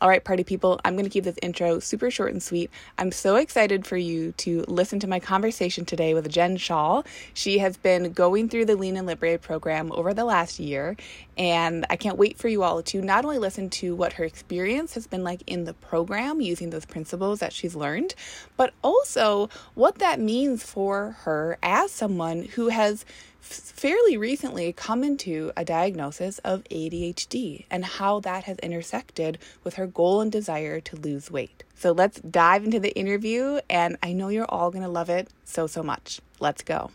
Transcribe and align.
All 0.00 0.08
right, 0.08 0.22
party 0.22 0.44
people, 0.44 0.80
I'm 0.84 0.94
going 0.94 1.06
to 1.06 1.10
keep 1.10 1.24
this 1.24 1.38
intro 1.42 1.80
super 1.80 2.08
short 2.08 2.30
and 2.30 2.40
sweet. 2.40 2.70
I'm 2.98 3.10
so 3.10 3.34
excited 3.34 3.84
for 3.84 3.96
you 3.96 4.30
to 4.36 4.64
listen 4.68 5.00
to 5.00 5.08
my 5.08 5.18
conversation 5.18 5.84
today 5.84 6.14
with 6.14 6.30
Jen 6.30 6.56
Shaw. 6.56 7.02
She 7.34 7.58
has 7.58 7.76
been 7.76 8.12
going 8.12 8.48
through 8.48 8.66
the 8.66 8.76
Lean 8.76 8.96
and 8.96 9.08
Liberate 9.08 9.42
program 9.42 9.90
over 9.90 10.14
the 10.14 10.24
last 10.24 10.60
year, 10.60 10.96
and 11.36 11.84
I 11.90 11.96
can't 11.96 12.16
wait 12.16 12.38
for 12.38 12.46
you 12.46 12.62
all 12.62 12.80
to 12.80 13.02
not 13.02 13.24
only 13.24 13.38
listen 13.38 13.70
to 13.70 13.96
what 13.96 14.12
her 14.12 14.24
experience 14.24 14.94
has 14.94 15.08
been 15.08 15.24
like 15.24 15.42
in 15.48 15.64
the 15.64 15.74
program 15.74 16.40
using 16.40 16.70
those 16.70 16.84
principles 16.84 17.40
that 17.40 17.52
she's 17.52 17.74
learned, 17.74 18.14
but 18.56 18.72
also 18.84 19.50
what 19.74 19.98
that 19.98 20.20
means 20.20 20.62
for 20.62 21.16
her 21.22 21.58
as 21.60 21.90
someone 21.90 22.44
who 22.44 22.68
has 22.68 23.04
fairly 23.40 24.16
recently 24.16 24.72
come 24.72 25.04
into 25.04 25.52
a 25.56 25.64
diagnosis 25.64 26.38
of 26.40 26.64
ADHD 26.64 27.64
and 27.70 27.84
how 27.84 28.20
that 28.20 28.44
has 28.44 28.58
intersected 28.58 29.38
with 29.64 29.74
her 29.74 29.86
goal 29.86 30.20
and 30.20 30.30
desire 30.30 30.80
to 30.80 30.96
lose 30.96 31.30
weight. 31.30 31.64
So 31.74 31.92
let's 31.92 32.20
dive 32.20 32.64
into 32.64 32.80
the 32.80 32.96
interview, 32.98 33.60
and 33.70 33.96
I 34.02 34.12
know 34.12 34.28
you're 34.28 34.50
all 34.50 34.70
going 34.70 34.84
to 34.84 34.90
love 34.90 35.10
it 35.10 35.28
so, 35.44 35.66
so 35.66 35.82
much. 35.82 36.20
Let's 36.40 36.62
go. 36.62 36.90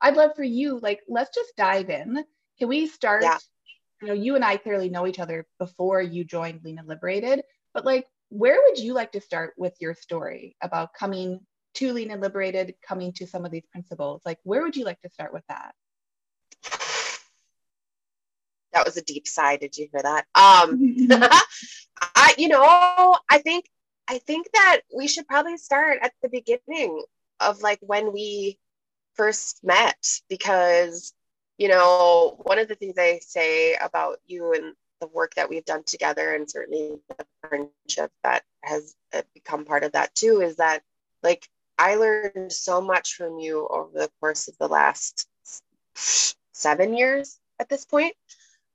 I'd 0.00 0.16
love 0.16 0.30
for 0.36 0.44
you, 0.44 0.78
like, 0.80 1.00
let's 1.08 1.34
just 1.34 1.56
dive 1.56 1.90
in. 1.90 2.24
Can 2.58 2.68
we 2.68 2.86
start? 2.86 3.22
Yeah. 3.22 3.38
You 4.00 4.08
know, 4.08 4.14
you 4.14 4.36
and 4.36 4.44
I 4.44 4.56
clearly 4.58 4.88
know 4.88 5.08
each 5.08 5.18
other 5.18 5.44
before 5.58 6.00
you 6.00 6.24
joined 6.24 6.60
Lean 6.64 6.78
and 6.78 6.86
Liberated, 6.86 7.42
but 7.74 7.84
like, 7.84 8.06
where 8.28 8.60
would 8.62 8.78
you 8.78 8.94
like 8.94 9.10
to 9.12 9.20
start 9.20 9.54
with 9.56 9.74
your 9.80 9.94
story 9.94 10.54
about 10.62 10.94
coming 10.94 11.40
to 11.74 11.92
Lean 11.92 12.12
and 12.12 12.20
Liberated, 12.20 12.74
coming 12.86 13.12
to 13.14 13.26
some 13.26 13.44
of 13.44 13.50
these 13.50 13.66
principles? 13.72 14.22
Like, 14.24 14.38
where 14.44 14.62
would 14.62 14.76
you 14.76 14.84
like 14.84 15.00
to 15.00 15.10
start 15.10 15.32
with 15.32 15.42
that? 15.48 15.72
That 18.78 18.86
was 18.86 18.96
a 18.96 19.02
deep 19.02 19.26
sigh. 19.26 19.56
Did 19.56 19.76
you 19.76 19.88
hear 19.90 20.02
that? 20.02 20.26
Um, 20.36 20.96
I, 22.14 22.32
you 22.38 22.46
know, 22.46 23.16
I 23.28 23.38
think, 23.38 23.68
I 24.06 24.18
think 24.18 24.46
that 24.54 24.82
we 24.96 25.08
should 25.08 25.26
probably 25.26 25.56
start 25.56 25.98
at 26.00 26.12
the 26.22 26.28
beginning 26.28 27.02
of 27.40 27.60
like 27.60 27.80
when 27.80 28.12
we 28.12 28.60
first 29.14 29.64
met 29.64 30.20
because, 30.28 31.12
you 31.56 31.66
know, 31.66 32.36
one 32.44 32.60
of 32.60 32.68
the 32.68 32.76
things 32.76 32.94
I 32.96 33.18
say 33.20 33.74
about 33.74 34.18
you 34.28 34.52
and 34.52 34.74
the 35.00 35.08
work 35.08 35.34
that 35.34 35.50
we've 35.50 35.64
done 35.64 35.82
together 35.82 36.36
and 36.36 36.48
certainly 36.48 37.00
the 37.08 37.26
friendship 37.48 38.12
that 38.22 38.44
has 38.62 38.94
uh, 39.12 39.22
become 39.34 39.64
part 39.64 39.82
of 39.82 39.90
that 39.92 40.14
too 40.14 40.40
is 40.40 40.54
that 40.56 40.82
like 41.24 41.48
I 41.78 41.96
learned 41.96 42.52
so 42.52 42.80
much 42.80 43.14
from 43.14 43.40
you 43.40 43.66
over 43.68 43.98
the 43.98 44.10
course 44.20 44.46
of 44.46 44.56
the 44.58 44.68
last 44.68 45.26
seven 46.52 46.96
years 46.96 47.40
at 47.58 47.68
this 47.68 47.84
point. 47.84 48.14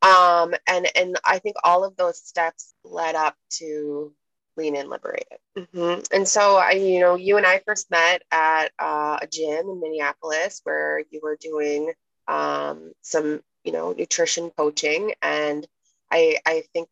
Um, 0.03 0.53
and 0.67 0.87
and 0.95 1.17
I 1.23 1.39
think 1.39 1.55
all 1.63 1.83
of 1.83 1.95
those 1.95 2.19
steps 2.19 2.73
led 2.83 3.15
up 3.15 3.35
to 3.59 4.13
Lean 4.57 4.75
and 4.75 4.89
Liberated. 4.89 5.39
Mm-hmm. 5.57 6.01
And 6.13 6.27
so 6.27 6.57
I, 6.57 6.71
you 6.71 6.99
know, 6.99 7.15
you 7.15 7.37
and 7.37 7.45
I 7.45 7.61
first 7.65 7.89
met 7.89 8.21
at 8.31 8.71
uh, 8.77 9.19
a 9.21 9.27
gym 9.27 9.69
in 9.69 9.79
Minneapolis 9.79 10.61
where 10.63 11.03
you 11.09 11.21
were 11.23 11.37
doing 11.39 11.93
um, 12.27 12.91
some, 13.01 13.41
you 13.63 13.71
know, 13.71 13.93
nutrition 13.93 14.51
coaching, 14.51 15.13
and 15.21 15.65
I 16.11 16.37
I 16.45 16.63
think 16.73 16.89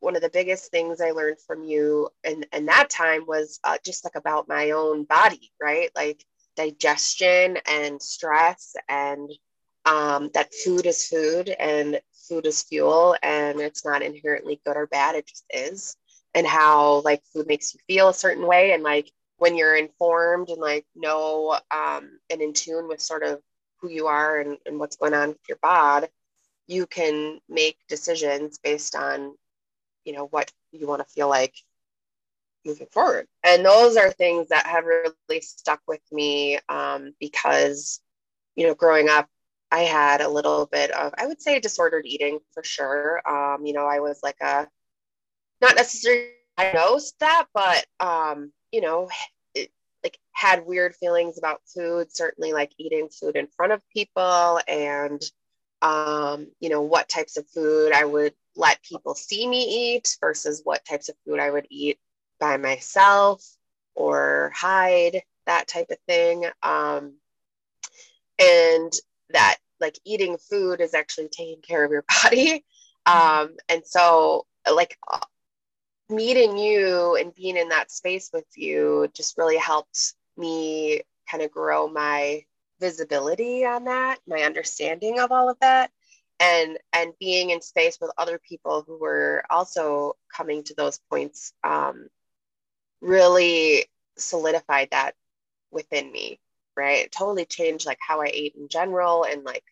one 0.00 0.16
of 0.16 0.22
the 0.22 0.30
biggest 0.30 0.70
things 0.70 1.00
I 1.00 1.12
learned 1.12 1.38
from 1.46 1.64
you 1.64 2.08
and 2.24 2.46
and 2.52 2.68
that 2.68 2.90
time 2.90 3.24
was 3.26 3.58
uh, 3.64 3.78
just 3.84 4.04
like 4.04 4.16
about 4.16 4.48
my 4.48 4.72
own 4.72 5.04
body, 5.04 5.50
right? 5.60 5.90
Like 5.96 6.24
digestion 6.56 7.58
and 7.66 8.02
stress 8.02 8.74
and 8.88 9.30
um, 9.86 10.30
that 10.34 10.52
food 10.52 10.86
is 10.86 11.06
food 11.06 11.48
and 11.48 12.00
food 12.30 12.46
is 12.46 12.62
fuel 12.62 13.16
and 13.22 13.60
it's 13.60 13.84
not 13.84 14.02
inherently 14.02 14.60
good 14.64 14.76
or 14.76 14.86
bad 14.86 15.16
it 15.16 15.26
just 15.26 15.44
is. 15.52 15.96
And 16.34 16.46
how 16.46 17.02
like 17.04 17.22
food 17.32 17.48
makes 17.48 17.74
you 17.74 17.80
feel 17.86 18.08
a 18.08 18.14
certain 18.14 18.46
way 18.46 18.72
and 18.72 18.82
like 18.84 19.10
when 19.38 19.56
you're 19.56 19.76
informed 19.76 20.48
and 20.48 20.60
like 20.60 20.86
know 20.94 21.58
um, 21.70 22.20
and 22.30 22.40
in 22.40 22.52
tune 22.52 22.88
with 22.88 23.00
sort 23.00 23.24
of 23.24 23.40
who 23.80 23.90
you 23.90 24.06
are 24.06 24.38
and, 24.38 24.56
and 24.64 24.78
what's 24.78 24.96
going 24.96 25.14
on 25.14 25.30
with 25.30 25.48
your 25.48 25.58
bod 25.60 26.08
you 26.70 26.86
can 26.86 27.40
make 27.48 27.76
decisions 27.88 28.58
based 28.62 28.94
on 28.94 29.34
you 30.04 30.12
know 30.12 30.26
what 30.26 30.52
you 30.70 30.86
want 30.86 31.02
to 31.04 31.12
feel 31.12 31.28
like 31.28 31.54
moving 32.64 32.86
forward. 32.92 33.26
And 33.42 33.64
those 33.64 33.96
are 33.96 34.10
things 34.10 34.48
that 34.48 34.66
have 34.66 34.84
really 34.84 35.40
stuck 35.40 35.80
with 35.88 36.02
me 36.12 36.58
um, 36.68 37.12
because 37.18 38.00
you 38.54 38.66
know 38.66 38.74
growing 38.74 39.08
up 39.08 39.28
I 39.70 39.80
had 39.80 40.20
a 40.20 40.28
little 40.28 40.66
bit 40.66 40.90
of, 40.90 41.14
I 41.16 41.26
would 41.26 41.40
say, 41.40 41.60
disordered 41.60 42.06
eating 42.06 42.40
for 42.52 42.64
sure. 42.64 43.22
Um, 43.28 43.64
you 43.64 43.72
know, 43.72 43.86
I 43.86 44.00
was 44.00 44.20
like 44.22 44.40
a, 44.40 44.68
not 45.60 45.76
necessarily 45.76 46.30
diagnosed 46.56 47.14
that, 47.20 47.46
but, 47.54 47.86
um, 48.00 48.52
you 48.72 48.80
know, 48.80 49.08
it, 49.54 49.70
like 50.02 50.18
had 50.32 50.66
weird 50.66 50.94
feelings 50.96 51.38
about 51.38 51.60
food, 51.66 52.14
certainly 52.14 52.52
like 52.52 52.72
eating 52.78 53.08
food 53.08 53.36
in 53.36 53.46
front 53.46 53.72
of 53.72 53.80
people 53.92 54.60
and, 54.66 55.22
um, 55.82 56.48
you 56.60 56.68
know, 56.68 56.82
what 56.82 57.08
types 57.08 57.36
of 57.36 57.48
food 57.48 57.92
I 57.92 58.04
would 58.04 58.34
let 58.56 58.82
people 58.82 59.14
see 59.14 59.46
me 59.46 59.94
eat 59.94 60.16
versus 60.20 60.62
what 60.64 60.84
types 60.84 61.08
of 61.08 61.16
food 61.24 61.38
I 61.38 61.50
would 61.50 61.66
eat 61.70 61.98
by 62.38 62.56
myself 62.56 63.44
or 63.94 64.52
hide, 64.54 65.22
that 65.46 65.68
type 65.68 65.90
of 65.90 65.98
thing. 66.08 66.46
Um, 66.62 67.14
and 68.38 68.92
that 69.32 69.56
like 69.80 69.98
eating 70.04 70.36
food 70.38 70.80
is 70.80 70.94
actually 70.94 71.28
taking 71.28 71.62
care 71.62 71.84
of 71.84 71.90
your 71.90 72.04
body. 72.22 72.64
Um, 73.06 73.56
and 73.68 73.82
so, 73.84 74.46
like, 74.70 74.98
meeting 76.08 76.58
you 76.58 77.16
and 77.16 77.34
being 77.34 77.56
in 77.56 77.68
that 77.70 77.90
space 77.90 78.30
with 78.32 78.46
you 78.56 79.08
just 79.14 79.38
really 79.38 79.56
helped 79.56 80.14
me 80.36 81.00
kind 81.30 81.42
of 81.42 81.50
grow 81.50 81.88
my 81.88 82.42
visibility 82.80 83.64
on 83.64 83.84
that, 83.84 84.18
my 84.26 84.42
understanding 84.42 85.18
of 85.20 85.32
all 85.32 85.48
of 85.48 85.58
that. 85.60 85.90
And, 86.40 86.78
and 86.94 87.12
being 87.20 87.50
in 87.50 87.60
space 87.60 87.98
with 88.00 88.10
other 88.16 88.38
people 88.38 88.82
who 88.86 88.98
were 88.98 89.44
also 89.50 90.16
coming 90.34 90.64
to 90.64 90.74
those 90.74 90.98
points 91.10 91.52
um, 91.62 92.08
really 93.02 93.86
solidified 94.16 94.88
that 94.90 95.14
within 95.70 96.10
me 96.10 96.40
right? 96.76 97.04
It 97.04 97.12
totally 97.12 97.44
changed 97.44 97.86
like 97.86 97.98
how 98.00 98.20
I 98.22 98.30
ate 98.32 98.54
in 98.56 98.68
general 98.68 99.24
and 99.24 99.44
like 99.44 99.64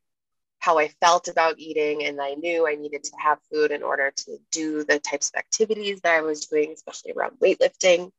how 0.61 0.79
I 0.79 0.89
felt 0.89 1.29
about 1.29 1.59
eating. 1.59 2.05
And 2.05 2.21
I 2.21 2.35
knew 2.35 2.67
I 2.67 2.75
needed 2.75 3.05
to 3.05 3.13
have 3.19 3.39
food 3.53 3.71
in 3.71 3.83
order 3.83 4.13
to 4.15 4.39
do 4.51 4.85
the 4.85 4.99
types 4.99 5.31
of 5.31 5.39
activities 5.39 6.01
that 6.03 6.15
I 6.15 6.21
was 6.23 6.47
doing, 6.47 6.73
especially 6.73 7.13
around 7.13 7.39
weightlifting, 7.39 8.11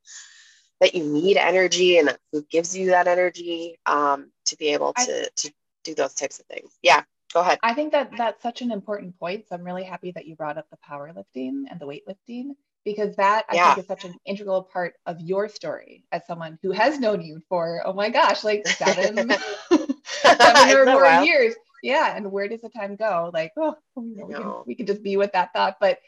that 0.79 0.95
you 0.95 1.03
need 1.03 1.37
energy 1.37 1.97
and 1.97 2.07
that 2.07 2.19
food 2.31 2.45
gives 2.49 2.75
you 2.75 2.87
that 2.87 3.07
energy 3.07 3.77
um, 3.85 4.31
to 4.45 4.57
be 4.57 4.69
able 4.69 4.93
to, 4.93 5.25
I, 5.25 5.27
to 5.35 5.53
do 5.83 5.95
those 5.95 6.13
types 6.13 6.39
of 6.39 6.45
things. 6.45 6.71
Yeah. 6.81 7.03
Go 7.33 7.41
ahead. 7.41 7.59
I 7.61 7.73
think 7.73 7.91
that 7.91 8.11
that's 8.17 8.41
such 8.41 8.61
an 8.61 8.71
important 8.71 9.19
point. 9.19 9.47
So 9.47 9.55
I'm 9.55 9.63
really 9.63 9.83
happy 9.83 10.11
that 10.13 10.25
you 10.25 10.35
brought 10.35 10.57
up 10.57 10.65
the 10.71 10.77
powerlifting 10.89 11.65
and 11.69 11.79
the 11.79 11.85
weightlifting 11.85 12.55
because 12.85 13.15
that 13.17 13.45
I 13.49 13.55
yeah. 13.55 13.75
think 13.75 13.83
is 13.83 13.87
such 13.87 14.05
an 14.05 14.15
integral 14.25 14.63
part 14.63 14.93
of 15.05 15.19
your 15.19 15.49
story 15.49 16.05
as 16.11 16.25
someone 16.25 16.57
who 16.61 16.71
has 16.71 16.99
known 16.99 17.21
you 17.21 17.41
for 17.49 17.81
oh 17.85 17.93
my 17.93 18.09
gosh 18.09 18.43
like 18.43 18.67
seven 18.67 19.15
seven 20.03 20.75
or 20.77 20.85
more 20.85 21.01
well. 21.03 21.25
years 21.25 21.55
yeah 21.83 22.15
and 22.15 22.31
where 22.31 22.47
does 22.47 22.61
the 22.61 22.69
time 22.69 22.95
go 22.95 23.31
like 23.33 23.51
oh 23.57 23.75
you 23.97 24.15
know, 24.17 24.25
we, 24.27 24.33
can, 24.33 24.53
we 24.67 24.75
can 24.75 24.85
just 24.85 25.03
be 25.03 25.17
with 25.17 25.31
that 25.33 25.53
thought 25.53 25.77
but 25.79 25.99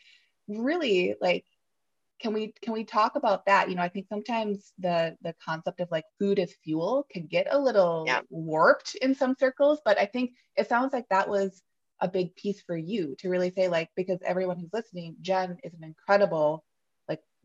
really 0.47 1.15
like 1.21 1.45
can 2.19 2.33
we 2.33 2.53
can 2.61 2.73
we 2.73 2.83
talk 2.83 3.15
about 3.15 3.45
that 3.45 3.69
you 3.69 3.75
know 3.75 3.81
i 3.81 3.89
think 3.89 4.07
sometimes 4.07 4.73
the 4.79 5.15
the 5.21 5.33
concept 5.43 5.79
of 5.79 5.89
like 5.91 6.05
food 6.19 6.39
as 6.39 6.53
fuel 6.63 7.05
can 7.11 7.25
get 7.25 7.47
a 7.51 7.59
little 7.59 8.03
yeah. 8.05 8.21
warped 8.29 8.95
in 8.95 9.15
some 9.15 9.35
circles 9.39 9.79
but 9.83 9.97
i 9.97 10.05
think 10.05 10.31
it 10.55 10.69
sounds 10.69 10.93
like 10.93 11.07
that 11.09 11.27
was 11.27 11.61
a 11.99 12.07
big 12.07 12.35
piece 12.35 12.61
for 12.61 12.75
you 12.75 13.15
to 13.19 13.29
really 13.29 13.51
say 13.51 13.67
like 13.67 13.89
because 13.95 14.19
everyone 14.25 14.59
who's 14.59 14.73
listening 14.73 15.15
jen 15.21 15.57
is 15.63 15.73
an 15.73 15.83
incredible 15.83 16.63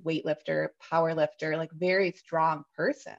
weightlifter 0.05 0.69
power 0.91 1.15
lifter 1.15 1.57
like 1.57 1.73
very 1.73 2.13
strong 2.13 2.65
person. 2.77 3.17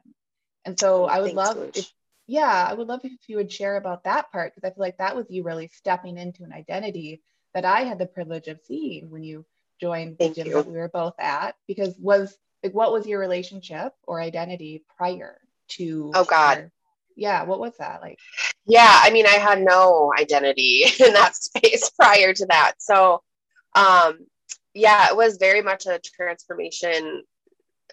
And 0.66 0.80
so 0.80 1.06
i 1.06 1.20
would 1.20 1.34
Thanks, 1.34 1.56
love 1.56 1.72
if 1.76 1.92
yeah 2.28 2.68
i 2.70 2.74
would 2.74 2.88
love 2.88 3.02
if 3.04 3.14
you 3.28 3.38
would 3.38 3.52
share 3.52 3.78
about 3.78 4.04
that 4.04 4.32
part 4.32 4.54
because 4.54 4.70
i 4.70 4.74
feel 4.74 4.82
like 4.82 4.98
that 4.98 5.16
was 5.16 5.26
you 5.30 5.44
really 5.44 5.70
stepping 5.74 6.18
into 6.18 6.44
an 6.44 6.52
identity 6.52 7.22
that 7.54 7.66
i 7.66 7.82
had 7.82 7.98
the 7.98 8.06
privilege 8.06 8.48
of 8.48 8.60
seeing 8.66 9.10
when 9.10 9.24
you 9.24 9.46
joined 9.80 10.18
the 10.18 10.30
gym 10.30 10.50
that 10.50 10.68
we 10.68 10.74
were 10.74 10.90
both 10.90 11.16
at 11.20 11.56
because 11.68 11.96
was 12.00 12.38
like 12.64 12.74
what 12.74 12.92
was 12.92 13.08
your 13.08 13.20
relationship 13.20 13.94
or 14.04 14.20
identity 14.20 14.84
prior 14.98 15.40
to 15.70 16.12
oh 16.14 16.26
god. 16.26 16.72
yeah 17.16 17.44
what 17.44 17.60
was 17.60 17.78
that 17.78 18.02
like? 18.02 18.20
Yeah 18.66 19.00
i 19.04 19.10
mean 19.12 19.26
i 19.26 19.32
had 19.32 19.62
no 19.62 20.12
identity 20.18 20.84
in 21.00 21.14
that 21.14 21.36
space 21.36 21.90
prior 21.92 22.34
to 22.34 22.46
that. 22.48 22.74
So 22.80 23.24
um 23.76 24.27
yeah 24.78 25.10
it 25.10 25.16
was 25.16 25.38
very 25.38 25.62
much 25.62 25.86
a 25.86 26.00
transformation 26.00 27.24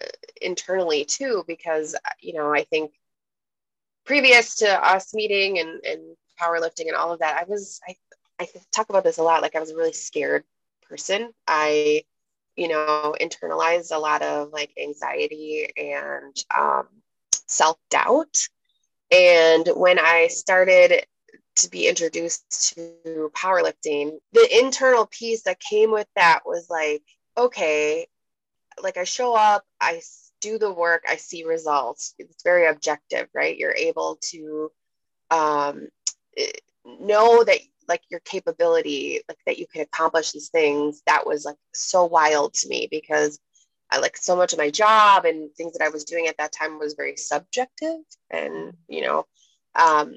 uh, 0.01 0.07
internally 0.41 1.05
too 1.05 1.43
because 1.47 1.95
you 2.21 2.33
know 2.33 2.53
i 2.53 2.63
think 2.63 2.91
previous 4.05 4.55
to 4.55 4.87
us 4.87 5.13
meeting 5.13 5.59
and 5.59 5.83
and 5.83 6.01
powerlifting 6.39 6.87
and 6.87 6.95
all 6.95 7.13
of 7.13 7.19
that 7.19 7.37
i 7.37 7.43
was 7.49 7.79
i 7.87 7.95
i 8.39 8.47
talk 8.71 8.89
about 8.89 9.03
this 9.03 9.17
a 9.17 9.23
lot 9.23 9.41
like 9.41 9.55
i 9.55 9.59
was 9.59 9.71
a 9.71 9.75
really 9.75 9.93
scared 9.93 10.43
person. 10.87 11.31
I 11.47 12.03
you 12.55 12.67
know 12.69 13.15
internalized 13.19 13.93
a 13.93 13.99
lot 13.99 14.21
of 14.21 14.51
like 14.51 14.71
anxiety 14.81 15.69
and 15.75 16.35
um, 16.55 16.87
self-doubt. 17.47 18.37
And 19.11 19.67
when 19.75 19.99
i 19.99 20.27
started 20.27 21.05
to 21.55 21.69
be 21.69 21.87
introduced 21.87 22.75
to 22.75 23.31
powerlifting 23.33 24.17
the 24.33 24.59
internal 24.59 25.05
piece 25.07 25.43
that 25.43 25.59
came 25.59 25.91
with 25.91 26.07
that 26.15 26.41
was 26.45 26.69
like 26.69 27.03
okay 27.37 28.07
like 28.83 28.97
i 28.97 29.03
show 29.03 29.35
up 29.35 29.63
i 29.79 30.01
do 30.45 30.59
the 30.59 30.71
work 30.71 31.03
i 31.07 31.15
see 31.15 31.43
results. 31.43 32.13
It's 32.19 32.43
very 32.43 32.67
objective 32.67 33.27
right? 33.33 33.57
You're 33.57 33.75
able 33.75 34.19
to 34.31 34.71
um, 35.31 35.87
know 36.85 37.43
that 37.43 37.59
like 37.87 38.01
your 38.09 38.19
capability 38.21 39.21
like 39.27 39.37
that 39.45 39.57
you 39.57 39.65
can 39.67 39.81
accomplish 39.81 40.31
these 40.31 40.49
things. 40.49 41.01
That 41.07 41.25
was 41.25 41.45
like 41.45 41.57
so 41.73 42.05
wild 42.05 42.53
to 42.55 42.67
me 42.67 42.87
because 42.89 43.39
I 43.91 43.99
like 43.99 44.17
so 44.17 44.35
much 44.35 44.53
of 44.53 44.59
my 44.59 44.69
job 44.69 45.25
and 45.25 45.51
things 45.55 45.73
that 45.73 45.83
I 45.83 45.89
was 45.89 46.05
doing 46.05 46.27
at 46.27 46.37
that 46.37 46.51
time 46.51 46.79
was 46.79 46.93
very 46.93 47.17
subjective 47.17 48.01
and 48.29 48.73
you 48.87 49.01
know 49.01 49.25
um, 49.75 50.15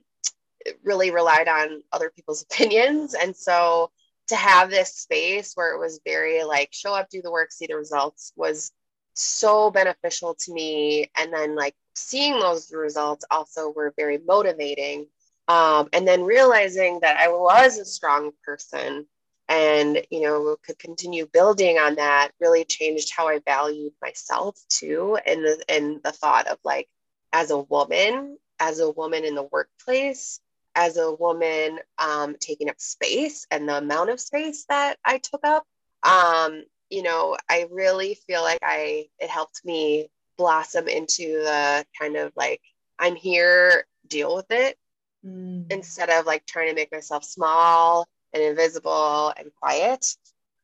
really 0.83 1.11
relied 1.11 1.49
on 1.49 1.83
other 1.93 2.11
people's 2.11 2.43
opinions. 2.51 3.15
And 3.15 3.37
so 3.37 3.91
to 4.29 4.37
have 4.37 4.71
this 4.71 4.95
space 4.95 5.53
where 5.55 5.75
it 5.75 5.79
was 5.79 6.01
very 6.05 6.45
like 6.45 6.69
show 6.73 6.95
up 6.95 7.09
do 7.09 7.23
the 7.23 7.31
work 7.31 7.51
see 7.51 7.67
the 7.67 7.77
results 7.77 8.33
was 8.37 8.73
so 9.15 9.71
beneficial 9.71 10.35
to 10.35 10.53
me. 10.53 11.11
And 11.17 11.33
then 11.33 11.57
like 11.57 11.75
seeing 11.95 12.39
those 12.39 12.73
results 12.73 13.25
also 13.31 13.71
were 13.71 13.93
very 13.97 14.19
motivating 14.19 15.07
um, 15.49 15.89
and 15.93 16.07
then 16.07 16.25
realizing 16.25 17.01
that 17.01 17.17
I 17.17 17.29
was 17.29 17.79
a 17.79 17.85
strong 17.85 18.33
person 18.45 19.07
and 19.49 20.03
you 20.11 20.21
know 20.21 20.57
could 20.63 20.79
continue 20.79 21.27
building 21.27 21.79
on 21.79 21.95
that 21.95 22.31
really 22.39 22.65
changed 22.65 23.13
how 23.17 23.29
I 23.29 23.41
valued 23.45 23.95
myself 24.03 24.61
too 24.69 25.19
and 25.27 25.43
the 25.43 25.65
and 25.69 26.01
the 26.05 26.13
thought 26.13 26.47
of 26.49 26.59
like 26.65 26.89
as 27.33 27.51
a 27.51 27.59
woman 27.59 28.37
as 28.61 28.79
a 28.81 28.91
woman 28.91 29.25
in 29.25 29.35
the 29.35 29.49
workplace 29.51 30.41
as 30.79 30.97
a 30.97 31.13
woman 31.13 31.81
um, 31.99 32.37
taking 32.39 32.71
up 32.71 32.81
space 32.81 33.47
and 33.51 33.69
the 33.69 33.77
amount 33.77 34.11
of 34.11 34.21
space 34.21 34.65
that 34.69 34.97
I 35.05 35.19
took 35.19 35.41
up 35.45 35.67
um, 36.05 36.63
you 36.89 37.03
know 37.03 37.37
I 37.51 37.67
really 37.71 38.15
feel 38.15 38.43
like 38.43 38.61
I 38.63 39.07
it 39.19 39.29
helped 39.29 39.65
me 39.65 40.09
blossom 40.37 40.87
into 40.87 41.43
the 41.43 41.85
kind 42.01 42.17
of 42.17 42.33
like 42.37 42.63
I'm 42.97 43.17
here 43.17 43.87
deal 44.07 44.37
with 44.37 44.51
it 44.51 44.79
mm. 45.27 45.71
instead 45.71 46.11
of 46.11 46.27
like 46.27 46.47
trying 46.47 46.69
to 46.69 46.75
make 46.75 46.93
myself 46.93 47.25
small 47.25 48.09
and 48.33 48.43
invisible 48.43 49.33
and 49.37 49.51
quiet. 49.61 50.15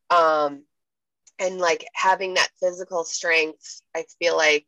Um, 0.09 0.63
and 1.39 1.57
like 1.59 1.85
having 1.93 2.35
that 2.35 2.49
physical 2.59 3.03
strength, 3.03 3.81
I 3.95 4.05
feel 4.19 4.37
like 4.37 4.65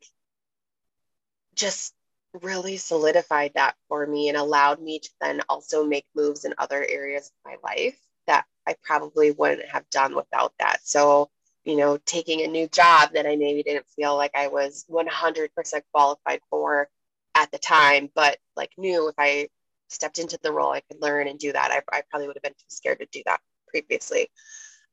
just 1.56 1.94
really 2.42 2.78
solidified 2.78 3.52
that 3.56 3.76
for 3.88 4.06
me 4.06 4.30
and 4.30 4.38
allowed 4.38 4.82
me 4.82 5.00
to 5.00 5.10
then 5.22 5.42
also 5.50 5.86
make 5.86 6.06
moves 6.16 6.46
in 6.46 6.54
other 6.58 6.86
areas 6.88 7.28
of 7.28 7.52
my 7.52 7.58
life 7.64 7.98
that 8.28 8.46
I 8.68 8.76
probably 8.84 9.32
wouldn't 9.32 9.68
have 9.70 9.90
done 9.90 10.16
without 10.16 10.54
that. 10.60 10.80
So, 10.84 11.30
you 11.64 11.78
know, 11.78 11.98
taking 12.06 12.42
a 12.42 12.48
new 12.48 12.68
job 12.68 13.12
that 13.14 13.26
I 13.26 13.36
maybe 13.36 13.64
didn't 13.64 13.88
feel 13.96 14.16
like 14.16 14.32
I 14.36 14.48
was 14.48 14.86
100% 14.90 15.50
qualified 15.94 16.42
for 16.50 16.90
at 17.36 17.52
the 17.52 17.58
time, 17.58 18.10
but 18.14 18.38
like 18.56 18.72
knew 18.78 19.08
if 19.08 19.16
I 19.18 19.50
stepped 19.90 20.20
into 20.20 20.38
the 20.42 20.52
role, 20.52 20.72
I 20.72 20.82
could 20.82 21.02
learn 21.02 21.28
and 21.28 21.40
do 21.40 21.54
that. 21.54 21.72
I, 21.72 21.98
I 21.98 22.02
probably 22.10 22.28
would 22.28 22.36
have 22.36 22.44
been 22.44 22.54
too 22.54 22.66
scared 22.68 23.00
to 23.00 23.08
do 23.12 23.22
that 23.26 23.40
previously. 23.70 24.30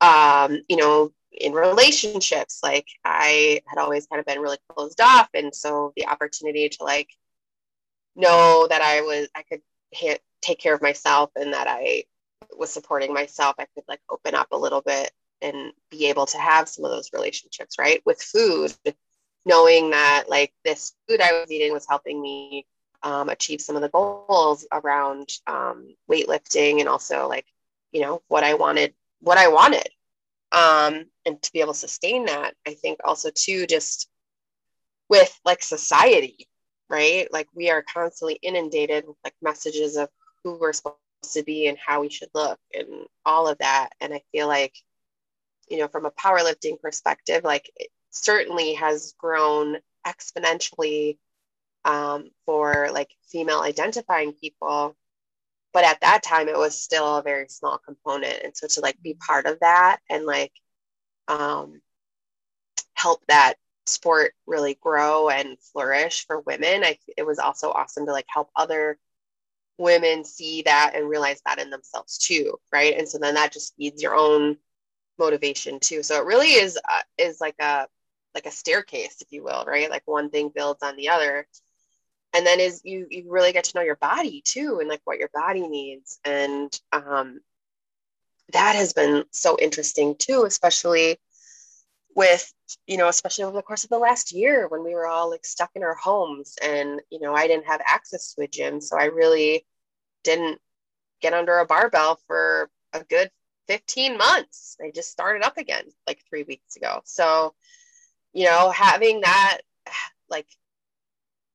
Um, 0.01 0.61
you 0.69 0.77
know, 0.77 1.13
in 1.33 1.53
relationships, 1.53 2.61
like 2.63 2.87
I 3.05 3.61
had 3.67 3.79
always 3.79 4.07
kind 4.07 4.21
of 4.21 4.27
been 4.27 4.41
really 4.41 4.59
closed 4.69 5.01
off. 5.01 5.29
And 5.35 5.55
so 5.55 5.93
the 5.97 6.07
opportunity 6.07 6.69
to 6.69 6.85
like 6.85 7.09
know 8.17 8.67
that 8.69 8.83
I 8.83 9.01
was, 9.01 9.29
I 9.35 9.43
could 9.43 9.63
hit, 9.91 10.23
take 10.41 10.59
care 10.59 10.75
of 10.75 10.83
myself 10.83 11.31
and 11.37 11.53
that 11.53 11.67
I 11.69 12.05
was 12.57 12.73
supporting 12.73 13.13
myself, 13.13 13.57
I 13.59 13.67
could 13.75 13.85
like 13.89 14.01
open 14.11 14.35
up 14.35 14.49
a 14.53 14.57
little 14.57 14.83
bit 14.83 15.11
and 15.43 15.73
be 15.91 16.07
able 16.07 16.27
to 16.27 16.39
have 16.39 16.69
some 16.69 16.85
of 16.85 16.91
those 16.91 17.11
relationships, 17.13 17.77
right? 17.79 18.01
With 18.07 18.23
food, 18.23 18.73
knowing 19.45 19.91
that 19.91 20.25
like 20.29 20.53
this 20.65 20.93
food 21.09 21.21
I 21.21 21.41
was 21.41 21.51
eating 21.51 21.73
was 21.73 21.87
helping 21.89 22.21
me 22.21 22.67
um, 23.05 23.29
achieve 23.29 23.61
some 23.61 23.77
of 23.77 23.83
the 23.83 23.91
goals 23.91 24.67
around 24.73 25.29
um, 25.47 25.95
weightlifting 26.11 26.81
and 26.81 26.89
also 26.89 27.29
like 27.29 27.47
you 27.93 28.01
know 28.01 28.23
what 28.29 28.43
i 28.43 28.55
wanted 28.55 28.95
what 29.21 29.39
i 29.39 29.47
wanted 29.49 29.89
um, 30.53 31.05
and 31.27 31.41
to 31.43 31.53
be 31.53 31.61
able 31.61 31.75
to 31.75 31.79
sustain 31.79 32.25
that 32.25 32.55
i 32.67 32.75
think 32.75 32.99
also 33.05 33.31
too 33.33 33.67
just 33.67 34.09
with 35.09 35.39
like 35.45 35.63
society 35.63 36.49
right? 36.89 37.33
Like 37.33 37.49
we 37.55 37.71
are 37.71 37.83
constantly 37.83 38.39
inundated 38.43 39.07
with 39.07 39.17
like 39.25 39.35
messages 39.43 39.97
of 39.97 40.09
who 40.43 40.59
we're 40.59 40.73
supposed 40.73 40.99
to 41.33 41.43
be 41.43 41.69
and 41.69 41.79
how 41.79 42.03
we 42.03 42.11
should 42.11 42.29
look 42.35 42.59
and 42.75 43.07
all 43.25 43.49
of 43.49 43.59
that. 43.59 43.91
And 44.01 44.13
i 44.13 44.23
feel 44.33 44.47
like 44.49 44.75
you 45.69 45.79
know 45.79 45.89
from 45.89 46.05
a 46.05 46.11
powerlifting 46.11 46.79
perspective 46.81 47.43
like 47.43 47.71
it 47.77 47.89
certainly 48.11 48.75
has 48.75 49.15
grown 49.19 49.79
exponentially 50.07 51.19
um, 51.85 52.31
for 52.47 52.89
like 52.93 53.11
female 53.31 53.61
identifying 53.61 54.33
people. 54.33 54.97
But 55.73 55.85
at 55.85 56.01
that 56.01 56.23
time 56.23 56.49
it 56.49 56.57
was 56.57 56.81
still 56.81 57.17
a 57.17 57.23
very 57.23 57.49
small 57.49 57.79
component. 57.79 58.43
And 58.45 58.57
so 58.57 58.69
to 58.69 58.81
like 58.81 59.01
be 59.03 59.15
part 59.15 59.47
of 59.47 59.59
that 59.61 59.99
and 60.09 60.25
like 60.25 60.53
um, 61.29 61.81
help 62.95 63.23
that 63.29 63.55
sport 63.87 64.33
really 64.47 64.79
grow 64.81 65.29
and 65.29 65.59
flourish 65.61 66.27
for 66.27 66.41
women 66.41 66.85
I, 66.85 66.99
it 67.17 67.27
was 67.27 67.39
also 67.39 67.71
awesome 67.71 68.07
to 68.07 68.13
like 68.13 68.27
help 68.29 68.51
other 68.57 68.99
women 69.77 70.25
see 70.25 70.63
that 70.63 70.93
and 70.95 71.09
realize 71.09 71.41
that 71.45 71.59
in 71.59 71.71
themselves 71.71 72.19
too 72.19 72.59
right? 72.73 72.97
And 72.97 73.09
so 73.09 73.19
then 73.19 73.35
that 73.35 73.53
just 73.53 73.75
feeds 73.77 74.03
your 74.03 74.15
own 74.15 74.57
motivation 75.19 75.79
too. 75.81 76.03
So 76.03 76.17
it 76.21 76.27
really 76.27 76.49
is 76.49 76.77
uh, 76.77 77.03
is 77.19 77.41
like 77.41 77.57
a 77.61 77.87
like 78.35 78.47
a 78.47 78.51
staircase 78.51 79.21
if 79.21 79.31
you 79.31 79.45
will 79.45 79.65
right? 79.67 79.91
Like 79.91 80.03
one 80.07 80.31
thing 80.31 80.51
builds 80.55 80.83
on 80.83 80.97
the 80.97 81.09
other. 81.09 81.47
And 82.35 82.47
then 82.47 82.61
is 82.61 82.81
you 82.85 83.07
you 83.11 83.25
really 83.29 83.53
get 83.53 83.65
to 83.65 83.77
know 83.77 83.85
your 83.85 83.97
body 83.97 84.43
too 84.45 84.79
and 84.81 84.89
like 84.89 85.03
what 85.05 85.19
your 85.19 85.31
body 85.33 85.67
needs. 85.67 86.19
And 86.25 86.79
um, 86.93 87.41
that 88.53 88.75
has 88.75 88.93
been 88.93 89.25
so 89.31 89.57
interesting 89.61 90.17
too 90.19 90.45
especially 90.47 91.19
with 92.15 92.53
you 92.87 92.97
know 92.97 93.09
especially 93.09 93.45
over 93.45 93.57
the 93.57 93.63
course 93.63 93.85
of 93.85 93.91
the 93.91 93.99
last 93.99 94.33
year 94.33 94.69
when 94.69 94.85
we 94.85 94.95
were 94.95 95.07
all 95.07 95.31
like 95.31 95.45
stuck 95.45 95.71
in 95.75 95.83
our 95.83 95.97
homes 95.97 96.55
and 96.63 97.01
you 97.11 97.21
know 97.21 97.35
i 97.35 97.47
didn't 97.47 97.67
have 97.67 97.81
access 97.85 98.33
to 98.35 98.43
a 98.43 98.49
gym 98.49 98.81
so 98.81 98.97
i 98.97 99.07
really 99.07 99.67
didn't 100.23 100.61
get 101.21 101.35
under 101.35 101.59
a 101.59 101.67
barbell 101.67 102.21
for 102.27 102.71
a 102.93 103.03
good 103.05 103.31
15 103.67 104.17
months. 104.17 104.77
I 104.83 104.91
just 104.95 105.11
started 105.11 105.43
up 105.43 105.59
again 105.59 105.85
like 106.07 106.23
three 106.29 106.45
weeks 106.45 106.77
ago. 106.77 107.01
So 107.05 107.55
you 108.33 108.45
know 108.45 108.71
having 108.71 109.21
that 109.23 109.59
like 110.29 110.47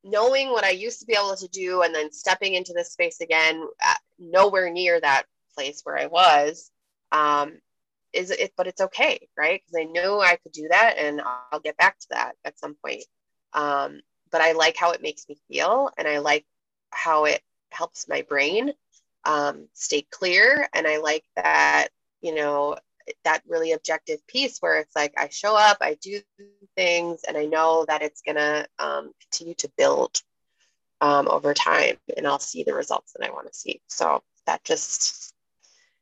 knowing 0.03 0.49
what 0.49 0.63
I 0.63 0.69
used 0.69 1.01
to 1.01 1.05
be 1.05 1.13
able 1.13 1.35
to 1.35 1.47
do 1.49 1.81
and 1.81 1.93
then 1.93 2.11
stepping 2.11 2.53
into 2.53 2.71
this 2.73 2.91
space 2.93 3.19
again, 3.19 3.61
uh, 3.85 3.93
nowhere 4.17 4.71
near 4.71 4.99
that 4.99 5.23
place 5.53 5.81
where 5.83 5.97
I 5.97 6.05
was, 6.05 6.71
um, 7.11 7.59
is 8.13 8.31
it, 8.31 8.53
but 8.57 8.67
it's 8.67 8.81
okay, 8.81 9.27
right? 9.37 9.61
Because 9.65 9.87
I 9.87 9.91
knew 9.91 10.19
I 10.19 10.37
could 10.37 10.51
do 10.51 10.67
that 10.69 10.95
and 10.97 11.21
I'll 11.51 11.59
get 11.59 11.77
back 11.77 11.99
to 11.99 12.07
that 12.11 12.35
at 12.45 12.59
some 12.59 12.75
point. 12.83 13.03
Um, 13.53 14.01
but 14.31 14.41
I 14.41 14.53
like 14.53 14.77
how 14.77 14.91
it 14.91 15.01
makes 15.01 15.27
me 15.27 15.37
feel 15.47 15.89
and 15.97 16.07
I 16.07 16.19
like 16.19 16.45
how 16.91 17.25
it 17.25 17.41
helps 17.71 18.07
my 18.07 18.21
brain 18.23 18.73
um, 19.25 19.67
stay 19.73 20.05
clear. 20.09 20.67
And 20.73 20.87
I 20.87 20.97
like 20.97 21.23
that, 21.35 21.89
you 22.21 22.35
know, 22.35 22.77
that 23.23 23.41
really 23.47 23.71
objective 23.71 24.25
piece 24.27 24.59
where 24.59 24.79
it's 24.79 24.95
like 24.95 25.13
I 25.17 25.29
show 25.29 25.55
up, 25.55 25.77
I 25.81 25.95
do 25.95 26.21
things, 26.75 27.21
and 27.27 27.37
I 27.37 27.45
know 27.45 27.85
that 27.87 28.01
it's 28.01 28.21
gonna 28.21 28.67
um, 28.77 29.11
continue 29.21 29.55
to 29.55 29.71
build 29.77 30.21
um, 31.01 31.27
over 31.27 31.53
time, 31.53 31.97
and 32.15 32.27
I'll 32.27 32.39
see 32.39 32.63
the 32.63 32.73
results 32.73 33.13
that 33.13 33.25
I 33.25 33.31
want 33.31 33.47
to 33.47 33.53
see. 33.53 33.81
So 33.87 34.21
that 34.45 34.63
just 34.63 35.33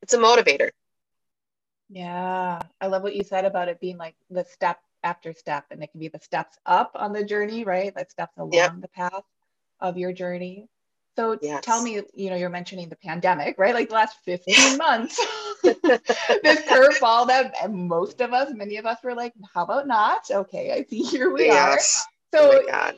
it's 0.02 0.14
a 0.14 0.18
motivator. 0.18 0.70
Yeah, 1.90 2.60
I 2.80 2.86
love 2.86 3.02
what 3.02 3.16
you 3.16 3.24
said 3.24 3.44
about 3.44 3.68
it 3.68 3.80
being 3.80 3.96
like 3.96 4.14
the 4.30 4.44
step 4.44 4.80
after 5.04 5.32
step 5.32 5.64
and 5.70 5.82
it 5.82 5.90
can 5.92 6.00
be 6.00 6.08
the 6.08 6.18
steps 6.18 6.58
up 6.66 6.90
on 6.96 7.12
the 7.12 7.24
journey 7.24 7.62
right 7.62 7.94
like 7.94 8.10
steps 8.10 8.36
along 8.36 8.52
yep. 8.52 8.80
the 8.80 8.88
path 8.88 9.22
of 9.78 9.96
your 9.96 10.12
journey 10.12 10.68
so 11.18 11.36
yes. 11.42 11.64
tell 11.64 11.82
me, 11.82 12.00
you 12.14 12.30
know, 12.30 12.36
you're 12.36 12.48
mentioning 12.48 12.88
the 12.88 12.94
pandemic, 12.94 13.58
right? 13.58 13.74
Like 13.74 13.88
the 13.88 13.96
last 13.96 14.18
15 14.24 14.76
months, 14.78 15.18
this 15.64 16.60
curveball 16.62 17.26
that 17.26 17.72
most 17.72 18.20
of 18.20 18.32
us, 18.32 18.52
many 18.54 18.76
of 18.76 18.86
us 18.86 18.98
were 19.02 19.16
like, 19.16 19.32
how 19.52 19.64
about 19.64 19.88
not? 19.88 20.30
Okay, 20.30 20.70
I 20.70 20.84
see 20.84 21.02
here 21.02 21.32
we 21.32 21.46
yes. 21.46 22.06
are. 22.32 22.38
So 22.38 22.62
oh 22.72 22.92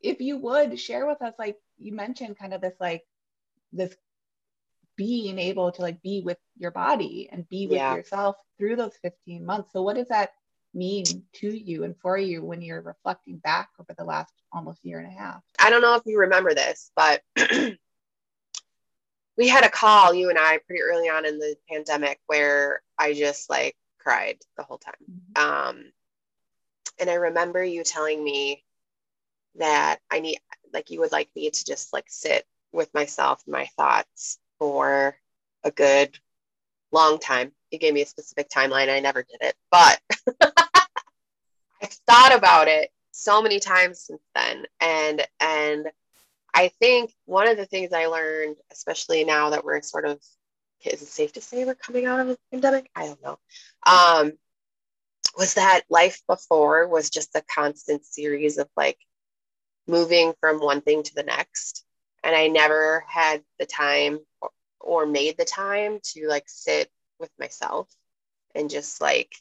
if 0.00 0.20
you 0.20 0.38
would 0.38 0.76
share 0.80 1.06
with 1.06 1.22
us, 1.22 1.34
like 1.38 1.56
you 1.78 1.92
mentioned 1.92 2.36
kind 2.36 2.52
of 2.52 2.60
this 2.60 2.74
like 2.80 3.04
this 3.72 3.94
being 4.96 5.38
able 5.38 5.72
to 5.72 5.82
like 5.82 6.02
be 6.02 6.20
with 6.20 6.38
your 6.56 6.70
body 6.70 7.28
and 7.32 7.48
be 7.48 7.66
with 7.66 7.76
yeah. 7.76 7.94
yourself 7.94 8.36
through 8.58 8.76
those 8.76 8.96
15 9.02 9.44
months. 9.44 9.72
So 9.72 9.82
what 9.82 9.96
does 9.96 10.08
that 10.08 10.30
mean 10.74 11.04
to 11.34 11.48
you 11.48 11.84
and 11.84 11.96
for 11.98 12.16
you 12.16 12.42
when 12.44 12.62
you're 12.62 12.80
reflecting 12.80 13.38
back 13.38 13.70
over 13.78 13.94
the 13.96 14.04
last 14.04 14.32
almost 14.52 14.84
year 14.84 14.98
and 14.98 15.08
a 15.08 15.18
half? 15.18 15.42
I 15.58 15.70
don't 15.70 15.82
know 15.82 15.94
if 15.94 16.02
you 16.06 16.18
remember 16.18 16.54
this, 16.54 16.90
but 16.94 17.22
we 19.36 19.48
had 19.48 19.64
a 19.64 19.70
call, 19.70 20.14
you 20.14 20.30
and 20.30 20.38
I, 20.38 20.58
pretty 20.66 20.82
early 20.82 21.08
on 21.08 21.24
in 21.24 21.38
the 21.38 21.56
pandemic 21.70 22.20
where 22.26 22.82
I 22.98 23.14
just 23.14 23.48
like 23.48 23.76
cried 23.98 24.38
the 24.56 24.62
whole 24.62 24.78
time. 24.78 24.94
Mm-hmm. 25.10 25.42
Um, 25.42 25.92
and 26.98 27.08
I 27.10 27.14
remember 27.14 27.64
you 27.64 27.82
telling 27.84 28.22
me 28.22 28.64
that 29.56 29.98
I 30.10 30.20
need, 30.20 30.38
like, 30.72 30.90
you 30.90 31.00
would 31.00 31.12
like 31.12 31.30
me 31.34 31.50
to 31.50 31.64
just 31.64 31.92
like 31.92 32.06
sit 32.08 32.44
with 32.72 32.92
myself, 32.94 33.42
and 33.46 33.52
my 33.52 33.66
thoughts 33.76 34.38
for 34.62 35.16
a 35.64 35.72
good 35.72 36.16
long 36.92 37.18
time. 37.18 37.50
He 37.70 37.78
gave 37.78 37.94
me 37.94 38.02
a 38.02 38.06
specific 38.06 38.48
timeline. 38.48 38.88
I 38.88 39.00
never 39.00 39.24
did 39.24 39.38
it, 39.40 39.56
but 39.72 40.00
I've 41.82 41.92
thought 42.06 42.32
about 42.32 42.68
it 42.68 42.92
so 43.10 43.42
many 43.42 43.58
times 43.58 44.04
since 44.06 44.22
then. 44.36 44.64
And 44.80 45.26
and 45.40 45.88
I 46.54 46.68
think 46.78 47.12
one 47.24 47.48
of 47.48 47.56
the 47.56 47.66
things 47.66 47.92
I 47.92 48.06
learned, 48.06 48.54
especially 48.70 49.24
now 49.24 49.50
that 49.50 49.64
we're 49.64 49.82
sort 49.82 50.04
of 50.04 50.20
is 50.84 51.02
it 51.02 51.08
safe 51.08 51.32
to 51.32 51.40
say 51.40 51.64
we're 51.64 51.74
coming 51.74 52.06
out 52.06 52.20
of 52.20 52.28
a 52.28 52.36
pandemic? 52.52 52.88
I 52.94 53.06
don't 53.06 53.22
know. 53.22 53.40
Um, 53.84 54.32
was 55.36 55.54
that 55.54 55.82
life 55.90 56.22
before 56.28 56.86
was 56.86 57.10
just 57.10 57.34
a 57.34 57.42
constant 57.52 58.04
series 58.04 58.58
of 58.58 58.68
like 58.76 58.98
moving 59.88 60.34
from 60.38 60.60
one 60.60 60.82
thing 60.82 61.02
to 61.02 61.14
the 61.16 61.24
next. 61.24 61.84
And 62.24 62.36
I 62.36 62.48
never 62.48 63.04
had 63.08 63.42
the 63.58 63.66
time 63.66 64.20
or, 64.40 64.50
or 64.80 65.06
made 65.06 65.36
the 65.36 65.44
time 65.44 65.98
to 66.14 66.28
like 66.28 66.44
sit 66.46 66.90
with 67.18 67.30
myself 67.38 67.88
and 68.54 68.70
just 68.70 69.00
like 69.00 69.34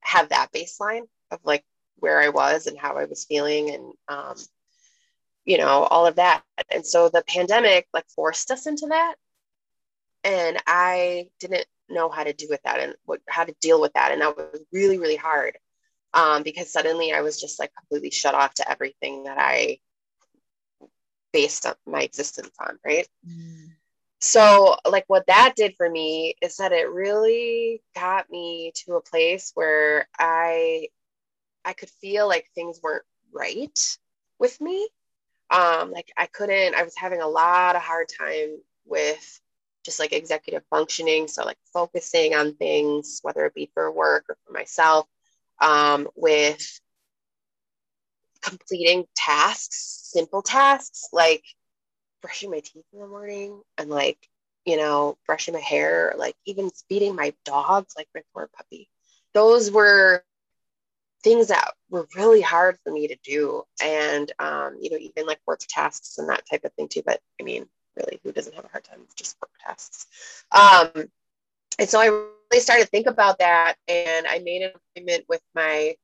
have 0.00 0.28
that 0.28 0.52
baseline 0.52 1.02
of 1.30 1.40
like 1.44 1.64
where 1.96 2.20
I 2.20 2.28
was 2.28 2.66
and 2.66 2.78
how 2.78 2.96
I 2.96 3.04
was 3.04 3.24
feeling 3.24 3.70
and 3.70 3.92
um, 4.08 4.34
you 5.44 5.58
know 5.58 5.84
all 5.84 6.06
of 6.06 6.16
that. 6.16 6.42
And 6.70 6.86
so 6.86 7.08
the 7.08 7.24
pandemic 7.26 7.86
like 7.92 8.08
forced 8.14 8.50
us 8.50 8.66
into 8.66 8.86
that. 8.88 9.14
And 10.24 10.58
I 10.66 11.28
didn't 11.40 11.66
know 11.88 12.08
how 12.08 12.24
to 12.24 12.32
do 12.32 12.46
with 12.48 12.62
that 12.62 12.80
and 12.80 12.94
what 13.04 13.20
how 13.28 13.44
to 13.44 13.54
deal 13.60 13.80
with 13.80 13.92
that. 13.94 14.12
And 14.12 14.20
that 14.20 14.36
was 14.36 14.60
really 14.72 14.98
really 14.98 15.16
hard 15.16 15.58
um, 16.14 16.42
because 16.42 16.72
suddenly 16.72 17.12
I 17.12 17.22
was 17.22 17.40
just 17.40 17.58
like 17.58 17.72
completely 17.74 18.10
shut 18.10 18.34
off 18.34 18.54
to 18.54 18.70
everything 18.70 19.24
that 19.24 19.38
I 19.38 19.78
based 21.32 21.66
on 21.66 21.74
my 21.86 22.02
existence 22.02 22.54
on 22.60 22.78
right? 22.84 23.08
Mm. 23.26 23.70
So 24.20 24.76
like 24.88 25.04
what 25.08 25.26
that 25.26 25.54
did 25.56 25.74
for 25.76 25.88
me 25.88 26.34
is 26.40 26.56
that 26.56 26.72
it 26.72 26.90
really 26.90 27.82
got 27.94 28.30
me 28.30 28.72
to 28.84 28.94
a 28.94 29.02
place 29.02 29.50
where 29.54 30.08
i 30.18 30.88
i 31.64 31.72
could 31.72 31.90
feel 31.90 32.28
like 32.28 32.48
things 32.54 32.80
weren't 32.82 33.04
right 33.32 33.98
with 34.38 34.60
me. 34.60 34.88
Um 35.50 35.90
like 35.90 36.12
i 36.16 36.26
couldn't 36.26 36.74
i 36.74 36.82
was 36.82 36.96
having 36.96 37.20
a 37.20 37.28
lot 37.28 37.76
of 37.76 37.82
hard 37.82 38.08
time 38.16 38.58
with 38.86 39.40
just 39.84 39.98
like 39.98 40.12
executive 40.12 40.62
functioning 40.70 41.26
so 41.26 41.44
like 41.44 41.58
focusing 41.72 42.34
on 42.34 42.54
things 42.54 43.18
whether 43.22 43.44
it 43.44 43.54
be 43.54 43.70
for 43.74 43.90
work 43.90 44.24
or 44.28 44.36
for 44.46 44.52
myself 44.52 45.06
um, 45.62 46.08
with 46.16 46.80
completing 48.42 49.04
tasks 49.14 50.10
simple 50.12 50.42
tasks 50.42 51.08
like 51.12 51.44
brushing 52.20 52.50
my 52.50 52.60
teeth 52.60 52.84
in 52.92 53.00
the 53.00 53.06
morning 53.06 53.60
and 53.78 53.90
like, 53.90 54.18
you 54.64 54.76
know, 54.76 55.16
brushing 55.26 55.54
my 55.54 55.60
hair, 55.60 56.14
like 56.16 56.36
even 56.46 56.70
feeding 56.88 57.16
my 57.16 57.34
dogs, 57.44 57.94
like 57.96 58.08
my 58.14 58.22
poor 58.32 58.48
puppy. 58.54 58.88
Those 59.34 59.70
were 59.70 60.24
things 61.24 61.48
that 61.48 61.72
were 61.90 62.06
really 62.16 62.40
hard 62.40 62.78
for 62.82 62.92
me 62.92 63.08
to 63.08 63.16
do. 63.24 63.62
And, 63.82 64.30
um, 64.38 64.76
you 64.80 64.90
know, 64.90 64.98
even 64.98 65.26
like 65.26 65.40
work 65.46 65.60
tasks 65.68 66.18
and 66.18 66.28
that 66.28 66.44
type 66.48 66.64
of 66.64 66.72
thing 66.74 66.88
too. 66.88 67.02
But 67.04 67.20
I 67.40 67.44
mean, 67.44 67.66
really, 67.96 68.20
who 68.22 68.32
doesn't 68.32 68.54
have 68.54 68.64
a 68.64 68.68
hard 68.68 68.84
time 68.84 69.00
with 69.00 69.16
just 69.16 69.36
work 69.42 69.50
tasks? 69.64 70.06
Um, 70.52 71.10
and 71.78 71.88
so 71.88 72.00
I 72.00 72.06
really 72.06 72.60
started 72.60 72.84
to 72.84 72.90
think 72.90 73.06
about 73.06 73.38
that. 73.38 73.74
And 73.88 74.26
I 74.26 74.38
made 74.40 74.62
an 74.62 74.72
appointment 74.74 75.24
with 75.28 75.42
my 75.54 75.96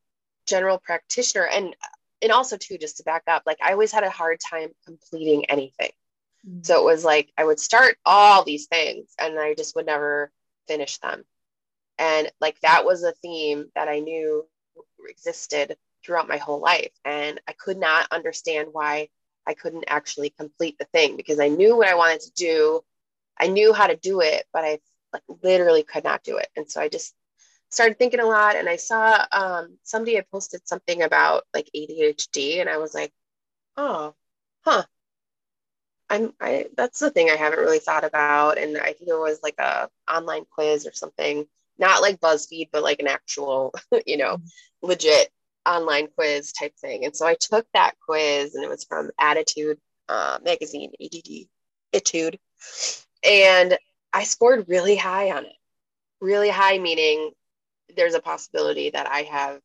general 0.47 0.79
practitioner. 0.79 1.47
And 1.47 1.77
and 2.23 2.33
also 2.33 2.57
too, 2.57 2.79
just 2.79 2.99
to 2.99 3.05
back 3.05 3.23
up, 3.27 3.43
like 3.47 3.59
I 3.63 3.73
always 3.73 3.93
had 3.93 4.05
a 4.05 4.11
hard 4.11 4.39
time 4.41 4.71
completing 4.85 5.47
anything. 5.47 5.91
Mm-hmm. 6.47 6.63
So 6.63 6.81
it 6.81 6.85
was 6.85 7.05
like 7.05 7.33
I 7.37 7.45
would 7.45 7.61
start 7.61 7.97
all 8.05 8.45
these 8.45 8.67
things 8.67 9.13
and 9.19 9.39
I 9.39 9.55
just 9.55 9.77
would 9.77 9.87
never 9.87 10.31
finish 10.67 10.99
them. 10.99 11.25
And 11.99 12.31
like 12.41 12.61
that 12.61 12.85
was 12.85 13.03
a 13.03 13.13
theme 13.13 13.67
that 13.75 13.89
I 13.89 14.01
knew 14.01 14.47
existed 15.09 15.77
throughout 16.05 16.29
my 16.29 16.37
whole 16.37 16.61
life. 16.61 16.93
And 17.05 17.41
I 17.49 17.53
could 17.53 17.79
not 17.79 18.09
understand 18.11 18.69
why 18.73 19.09
I 19.47 19.55
couldn't 19.55 19.85
actually 19.89 20.31
complete 20.31 20.77
the 20.79 20.85
thing 20.87 21.17
because 21.17 21.41
I 21.41 21.49
knew 21.49 21.77
what 21.77 21.89
I 21.89 21.95
wanted 21.95 22.21
to 22.21 22.33
do. 22.33 22.81
I 23.39 23.47
knew 23.49 23.73
how 23.73 23.87
to 23.87 23.97
do 23.97 24.21
it, 24.21 24.45
but 24.53 24.65
I 24.65 24.79
like 25.13 25.23
literally 25.43 25.83
could 25.83 26.05
not 26.05 26.23
do 26.23 26.37
it. 26.37 26.49
And 26.57 26.71
so 26.71 26.81
I 26.81 26.89
just 26.89 27.15
started 27.71 27.99
thinking 27.99 28.21
a 28.21 28.27
lot 28.27 28.57
and 28.57 28.69
I 28.69 28.77
saw 28.77 29.25
um, 29.33 29.79
somebody 29.83 30.17
had 30.17 30.31
posted 30.31 30.67
something 30.67 31.03
about 31.03 31.45
like 31.55 31.69
ADHD 31.77 32.61
and 32.61 32.69
I 32.69 32.79
was 32.79 32.95
like, 32.95 33.13
oh, 33.77 34.15
huh, 34.65 34.85
I'm 36.11 36.33
I 36.41 36.67
that's 36.77 36.99
the 36.99 37.11
thing 37.11 37.31
I 37.31 37.37
haven't 37.37 37.59
really 37.59 37.79
thought 37.79 38.05
about. 38.05 38.59
And 38.59 38.79
I 38.79 38.93
think 38.93 39.09
it 39.09 39.19
was 39.19 39.41
like 39.43 39.59
a 39.59 39.89
online 40.11 40.45
quiz 40.51 40.87
or 40.87 40.93
something, 40.93 41.47
not 41.79 42.03
like 42.03 42.21
BuzzFeed, 42.21 42.71
but 42.73 42.83
like 42.83 43.01
an 43.01 43.09
actual, 43.09 43.75
you 44.07 44.17
know, 44.17 44.37
mm-hmm. 44.37 44.89
legit 44.89 45.29
online 45.67 46.09
quiz 46.17 46.53
type 46.53 46.75
thing. 46.81 47.05
And 47.05 47.15
so 47.15 47.27
I 47.27 47.35
took 47.35 47.67
that 47.75 47.95
quiz 48.05 48.55
and 48.55 48.65
it 48.65 48.71
was 48.71 48.85
from 48.85 49.11
ADDitude 49.21 49.77
uh, 50.09 50.39
magazine, 50.43 50.93
ADD, 51.03 51.49
Etude. 51.93 52.39
And 53.23 53.77
I 54.13 54.25
scored 54.25 54.69
really 54.69 54.97
high 54.97 55.31
on 55.31 55.45
it. 55.45 55.53
Really 56.21 56.49
high, 56.49 56.79
meaning 56.79 57.33
there's 57.97 58.15
a 58.15 58.21
possibility 58.21 58.91
that 58.91 59.11
I 59.11 59.23
have 59.23 59.61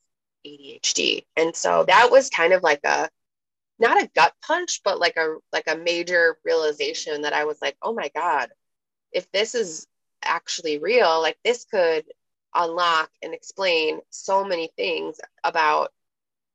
ADHD. 0.46 1.25
And 1.36 1.56
so 1.56 1.86
that 1.88 2.12
was 2.12 2.30
kind 2.30 2.53
of 2.53 2.63
like 2.63 2.82
a 2.84 3.10
not 3.80 4.01
a 4.01 4.10
gut 4.15 4.34
punch, 4.46 4.82
but 4.84 5.00
like 5.00 5.18
a 5.18 5.38
like 5.51 5.68
a 5.68 5.77
major 5.77 6.38
realization 6.46 7.24
that 7.24 7.34
I 7.34 7.46
was 7.46 7.62
like, 7.62 7.75
oh 7.82 7.94
my 7.94 8.10
God, 8.15 8.50
if 9.12 9.32
this 9.32 9.56
is 9.56 9.88
actually 10.24 10.77
real, 10.77 11.22
like 11.22 11.38
this 11.44 11.65
could 11.65 12.06
unlock 12.56 13.10
and 13.22 13.34
explain 13.34 14.00
so 14.10 14.46
many 14.46 14.70
things 14.77 15.20
about 15.44 15.92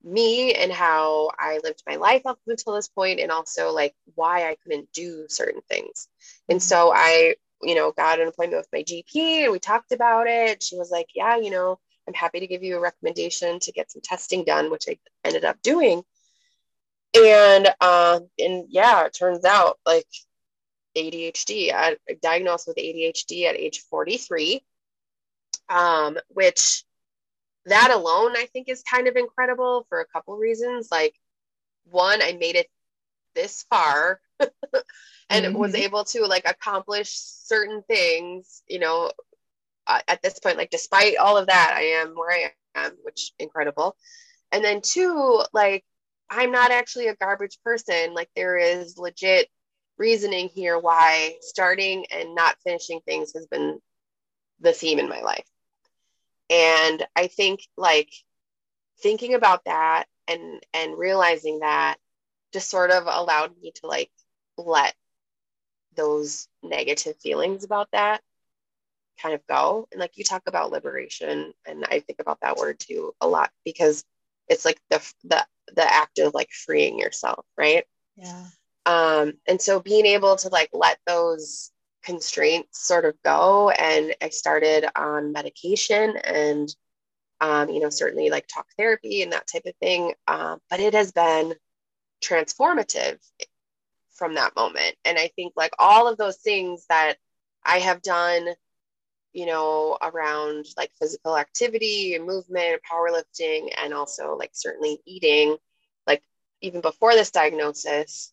me 0.04 0.54
and 0.54 0.70
how 0.70 1.30
I 1.38 1.58
lived 1.64 1.82
my 1.86 1.96
life 1.96 2.22
up 2.24 2.38
until 2.46 2.74
this 2.74 2.88
point, 2.88 3.20
and 3.20 3.32
also 3.32 3.72
like 3.72 3.94
why 4.14 4.48
I 4.48 4.56
couldn't 4.62 4.92
do 4.92 5.26
certain 5.28 5.62
things. 5.68 6.08
And 6.48 6.60
mm-hmm. 6.60 6.66
so 6.66 6.92
I, 6.94 7.34
you 7.62 7.74
know, 7.74 7.92
got 7.92 8.20
an 8.20 8.28
appointment 8.28 8.60
with 8.60 8.68
my 8.72 8.82
GP 8.82 9.44
and 9.44 9.52
we 9.52 9.58
talked 9.58 9.92
about 9.92 10.26
it. 10.26 10.62
She 10.62 10.76
was 10.76 10.90
like, 10.90 11.08
Yeah, 11.14 11.36
you 11.36 11.50
know, 11.50 11.78
I'm 12.06 12.14
happy 12.14 12.40
to 12.40 12.46
give 12.46 12.62
you 12.62 12.76
a 12.76 12.80
recommendation 12.80 13.60
to 13.60 13.72
get 13.72 13.90
some 13.90 14.02
testing 14.02 14.44
done, 14.44 14.70
which 14.70 14.84
I 14.88 14.98
ended 15.24 15.44
up 15.44 15.60
doing 15.62 16.02
and 17.14 17.68
uh, 17.80 18.20
and 18.38 18.64
yeah, 18.68 19.04
it 19.04 19.14
turns 19.14 19.44
out 19.44 19.78
like 19.86 20.06
ADHD. 20.96 21.72
I 21.72 21.96
diagnosed 22.22 22.66
with 22.66 22.76
ADHD 22.76 23.44
at 23.44 23.56
age 23.56 23.80
43, 23.90 24.62
um, 25.68 26.18
which 26.28 26.84
that 27.66 27.90
alone 27.90 28.36
I 28.36 28.46
think 28.52 28.68
is 28.68 28.82
kind 28.82 29.08
of 29.08 29.16
incredible 29.16 29.86
for 29.88 30.00
a 30.00 30.06
couple 30.06 30.36
reasons. 30.36 30.88
Like, 30.90 31.14
one, 31.84 32.22
I 32.22 32.32
made 32.32 32.56
it 32.56 32.68
this 33.38 33.64
far 33.70 34.20
and 35.30 35.44
mm-hmm. 35.46 35.56
was 35.56 35.74
able 35.74 36.04
to 36.04 36.24
like 36.26 36.48
accomplish 36.48 37.10
certain 37.12 37.82
things, 37.86 38.62
you 38.68 38.80
know, 38.80 39.12
uh, 39.86 40.00
at 40.08 40.20
this 40.22 40.38
point, 40.38 40.58
like, 40.58 40.70
despite 40.70 41.16
all 41.16 41.38
of 41.38 41.46
that, 41.46 41.72
I 41.74 42.00
am 42.02 42.14
where 42.14 42.30
I 42.30 42.50
am, 42.74 42.92
which 43.02 43.32
incredible. 43.38 43.96
And 44.52 44.62
then 44.62 44.80
two, 44.82 45.42
like, 45.52 45.84
I'm 46.30 46.52
not 46.52 46.70
actually 46.70 47.08
a 47.08 47.16
garbage 47.16 47.58
person. 47.64 48.14
Like 48.14 48.28
there 48.36 48.58
is 48.58 48.98
legit 48.98 49.48
reasoning 49.96 50.48
here 50.54 50.78
why 50.78 51.36
starting 51.40 52.06
and 52.10 52.34
not 52.34 52.56
finishing 52.64 53.00
things 53.00 53.32
has 53.34 53.46
been 53.46 53.78
the 54.60 54.72
theme 54.72 54.98
in 54.98 55.08
my 55.08 55.20
life. 55.22 55.46
And 56.50 57.04
I 57.16 57.26
think 57.28 57.60
like 57.76 58.10
thinking 59.02 59.34
about 59.34 59.64
that 59.64 60.04
and 60.26 60.62
and 60.74 60.98
realizing 60.98 61.60
that 61.60 61.96
just 62.52 62.70
sort 62.70 62.90
of 62.90 63.04
allowed 63.06 63.52
me 63.60 63.72
to 63.76 63.86
like 63.86 64.10
let 64.56 64.94
those 65.96 66.48
negative 66.62 67.16
feelings 67.16 67.64
about 67.64 67.88
that 67.92 68.22
kind 69.20 69.34
of 69.34 69.46
go. 69.46 69.88
And 69.90 70.00
like 70.00 70.16
you 70.16 70.24
talk 70.24 70.42
about 70.46 70.70
liberation 70.70 71.52
and 71.66 71.84
i 71.90 72.00
think 72.00 72.20
about 72.20 72.38
that 72.40 72.56
word 72.56 72.78
too 72.78 73.14
a 73.20 73.28
lot 73.28 73.50
because 73.64 74.04
it's 74.48 74.64
like 74.64 74.80
the 74.90 75.00
the 75.24 75.44
the 75.74 75.92
act 75.92 76.18
of 76.18 76.34
like 76.34 76.50
freeing 76.50 76.98
yourself 76.98 77.44
right? 77.56 77.84
Yeah. 78.16 78.44
Um 78.86 79.34
and 79.46 79.60
so 79.60 79.80
being 79.80 80.06
able 80.06 80.36
to 80.36 80.48
like 80.48 80.70
let 80.72 80.98
those 81.06 81.70
constraints 82.02 82.86
sort 82.86 83.04
of 83.04 83.14
go 83.24 83.70
and 83.70 84.14
i 84.22 84.28
started 84.28 84.86
on 84.96 85.32
medication 85.32 86.16
and 86.24 86.74
um, 87.40 87.68
you 87.68 87.80
know 87.80 87.90
certainly 87.90 88.30
like 88.30 88.46
talk 88.46 88.66
therapy 88.76 89.22
and 89.22 89.32
that 89.32 89.46
type 89.46 89.66
of 89.66 89.74
thing 89.76 90.14
um, 90.26 90.58
but 90.70 90.80
it 90.80 90.94
has 90.94 91.12
been 91.12 91.54
transformative 92.20 93.18
from 94.12 94.34
that 94.34 94.56
moment 94.56 94.94
and 95.04 95.18
i 95.18 95.28
think 95.36 95.52
like 95.56 95.72
all 95.78 96.08
of 96.08 96.18
those 96.18 96.36
things 96.38 96.84
that 96.88 97.14
i 97.64 97.78
have 97.78 98.02
done 98.02 98.48
you 99.32 99.46
know 99.46 99.96
around 100.02 100.66
like 100.76 100.90
physical 101.00 101.36
activity 101.36 102.14
and 102.14 102.26
movement 102.26 102.80
powerlifting 102.90 103.68
and 103.82 103.94
also 103.94 104.36
like 104.36 104.50
certainly 104.52 104.98
eating 105.06 105.56
like 106.06 106.22
even 106.60 106.80
before 106.80 107.12
this 107.12 107.30
diagnosis 107.30 108.32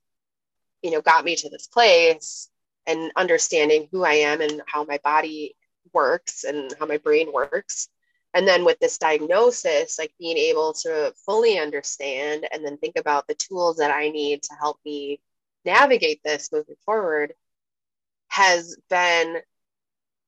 you 0.81 0.91
know 0.91 1.01
got 1.01 1.25
me 1.25 1.35
to 1.35 1.49
this 1.49 1.67
place 1.67 2.49
and 2.87 3.11
understanding 3.15 3.87
who 3.91 4.03
I 4.03 4.13
am 4.13 4.41
and 4.41 4.61
how 4.67 4.83
my 4.83 4.99
body 5.03 5.55
works 5.93 6.43
and 6.43 6.73
how 6.79 6.85
my 6.85 6.97
brain 6.97 7.31
works. 7.33 7.89
And 8.35 8.45
then 8.45 8.65
with 8.65 8.77
this 8.79 8.97
diagnosis, 8.97 9.97
like 9.97 10.11
being 10.19 10.37
able 10.37 10.73
to 10.81 11.13
fully 11.25 11.57
understand 11.57 12.45
and 12.51 12.65
then 12.65 12.77
think 12.77 12.97
about 12.97 13.27
the 13.27 13.33
tools 13.33 13.77
that 13.77 13.91
I 13.91 14.09
need 14.09 14.43
to 14.43 14.55
help 14.59 14.77
me 14.85 15.21
navigate 15.63 16.21
this 16.21 16.51
moving 16.51 16.75
forward 16.85 17.33
has 18.27 18.75
been 18.89 19.37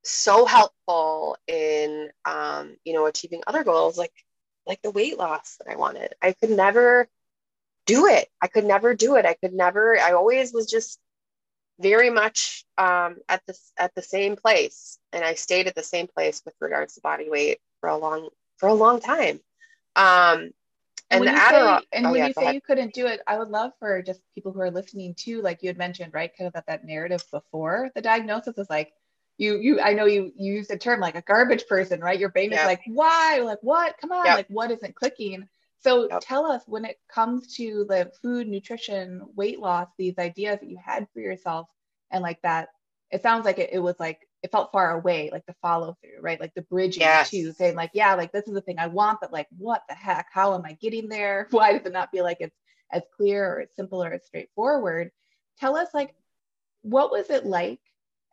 so 0.03 0.45
helpful 0.45 1.35
in 1.47 2.09
um, 2.23 2.77
you 2.85 2.93
know 2.93 3.07
achieving 3.07 3.43
other 3.45 3.65
goals 3.65 3.97
like 3.97 4.13
like 4.65 4.81
the 4.81 4.91
weight 4.91 5.17
loss 5.17 5.57
that 5.57 5.69
I 5.69 5.75
wanted. 5.75 6.13
I 6.21 6.31
could 6.31 6.51
never 6.51 7.09
do 7.85 8.07
it. 8.07 8.29
I 8.41 8.47
could 8.47 8.63
never 8.63 8.93
do 8.93 9.17
it. 9.17 9.25
I 9.25 9.33
could 9.33 9.53
never. 9.53 9.99
I 9.99 10.13
always 10.13 10.53
was 10.53 10.67
just 10.67 10.97
very 11.77 12.09
much 12.09 12.63
um, 12.77 13.17
at 13.27 13.45
the 13.47 13.57
at 13.77 13.93
the 13.95 14.01
same 14.01 14.37
place, 14.37 14.97
and 15.11 15.25
I 15.25 15.33
stayed 15.33 15.67
at 15.67 15.75
the 15.75 15.83
same 15.83 16.07
place 16.07 16.41
with 16.45 16.53
regards 16.61 16.95
to 16.95 17.01
body 17.01 17.29
weight 17.29 17.59
for 17.79 17.89
a 17.89 17.97
long 17.97 18.29
for 18.57 18.69
a 18.69 18.73
long 18.73 18.99
time. 18.99 19.39
Um, 19.95 20.51
and, 21.09 21.21
and 21.21 21.25
when 21.25 21.33
you 21.33 21.39
Adderall, 21.39 21.79
say, 21.79 21.85
and 21.93 22.05
oh, 22.05 22.11
when 22.11 22.19
yeah, 22.19 22.27
you 22.27 22.33
say 22.33 22.41
ahead. 22.41 22.55
you 22.55 22.61
couldn't 22.61 22.93
do 22.93 23.07
it, 23.07 23.21
I 23.27 23.37
would 23.37 23.49
love 23.49 23.71
for 23.79 24.01
just 24.01 24.19
people 24.35 24.51
who 24.51 24.59
are 24.59 24.71
listening 24.71 25.15
to, 25.19 25.41
like 25.41 25.63
you 25.63 25.69
had 25.69 25.77
mentioned, 25.77 26.13
right, 26.13 26.31
kind 26.37 26.47
of 26.47 26.53
that 26.53 26.67
that 26.67 26.85
narrative 26.85 27.23
before 27.31 27.89
the 27.95 28.01
diagnosis 28.01 28.57
is 28.57 28.69
like 28.69 28.91
you 29.37 29.57
you 29.59 29.79
I 29.79 29.93
know 29.93 30.05
you, 30.05 30.31
you 30.35 30.53
use 30.53 30.67
the 30.67 30.77
term 30.77 30.99
like 30.99 31.15
a 31.15 31.21
garbage 31.21 31.67
person, 31.67 32.01
right? 32.01 32.19
Your 32.19 32.29
brain 32.29 32.51
is 32.51 32.65
like, 32.65 32.81
why? 32.87 33.39
Like 33.43 33.59
what? 33.61 33.95
Come 33.99 34.11
on, 34.11 34.25
like 34.25 34.47
what 34.49 34.71
isn't 34.71 34.95
clicking? 34.95 35.47
So 35.79 36.09
yep. 36.09 36.21
tell 36.21 36.45
us 36.45 36.63
when 36.65 36.85
it 36.85 36.99
comes 37.07 37.55
to 37.55 37.85
the 37.87 38.11
food, 38.21 38.47
nutrition, 38.47 39.21
weight 39.35 39.59
loss, 39.59 39.87
these 39.97 40.17
ideas 40.17 40.59
that 40.59 40.69
you 40.69 40.77
had 40.83 41.07
for 41.13 41.19
yourself 41.19 41.69
and 42.11 42.23
like 42.23 42.41
that, 42.41 42.69
it 43.11 43.21
sounds 43.21 43.45
like 43.45 43.59
it, 43.59 43.69
it 43.71 43.79
was 43.79 43.95
like 43.99 44.26
it 44.43 44.51
felt 44.51 44.71
far 44.71 44.91
away, 44.91 45.29
like 45.31 45.45
the 45.47 45.55
follow 45.61 45.97
through, 46.01 46.21
right? 46.21 46.39
Like 46.39 46.53
the 46.53 46.61
bridging 46.61 47.01
yes. 47.01 47.31
to 47.31 47.53
saying, 47.53 47.75
like, 47.75 47.91
yeah, 47.93 48.13
like 48.15 48.31
this 48.31 48.47
is 48.47 48.53
the 48.53 48.61
thing 48.61 48.79
I 48.79 48.87
want, 48.87 49.19
but 49.21 49.33
like 49.33 49.47
what 49.57 49.81
the 49.89 49.95
heck? 49.95 50.27
How 50.31 50.53
am 50.53 50.63
I 50.65 50.73
getting 50.73 51.09
there? 51.09 51.47
Why 51.51 51.73
does 51.73 51.85
it 51.85 51.93
not 51.93 52.11
feel 52.11 52.23
like 52.23 52.37
it's 52.39 52.55
as 52.91 53.03
clear 53.15 53.45
or 53.45 53.61
as 53.61 53.69
simple 53.75 54.03
or 54.03 54.13
as 54.13 54.25
straightforward? 54.25 55.11
Tell 55.59 55.75
us 55.75 55.89
like 55.93 56.13
what 56.81 57.11
was 57.11 57.29
it 57.29 57.45
like 57.45 57.79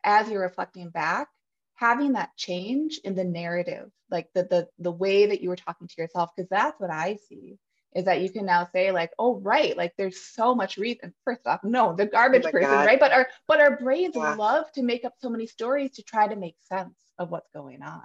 as 0.03 0.29
you're 0.29 0.41
reflecting 0.41 0.89
back 0.89 1.27
having 1.75 2.13
that 2.13 2.35
change 2.37 2.99
in 3.03 3.15
the 3.15 3.23
narrative 3.23 3.89
like 4.09 4.27
the 4.33 4.43
the 4.43 4.67
the 4.79 4.91
way 4.91 5.25
that 5.25 5.41
you 5.41 5.49
were 5.49 5.55
talking 5.55 5.87
to 5.87 6.01
yourself 6.01 6.29
because 6.35 6.49
that's 6.49 6.79
what 6.79 6.89
i 6.89 7.17
see 7.27 7.57
is 7.95 8.05
that 8.05 8.21
you 8.21 8.29
can 8.29 8.45
now 8.45 8.67
say 8.73 8.91
like 8.91 9.11
oh 9.17 9.39
right 9.39 9.75
like 9.75 9.93
there's 9.97 10.19
so 10.21 10.53
much 10.53 10.77
reason. 10.77 11.13
First 11.23 11.47
off 11.47 11.63
no 11.63 11.95
the 11.95 12.05
garbage 12.05 12.43
oh 12.45 12.51
person 12.51 12.69
God. 12.69 12.85
right? 12.85 12.99
But 12.99 13.13
our 13.13 13.27
but 13.47 13.61
our 13.61 13.77
brains 13.77 14.15
yeah. 14.15 14.35
love 14.35 14.71
to 14.73 14.83
make 14.83 15.05
up 15.05 15.13
so 15.17 15.29
many 15.29 15.47
stories 15.47 15.91
to 15.91 16.03
try 16.03 16.27
to 16.27 16.35
make 16.35 16.57
sense 16.61 16.93
of 17.17 17.31
what's 17.31 17.49
going 17.53 17.81
on. 17.81 18.03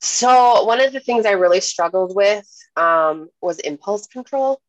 So 0.00 0.64
one 0.64 0.80
of 0.80 0.92
the 0.92 1.00
things 1.00 1.26
i 1.26 1.32
really 1.32 1.60
struggled 1.60 2.14
with 2.14 2.48
um, 2.76 3.30
was 3.40 3.58
impulse 3.60 4.06
control. 4.06 4.60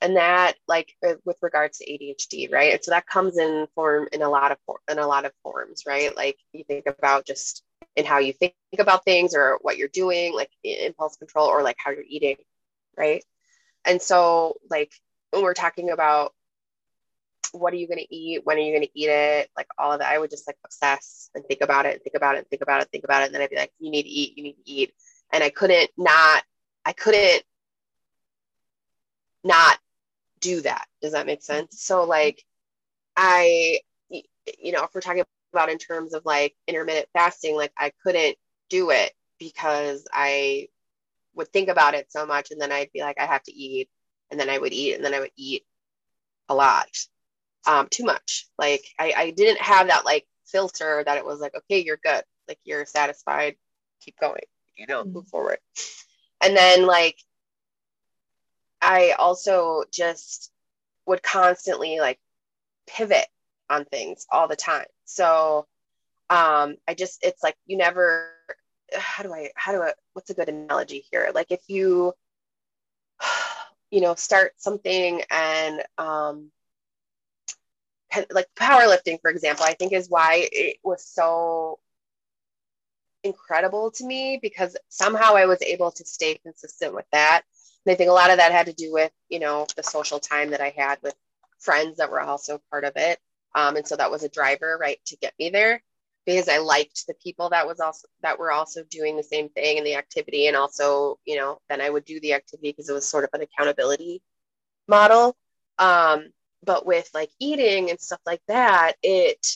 And 0.00 0.16
that 0.16 0.54
like 0.68 0.94
uh, 1.06 1.14
with 1.24 1.38
regards 1.42 1.78
to 1.78 1.86
adhd 1.86 2.52
right? 2.52 2.72
And 2.72 2.84
so 2.84 2.90
that 2.90 3.06
comes 3.06 3.38
in 3.38 3.66
form 3.74 4.08
in 4.12 4.22
a 4.22 4.28
lot 4.28 4.52
of 4.52 4.58
in 4.90 4.98
a 4.98 5.06
lot 5.06 5.24
of 5.24 5.32
forms 5.42 5.84
right? 5.86 6.16
Like 6.16 6.38
you 6.52 6.64
think 6.64 6.86
about 6.86 7.24
just 7.24 7.64
in 7.96 8.04
how 8.04 8.18
you 8.18 8.32
think 8.32 8.54
about 8.78 9.04
things 9.04 9.34
or 9.34 9.58
what 9.62 9.76
you're 9.76 9.88
doing 9.88 10.32
like 10.34 10.50
impulse 10.62 11.16
control 11.16 11.48
or 11.48 11.62
like 11.62 11.76
how 11.78 11.90
you're 11.90 12.04
eating 12.08 12.36
right 12.98 13.24
and 13.84 14.02
so 14.02 14.54
like 14.70 14.92
when 15.30 15.42
we're 15.42 15.54
talking 15.54 15.90
about 15.90 16.34
what 17.52 17.72
are 17.72 17.76
you 17.76 17.86
going 17.86 17.98
to 17.98 18.14
eat 18.14 18.40
when 18.44 18.58
are 18.58 18.60
you 18.60 18.72
going 18.72 18.82
to 18.82 18.98
eat 18.98 19.08
it 19.08 19.48
like 19.56 19.68
all 19.78 19.92
of 19.92 20.00
that 20.00 20.12
i 20.12 20.18
would 20.18 20.30
just 20.30 20.46
like 20.46 20.56
obsess 20.64 21.30
and 21.34 21.44
think 21.46 21.60
about 21.62 21.86
it 21.86 22.02
think 22.02 22.16
about 22.16 22.36
it 22.36 22.46
think 22.50 22.62
about 22.62 22.82
it 22.82 22.88
think 22.90 23.04
about 23.04 23.22
it 23.22 23.26
and 23.26 23.34
then 23.34 23.40
i'd 23.42 23.50
be 23.50 23.56
like 23.56 23.72
you 23.78 23.90
need 23.90 24.02
to 24.02 24.08
eat 24.08 24.36
you 24.36 24.42
need 24.42 24.52
to 24.54 24.70
eat 24.70 24.92
and 25.32 25.42
i 25.42 25.48
couldn't 25.48 25.90
not 25.96 26.42
i 26.84 26.92
couldn't 26.92 27.42
not 29.44 29.78
do 30.40 30.60
that. 30.62 30.86
Does 31.02 31.12
that 31.12 31.26
make 31.26 31.42
sense? 31.42 31.82
So 31.82 32.04
like 32.04 32.44
I 33.16 33.80
you 34.58 34.72
know, 34.72 34.82
if 34.84 34.90
we're 34.94 35.02
talking 35.02 35.24
about 35.52 35.68
in 35.68 35.78
terms 35.78 36.14
of 36.14 36.24
like 36.24 36.54
intermittent 36.66 37.08
fasting, 37.12 37.54
like 37.54 37.72
I 37.76 37.92
couldn't 38.02 38.36
do 38.70 38.90
it 38.90 39.12
because 39.38 40.06
I 40.12 40.68
would 41.34 41.48
think 41.48 41.68
about 41.68 41.94
it 41.94 42.10
so 42.10 42.26
much 42.26 42.50
and 42.50 42.60
then 42.60 42.72
I'd 42.72 42.92
be 42.92 43.00
like 43.00 43.18
I 43.20 43.26
have 43.26 43.42
to 43.44 43.52
eat 43.52 43.88
and 44.30 44.38
then 44.38 44.50
I 44.50 44.58
would 44.58 44.72
eat 44.72 44.94
and 44.94 45.04
then 45.04 45.14
I 45.14 45.20
would 45.20 45.32
eat 45.36 45.64
a 46.48 46.54
lot. 46.54 46.88
Um 47.66 47.88
too 47.90 48.04
much. 48.04 48.48
Like 48.58 48.84
I 48.98 49.12
I 49.16 49.30
didn't 49.30 49.60
have 49.60 49.88
that 49.88 50.04
like 50.04 50.26
filter 50.46 51.02
that 51.04 51.18
it 51.18 51.24
was 51.24 51.40
like 51.40 51.54
okay, 51.54 51.80
you're 51.80 52.00
good. 52.02 52.22
Like 52.48 52.58
you're 52.64 52.86
satisfied, 52.86 53.56
keep 54.00 54.18
going, 54.18 54.44
you 54.76 54.86
know, 54.86 55.02
mm-hmm. 55.02 55.12
move 55.12 55.28
forward. 55.28 55.58
And 56.40 56.56
then 56.56 56.86
like 56.86 57.18
I 58.80 59.12
also 59.18 59.84
just 59.92 60.52
would 61.06 61.22
constantly 61.22 61.98
like 61.98 62.18
pivot 62.86 63.26
on 63.68 63.84
things 63.84 64.26
all 64.30 64.48
the 64.48 64.56
time. 64.56 64.86
So 65.04 65.66
um, 66.30 66.76
I 66.86 66.94
just, 66.94 67.18
it's 67.22 67.42
like 67.42 67.56
you 67.66 67.76
never, 67.76 68.30
how 68.96 69.22
do 69.22 69.32
I, 69.32 69.50
how 69.54 69.72
do 69.72 69.82
I, 69.82 69.92
what's 70.12 70.30
a 70.30 70.34
good 70.34 70.48
analogy 70.48 71.04
here? 71.10 71.30
Like 71.34 71.50
if 71.50 71.60
you, 71.68 72.12
you 73.90 74.00
know, 74.00 74.14
start 74.14 74.52
something 74.56 75.22
and 75.30 75.82
um, 75.96 76.50
like 78.30 78.46
powerlifting, 78.56 79.20
for 79.20 79.30
example, 79.30 79.64
I 79.66 79.74
think 79.74 79.92
is 79.92 80.08
why 80.08 80.48
it 80.52 80.78
was 80.82 81.04
so 81.04 81.78
incredible 83.24 83.90
to 83.90 84.06
me 84.06 84.38
because 84.40 84.76
somehow 84.88 85.34
I 85.34 85.46
was 85.46 85.60
able 85.62 85.90
to 85.90 86.04
stay 86.04 86.36
consistent 86.36 86.94
with 86.94 87.06
that 87.12 87.42
and 87.88 87.94
I 87.94 87.96
think 87.96 88.10
a 88.10 88.12
lot 88.12 88.30
of 88.30 88.36
that 88.36 88.52
had 88.52 88.66
to 88.66 88.72
do 88.74 88.92
with, 88.92 89.10
you 89.30 89.38
know, 89.38 89.66
the 89.76 89.82
social 89.82 90.18
time 90.18 90.50
that 90.50 90.60
I 90.60 90.74
had 90.76 90.98
with 91.02 91.14
friends 91.58 91.96
that 91.96 92.10
were 92.10 92.20
also 92.20 92.60
part 92.70 92.84
of 92.84 92.92
it. 92.96 93.18
Um, 93.54 93.76
and 93.76 93.88
so 93.88 93.96
that 93.96 94.10
was 94.10 94.22
a 94.22 94.28
driver, 94.28 94.76
right, 94.78 94.98
to 95.06 95.16
get 95.16 95.32
me 95.38 95.48
there 95.48 95.82
because 96.28 96.48
I 96.50 96.58
liked 96.58 97.06
the 97.06 97.14
people 97.14 97.48
that 97.48 97.66
was 97.66 97.80
also 97.80 98.06
that 98.20 98.38
were 98.38 98.52
also 98.52 98.84
doing 98.90 99.16
the 99.16 99.22
same 99.22 99.48
thing 99.48 99.78
in 99.78 99.84
the 99.84 99.94
activity. 99.94 100.46
And 100.46 100.54
also, 100.54 101.18
you 101.24 101.36
know, 101.36 101.58
then 101.70 101.80
I 101.80 101.88
would 101.88 102.04
do 102.04 102.20
the 102.20 102.34
activity 102.34 102.70
because 102.70 102.90
it 102.90 102.92
was 102.92 103.08
sort 103.08 103.24
of 103.24 103.30
an 103.32 103.40
accountability 103.40 104.20
model. 104.86 105.38
Um, 105.78 106.26
but 106.62 106.84
with 106.84 107.08
like 107.14 107.30
eating 107.38 107.88
and 107.88 107.98
stuff 107.98 108.20
like 108.26 108.42
that, 108.46 108.92
it 109.02 109.46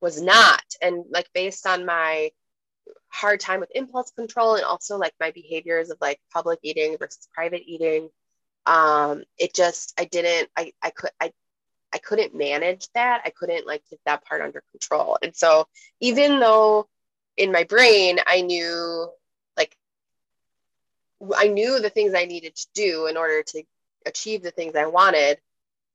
was 0.00 0.22
not. 0.22 0.64
And 0.80 1.04
like 1.10 1.28
based 1.34 1.66
on 1.66 1.84
my 1.84 2.30
hard 3.08 3.38
time 3.38 3.60
with 3.60 3.70
impulse 3.74 4.10
control 4.12 4.54
and 4.54 4.64
also 4.64 4.96
like 4.96 5.12
my 5.20 5.30
behaviors 5.30 5.90
of 5.90 5.98
like 6.00 6.18
public 6.32 6.58
eating 6.62 6.96
versus 6.98 7.28
private 7.34 7.62
eating 7.66 8.08
um 8.66 9.22
it 9.38 9.54
just 9.54 9.94
i 9.98 10.04
didn't 10.04 10.48
i 10.56 10.72
i 10.82 10.90
could 10.90 11.10
i 11.20 11.30
i 11.94 11.98
couldn't 11.98 12.34
manage 12.34 12.88
that. 12.94 13.22
I 13.24 13.30
couldn't 13.30 13.66
like 13.66 13.82
get 13.88 14.00
that 14.06 14.24
part 14.24 14.42
under 14.42 14.62
control. 14.72 15.16
And 15.22 15.34
so 15.34 15.66
even 16.00 16.40
though 16.40 16.88
in 17.36 17.50
my 17.50 17.64
brain 17.64 18.18
i 18.26 18.40
knew 18.42 19.08
like 19.56 19.76
i 21.36 21.48
knew 21.48 21.80
the 21.80 21.90
things 21.90 22.14
i 22.14 22.24
needed 22.24 22.54
to 22.54 22.66
do 22.74 23.06
in 23.06 23.16
order 23.16 23.42
to 23.42 23.62
achieve 24.06 24.42
the 24.42 24.52
things 24.52 24.76
i 24.76 24.86
wanted 24.86 25.40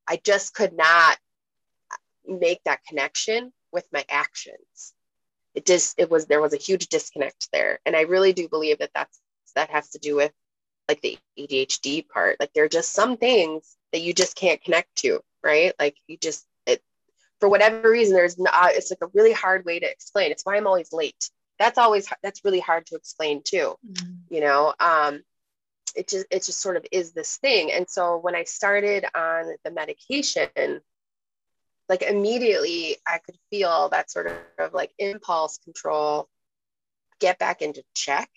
i 0.08 0.20
just 0.24 0.54
could 0.54 0.74
not 0.74 1.18
uh, 1.92 2.36
make 2.40 2.62
that 2.66 2.84
connection 2.86 3.54
with 3.72 3.86
my 3.94 4.06
actions. 4.10 4.94
It 5.56 5.66
just 5.66 6.00
it 6.00 6.10
was 6.10 6.26
there 6.26 6.42
was 6.42 6.54
a 6.54 6.58
huge 6.58 6.88
disconnect 6.88 7.50
there. 7.52 7.80
And 7.86 7.96
i 7.96 8.02
really 8.02 8.34
do 8.34 8.48
believe 8.48 8.80
that 8.80 8.92
that's 8.94 9.20
that 9.56 9.70
has 9.70 9.90
to 9.92 10.00
do 10.00 10.16
with 10.16 10.32
like 10.88 11.02
the 11.02 11.18
ADHD 11.38 12.08
part. 12.08 12.38
Like 12.40 12.52
there 12.54 12.64
are 12.64 12.70
just 12.70 12.94
some 12.94 13.18
things 13.18 13.78
that 13.92 14.02
you 14.02 14.14
just 14.14 14.36
can't 14.36 14.64
connect 14.64 14.96
to, 14.98 15.22
right? 15.44 15.74
Like 15.80 15.98
you 16.08 16.18
just 16.18 16.46
it 16.66 16.82
for 17.40 17.50
whatever 17.50 17.90
reason, 17.90 18.16
there's 18.16 18.38
not 18.38 18.72
it's 18.74 18.92
like 18.92 19.02
a 19.02 19.12
really 19.14 19.34
hard 19.34 19.66
way 19.66 19.80
to 19.80 19.90
explain. 19.90 20.32
It's 20.32 20.44
why 20.44 20.58
I'm 20.58 20.68
always 20.68 20.94
late. 20.94 21.30
That's 21.58 21.78
always 21.78 22.08
that's 22.24 22.46
really 22.46 22.60
hard 22.60 22.86
to 22.88 22.96
explain 22.96 23.42
too. 23.44 23.76
Mm-hmm. 23.86 24.34
You 24.34 24.42
know, 24.42 24.74
um, 24.80 25.22
it 25.96 26.08
just 26.08 26.26
it 26.32 26.44
just 26.44 26.62
sort 26.62 26.78
of 26.78 26.86
is 26.92 27.12
this 27.12 27.38
thing. 27.38 27.72
And 27.72 27.90
so 27.90 28.18
when 28.18 28.36
I 28.36 28.44
started 28.44 29.06
on 29.16 29.54
the 29.64 29.72
medication, 29.72 30.82
like 31.88 32.04
immediately 32.04 32.98
I 33.06 33.18
could 33.18 33.36
feel 33.50 33.90
that 33.90 34.12
sort 34.12 34.32
of 34.60 34.74
like 34.74 34.92
impulse 35.00 35.58
control 35.58 36.30
get 37.20 37.38
back 37.40 37.62
into 37.62 37.84
check. 37.94 38.30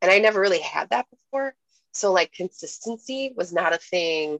And 0.00 0.10
I 0.10 0.18
never 0.18 0.40
really 0.40 0.60
had 0.60 0.90
that 0.90 1.06
before. 1.10 1.54
So 1.92 2.12
like 2.12 2.32
consistency 2.32 3.32
was 3.36 3.52
not 3.52 3.74
a 3.74 3.78
thing 3.78 4.38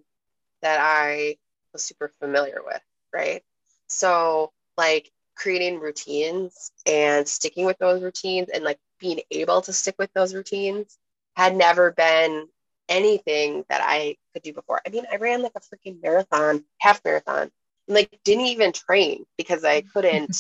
that 0.62 0.78
I 0.80 1.36
was 1.72 1.82
super 1.82 2.10
familiar 2.20 2.60
with, 2.64 2.82
right? 3.12 3.42
So 3.88 4.52
like 4.76 5.10
creating 5.36 5.80
routines 5.80 6.72
and 6.86 7.26
sticking 7.26 7.64
with 7.64 7.78
those 7.78 8.02
routines 8.02 8.48
and 8.52 8.64
like 8.64 8.78
being 8.98 9.20
able 9.30 9.60
to 9.62 9.72
stick 9.72 9.94
with 9.98 10.12
those 10.14 10.34
routines 10.34 10.98
had 11.36 11.56
never 11.56 11.92
been 11.92 12.48
anything 12.88 13.64
that 13.68 13.82
I 13.84 14.16
could 14.32 14.42
do 14.42 14.52
before. 14.52 14.80
I 14.86 14.90
mean, 14.90 15.04
I 15.10 15.16
ran 15.16 15.42
like 15.42 15.52
a 15.56 15.60
freaking 15.60 16.02
marathon, 16.02 16.64
half 16.80 17.00
marathon, 17.04 17.50
and 17.86 17.94
like 17.94 18.18
didn't 18.24 18.46
even 18.46 18.72
train 18.72 19.24
because 19.36 19.64
I 19.64 19.82
couldn't 19.94 20.36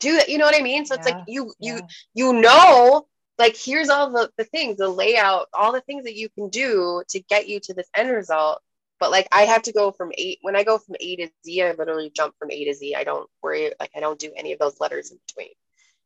do 0.00 0.16
that. 0.16 0.28
You 0.28 0.38
know 0.38 0.44
what 0.44 0.58
I 0.58 0.62
mean? 0.62 0.84
So 0.84 0.94
it's 0.94 1.06
like 1.06 1.24
you 1.26 1.52
you 1.58 1.76
yeah. 1.76 1.80
you 2.14 2.32
know, 2.34 3.06
like 3.38 3.56
here's 3.56 3.88
all 3.88 4.10
the, 4.10 4.30
the 4.36 4.44
things, 4.44 4.76
the 4.76 4.88
layout, 4.88 5.48
all 5.52 5.72
the 5.72 5.80
things 5.80 6.04
that 6.04 6.16
you 6.16 6.28
can 6.28 6.48
do 6.48 7.02
to 7.08 7.20
get 7.20 7.48
you 7.48 7.60
to 7.60 7.74
this 7.74 7.88
end 7.94 8.10
result. 8.10 8.60
But 8.98 9.10
like 9.10 9.28
I 9.30 9.42
have 9.42 9.62
to 9.62 9.72
go 9.72 9.90
from 9.90 10.12
eight 10.16 10.38
when 10.42 10.56
I 10.56 10.64
go 10.64 10.78
from 10.78 10.96
A 11.00 11.16
to 11.16 11.28
Z, 11.44 11.62
I 11.62 11.72
literally 11.72 12.10
jump 12.14 12.34
from 12.38 12.50
A 12.50 12.64
to 12.64 12.74
Z. 12.74 12.94
I 12.94 13.04
don't 13.04 13.28
worry, 13.42 13.72
like 13.78 13.90
I 13.94 14.00
don't 14.00 14.18
do 14.18 14.32
any 14.36 14.52
of 14.52 14.58
those 14.58 14.80
letters 14.80 15.10
in 15.10 15.18
between. 15.26 15.52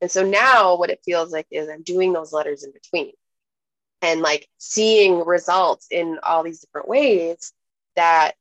And 0.00 0.10
so 0.10 0.24
now 0.24 0.76
what 0.76 0.90
it 0.90 1.02
feels 1.04 1.32
like 1.32 1.46
is 1.50 1.68
I'm 1.68 1.82
doing 1.82 2.12
those 2.12 2.32
letters 2.32 2.64
in 2.64 2.72
between 2.72 3.12
and 4.02 4.20
like 4.20 4.48
seeing 4.58 5.24
results 5.24 5.88
in 5.90 6.18
all 6.22 6.42
these 6.42 6.60
different 6.60 6.88
ways 6.88 7.52
that 7.96 8.32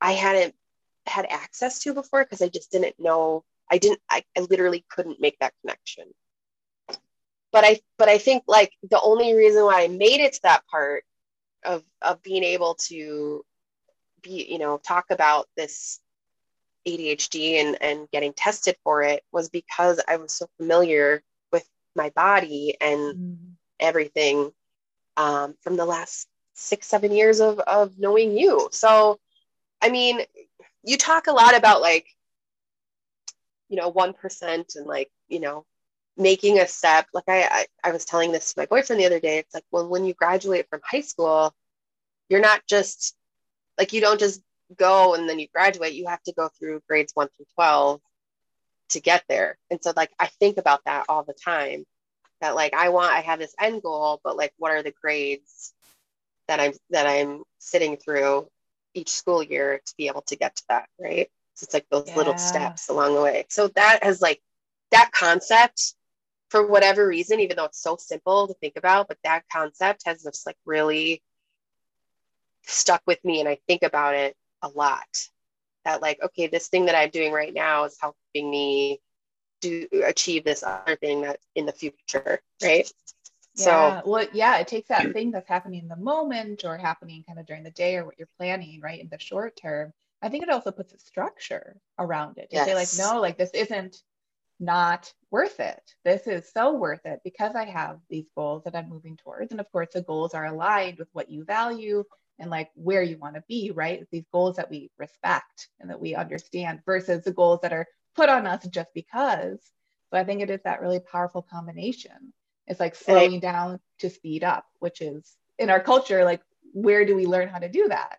I 0.00 0.12
hadn't 0.12 0.54
had 1.06 1.26
access 1.30 1.80
to 1.80 1.94
before 1.94 2.24
because 2.24 2.42
I 2.42 2.48
just 2.48 2.70
didn't 2.70 2.96
know. 2.98 3.44
I 3.70 3.78
didn't, 3.78 4.00
I, 4.10 4.22
I 4.36 4.40
literally 4.40 4.84
couldn't 4.90 5.20
make 5.20 5.38
that 5.40 5.54
connection. 5.62 6.04
But 7.52 7.64
I, 7.64 7.80
but 7.98 8.08
I 8.08 8.18
think 8.18 8.44
like 8.46 8.72
the 8.90 9.00
only 9.00 9.34
reason 9.34 9.64
why 9.64 9.84
I 9.84 9.88
made 9.88 10.20
it 10.20 10.34
to 10.34 10.42
that 10.42 10.66
part 10.66 11.04
of, 11.64 11.82
of 12.02 12.22
being 12.22 12.44
able 12.44 12.74
to 12.74 13.44
be, 14.22 14.46
you 14.50 14.58
know, 14.58 14.78
talk 14.78 15.06
about 15.10 15.48
this 15.56 16.00
ADHD 16.86 17.60
and, 17.60 17.78
and 17.80 18.10
getting 18.10 18.32
tested 18.32 18.76
for 18.84 19.02
it 19.02 19.22
was 19.32 19.48
because 19.48 20.00
I 20.06 20.16
was 20.16 20.32
so 20.32 20.46
familiar 20.58 21.22
with 21.52 21.68
my 21.94 22.10
body 22.10 22.76
and 22.80 23.00
mm-hmm 23.14 23.44
everything 23.80 24.52
um, 25.16 25.54
from 25.60 25.76
the 25.76 25.84
last 25.84 26.28
six, 26.54 26.86
seven 26.86 27.12
years 27.12 27.40
of, 27.40 27.58
of 27.60 27.98
knowing 27.98 28.36
you. 28.36 28.68
So, 28.72 29.18
I 29.82 29.90
mean, 29.90 30.20
you 30.82 30.96
talk 30.96 31.26
a 31.26 31.32
lot 31.32 31.56
about 31.56 31.80
like, 31.80 32.06
you 33.68 33.76
know, 33.76 33.92
1% 33.92 34.76
and 34.76 34.86
like, 34.86 35.10
you 35.28 35.40
know, 35.40 35.64
making 36.16 36.58
a 36.58 36.66
step. 36.66 37.06
Like 37.12 37.24
I, 37.28 37.42
I, 37.42 37.66
I 37.88 37.92
was 37.92 38.04
telling 38.04 38.32
this 38.32 38.52
to 38.52 38.60
my 38.60 38.66
boyfriend 38.66 39.00
the 39.00 39.06
other 39.06 39.20
day. 39.20 39.38
It's 39.38 39.54
like, 39.54 39.64
well, 39.70 39.88
when 39.88 40.04
you 40.04 40.14
graduate 40.14 40.68
from 40.68 40.80
high 40.84 41.00
school, 41.00 41.54
you're 42.28 42.40
not 42.40 42.62
just 42.68 43.16
like, 43.78 43.92
you 43.92 44.00
don't 44.00 44.20
just 44.20 44.40
go 44.76 45.14
and 45.14 45.28
then 45.28 45.38
you 45.38 45.48
graduate. 45.52 45.94
You 45.94 46.06
have 46.06 46.22
to 46.24 46.32
go 46.32 46.48
through 46.58 46.82
grades 46.88 47.12
one 47.14 47.28
through 47.36 47.46
12 47.54 48.00
to 48.90 49.00
get 49.00 49.24
there. 49.28 49.58
And 49.70 49.82
so 49.82 49.92
like, 49.96 50.10
I 50.18 50.26
think 50.26 50.58
about 50.58 50.84
that 50.84 51.06
all 51.08 51.24
the 51.24 51.34
time 51.34 51.84
that 52.40 52.54
like 52.54 52.74
I 52.74 52.90
want 52.90 53.12
I 53.12 53.20
have 53.20 53.38
this 53.38 53.54
end 53.58 53.82
goal, 53.82 54.20
but 54.22 54.36
like 54.36 54.52
what 54.58 54.72
are 54.72 54.82
the 54.82 54.92
grades 55.02 55.72
that 56.46 56.60
I'm 56.60 56.72
that 56.90 57.06
I'm 57.06 57.42
sitting 57.58 57.96
through 57.96 58.48
each 58.92 59.08
school 59.08 59.42
year 59.42 59.80
to 59.84 59.94
be 59.96 60.08
able 60.08 60.22
to 60.22 60.36
get 60.36 60.56
to 60.56 60.62
that, 60.68 60.88
right? 61.00 61.30
So 61.54 61.64
it's 61.64 61.74
like 61.74 61.86
those 61.90 62.08
yeah. 62.08 62.16
little 62.16 62.36
steps 62.36 62.88
along 62.88 63.14
the 63.14 63.22
way. 63.22 63.46
So 63.48 63.68
that 63.68 64.00
has 64.02 64.20
like 64.20 64.42
that 64.90 65.10
concept 65.12 65.94
for 66.54 66.64
whatever 66.64 67.04
reason, 67.04 67.40
even 67.40 67.56
though 67.56 67.64
it's 67.64 67.82
so 67.82 67.96
simple 67.98 68.46
to 68.46 68.54
think 68.54 68.74
about, 68.76 69.08
but 69.08 69.18
that 69.24 69.42
concept 69.52 70.04
has 70.06 70.22
just 70.22 70.46
like 70.46 70.56
really 70.64 71.20
stuck 72.62 73.02
with 73.08 73.18
me 73.24 73.40
and 73.40 73.48
I 73.48 73.58
think 73.66 73.82
about 73.82 74.14
it 74.14 74.36
a 74.62 74.68
lot. 74.68 75.28
That 75.84 76.00
like, 76.00 76.20
okay, 76.22 76.46
this 76.46 76.68
thing 76.68 76.86
that 76.86 76.94
I'm 76.94 77.10
doing 77.10 77.32
right 77.32 77.52
now 77.52 77.86
is 77.86 77.98
helping 78.00 78.48
me 78.48 79.00
do 79.62 79.88
achieve 80.06 80.44
this 80.44 80.62
other 80.62 80.94
thing 80.94 81.22
that 81.22 81.40
in 81.56 81.66
the 81.66 81.72
future, 81.72 82.40
right? 82.62 82.88
Yeah. 83.56 84.00
So, 84.00 84.08
well, 84.08 84.26
yeah, 84.32 84.58
it 84.58 84.68
takes 84.68 84.90
that 84.90 85.12
thing 85.12 85.32
that's 85.32 85.48
happening 85.48 85.80
in 85.80 85.88
the 85.88 85.96
moment 85.96 86.64
or 86.64 86.78
happening 86.78 87.24
kind 87.26 87.40
of 87.40 87.46
during 87.46 87.64
the 87.64 87.72
day 87.72 87.96
or 87.96 88.04
what 88.04 88.16
you're 88.16 88.28
planning, 88.38 88.80
right, 88.80 89.00
in 89.00 89.08
the 89.08 89.18
short 89.18 89.56
term. 89.56 89.92
I 90.22 90.28
think 90.28 90.44
it 90.44 90.50
also 90.50 90.70
puts 90.70 90.92
a 90.92 91.00
structure 91.00 91.80
around 91.98 92.38
it 92.38 92.50
to 92.50 92.56
yes. 92.56 92.66
say, 92.66 92.74
like, 92.76 93.12
no, 93.12 93.20
like 93.20 93.38
this 93.38 93.50
isn't 93.50 93.96
not 94.60 95.12
worth 95.30 95.60
it. 95.60 95.80
This 96.04 96.26
is 96.26 96.50
so 96.52 96.74
worth 96.74 97.04
it 97.04 97.20
because 97.24 97.54
I 97.54 97.64
have 97.64 97.98
these 98.08 98.26
goals 98.34 98.64
that 98.64 98.76
I'm 98.76 98.88
moving 98.88 99.16
towards. 99.16 99.50
And 99.50 99.60
of 99.60 99.70
course, 99.72 99.88
the 99.92 100.02
goals 100.02 100.34
are 100.34 100.46
aligned 100.46 100.98
with 100.98 101.08
what 101.12 101.30
you 101.30 101.44
value 101.44 102.04
and 102.38 102.50
like 102.50 102.70
where 102.74 103.02
you 103.02 103.18
want 103.18 103.34
to 103.34 103.44
be, 103.48 103.70
right? 103.72 104.06
These 104.10 104.26
goals 104.32 104.56
that 104.56 104.70
we 104.70 104.90
respect 104.98 105.68
and 105.80 105.90
that 105.90 106.00
we 106.00 106.14
understand 106.14 106.80
versus 106.86 107.24
the 107.24 107.32
goals 107.32 107.60
that 107.62 107.72
are 107.72 107.86
put 108.14 108.28
on 108.28 108.46
us 108.46 108.66
just 108.66 108.88
because. 108.94 109.58
So 110.10 110.18
I 110.18 110.24
think 110.24 110.40
it 110.40 110.50
is 110.50 110.60
that 110.64 110.80
really 110.80 111.00
powerful 111.00 111.42
combination. 111.42 112.32
It's 112.66 112.80
like 112.80 112.94
slowing 112.94 113.40
down 113.40 113.80
to 113.98 114.08
speed 114.08 114.42
up, 114.42 114.64
which 114.78 115.00
is 115.00 115.36
in 115.58 115.70
our 115.70 115.80
culture, 115.80 116.24
like 116.24 116.40
where 116.72 117.04
do 117.04 117.14
we 117.14 117.26
learn 117.26 117.48
how 117.48 117.58
to 117.58 117.68
do 117.68 117.88
that? 117.88 118.18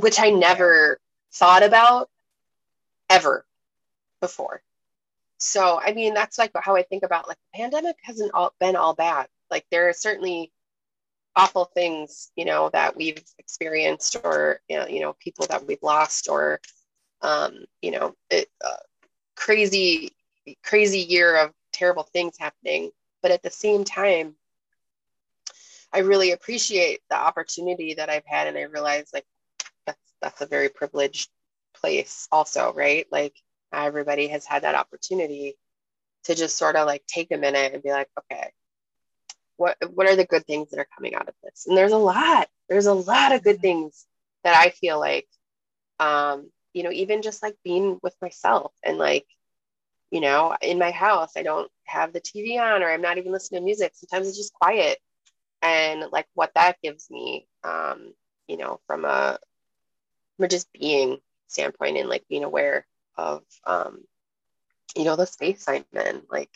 Which 0.00 0.20
I 0.20 0.30
never 0.30 1.00
thought 1.32 1.62
about 1.62 2.10
ever 3.08 3.46
before. 4.20 4.62
So 5.38 5.80
I 5.82 5.92
mean 5.92 6.14
that's 6.14 6.38
like 6.38 6.52
how 6.54 6.76
I 6.76 6.82
think 6.82 7.02
about 7.02 7.28
like 7.28 7.38
the 7.52 7.58
pandemic 7.58 7.96
hasn't 8.02 8.32
all 8.34 8.54
been 8.60 8.76
all 8.76 8.94
bad. 8.94 9.28
Like 9.50 9.66
there 9.70 9.88
are 9.88 9.92
certainly 9.92 10.52
awful 11.34 11.66
things, 11.66 12.30
you 12.34 12.44
know, 12.46 12.70
that 12.70 12.96
we've 12.96 13.22
experienced 13.38 14.16
or 14.24 14.60
you 14.68 15.00
know, 15.00 15.14
people 15.14 15.46
that 15.48 15.66
we've 15.66 15.82
lost 15.82 16.28
or 16.28 16.60
um, 17.22 17.64
you 17.82 17.90
know, 17.90 18.14
it, 18.30 18.48
uh, 18.64 18.76
crazy, 19.34 20.12
crazy 20.62 21.00
year 21.00 21.36
of 21.36 21.52
terrible 21.72 22.04
things 22.04 22.36
happening. 22.38 22.90
But 23.22 23.30
at 23.30 23.42
the 23.42 23.50
same 23.50 23.84
time, 23.84 24.36
I 25.92 26.00
really 26.00 26.32
appreciate 26.32 27.00
the 27.08 27.16
opportunity 27.16 27.94
that 27.94 28.10
I've 28.10 28.26
had. 28.26 28.46
And 28.48 28.58
I 28.58 28.62
realize 28.62 29.08
like 29.12 29.26
that's 29.86 29.98
that's 30.20 30.40
a 30.40 30.46
very 30.46 30.68
privileged 30.68 31.30
place 31.74 32.28
also, 32.30 32.72
right? 32.72 33.06
Like 33.10 33.34
everybody 33.72 34.28
has 34.28 34.44
had 34.46 34.62
that 34.62 34.74
opportunity 34.74 35.56
to 36.24 36.34
just 36.34 36.56
sort 36.56 36.76
of 36.76 36.86
like 36.86 37.04
take 37.06 37.30
a 37.32 37.36
minute 37.36 37.72
and 37.74 37.82
be 37.82 37.90
like, 37.90 38.08
okay, 38.18 38.50
what 39.56 39.76
what 39.94 40.08
are 40.08 40.16
the 40.16 40.26
good 40.26 40.46
things 40.46 40.70
that 40.70 40.80
are 40.80 40.88
coming 40.96 41.14
out 41.14 41.28
of 41.28 41.34
this? 41.42 41.66
And 41.66 41.76
there's 41.76 41.92
a 41.92 41.98
lot. 41.98 42.48
There's 42.68 42.86
a 42.86 42.94
lot 42.94 43.32
of 43.32 43.44
good 43.44 43.60
things 43.60 44.06
that 44.44 44.56
I 44.56 44.70
feel 44.70 44.98
like 44.98 45.26
um, 45.98 46.50
you 46.72 46.82
know, 46.82 46.90
even 46.92 47.22
just 47.22 47.42
like 47.42 47.56
being 47.64 47.98
with 48.02 48.14
myself 48.20 48.72
and 48.84 48.98
like, 48.98 49.26
you 50.10 50.20
know, 50.20 50.54
in 50.60 50.78
my 50.78 50.90
house, 50.90 51.32
I 51.36 51.42
don't 51.42 51.70
have 51.84 52.12
the 52.12 52.20
TV 52.20 52.60
on 52.60 52.82
or 52.82 52.90
I'm 52.90 53.02
not 53.02 53.18
even 53.18 53.32
listening 53.32 53.62
to 53.62 53.64
music. 53.64 53.92
Sometimes 53.94 54.28
it's 54.28 54.36
just 54.36 54.52
quiet. 54.52 54.98
And 55.62 56.04
like 56.12 56.26
what 56.34 56.52
that 56.54 56.76
gives 56.82 57.10
me, 57.10 57.46
um, 57.64 58.12
you 58.46 58.58
know, 58.58 58.80
from 58.86 59.04
a 59.04 59.38
from 60.36 60.48
just 60.48 60.70
being 60.72 61.18
standpoint 61.48 61.96
and 61.96 62.08
like 62.08 62.24
being 62.28 62.44
aware 62.44 62.86
of 63.16 63.42
um, 63.66 64.04
you 64.96 65.04
know, 65.04 65.16
the 65.16 65.26
space 65.26 65.64
I'm 65.68 65.84
in. 65.94 66.22
Like 66.30 66.50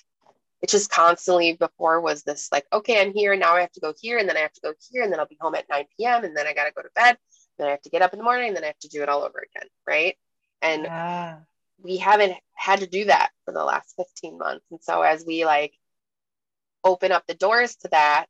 it's 0.62 0.72
just 0.72 0.90
constantly 0.90 1.54
before 1.54 2.00
was 2.00 2.22
this 2.22 2.48
like, 2.52 2.66
okay, 2.72 3.00
I'm 3.00 3.14
here 3.14 3.34
now 3.36 3.54
I 3.54 3.62
have 3.62 3.72
to 3.72 3.80
go 3.80 3.94
here 3.98 4.18
and 4.18 4.28
then 4.28 4.36
I 4.36 4.40
have 4.40 4.52
to 4.52 4.60
go 4.60 4.72
here 4.90 5.02
and 5.02 5.12
then 5.12 5.20
I'll 5.20 5.26
be 5.26 5.38
home 5.40 5.54
at 5.54 5.68
9 5.70 5.84
p.m. 5.96 6.24
and 6.24 6.36
then 6.36 6.46
I 6.46 6.52
gotta 6.52 6.72
go 6.72 6.82
to 6.82 6.90
bed 6.94 7.16
then 7.60 7.68
I 7.68 7.72
have 7.72 7.82
to 7.82 7.90
get 7.90 8.02
up 8.02 8.12
in 8.12 8.18
the 8.18 8.24
morning, 8.24 8.48
and 8.48 8.56
then 8.56 8.64
I 8.64 8.68
have 8.68 8.78
to 8.80 8.88
do 8.88 9.02
it 9.02 9.08
all 9.08 9.22
over 9.22 9.38
again, 9.38 9.68
right? 9.86 10.16
And 10.62 10.84
yeah. 10.84 11.36
we 11.82 11.98
haven't 11.98 12.36
had 12.54 12.80
to 12.80 12.86
do 12.86 13.04
that 13.04 13.30
for 13.44 13.52
the 13.52 13.62
last 13.62 13.94
15 13.96 14.38
months. 14.38 14.64
And 14.70 14.80
so 14.82 15.02
as 15.02 15.24
we 15.26 15.44
like 15.44 15.74
open 16.82 17.12
up 17.12 17.26
the 17.26 17.34
doors 17.34 17.76
to 17.76 17.88
that, 17.88 18.26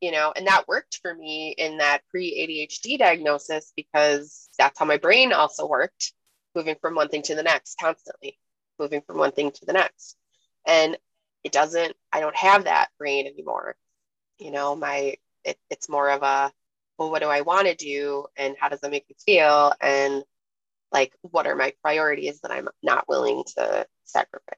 you 0.00 0.12
know, 0.12 0.32
and 0.34 0.46
that 0.46 0.68
worked 0.68 1.00
for 1.02 1.12
me 1.12 1.54
in 1.58 1.78
that 1.78 2.02
pre 2.08 2.68
ADHD 2.70 2.98
diagnosis 2.98 3.72
because 3.74 4.48
that's 4.56 4.78
how 4.78 4.84
my 4.84 4.96
brain 4.96 5.32
also 5.32 5.66
worked, 5.66 6.12
moving 6.58 6.76
from 6.80 6.96
one 6.96 7.08
thing 7.08 7.22
to 7.22 7.34
the 7.36 7.42
next 7.42 7.78
constantly, 7.78 8.36
moving 8.78 9.00
from 9.06 9.18
one 9.18 9.32
thing 9.32 9.52
to 9.52 9.64
the 9.64 9.72
next. 9.72 10.16
And 10.66 10.96
it 11.44 11.52
doesn't, 11.52 11.94
I 12.12 12.20
don't 12.20 12.36
have 12.36 12.64
that 12.64 12.88
brain 12.98 13.26
anymore. 13.26 13.76
You 14.38 14.50
know, 14.50 14.74
my 14.74 15.14
it, 15.44 15.56
it's 15.70 15.88
more 15.88 16.10
of 16.10 16.22
a 16.22 16.52
well 16.98 17.10
what 17.10 17.22
do 17.22 17.28
i 17.28 17.42
want 17.42 17.68
to 17.68 17.74
do? 17.74 18.26
And 18.36 18.56
how 18.58 18.68
does 18.68 18.80
that 18.80 18.90
make 18.90 19.08
me 19.08 19.16
feel? 19.24 19.72
And 19.80 20.24
like 20.92 21.12
what 21.22 21.46
are 21.46 21.54
my 21.54 21.72
priorities 21.82 22.40
that 22.40 22.50
i'm 22.50 22.68
not 22.82 23.08
willing 23.08 23.44
to 23.56 23.86
sacrifice 24.04 24.56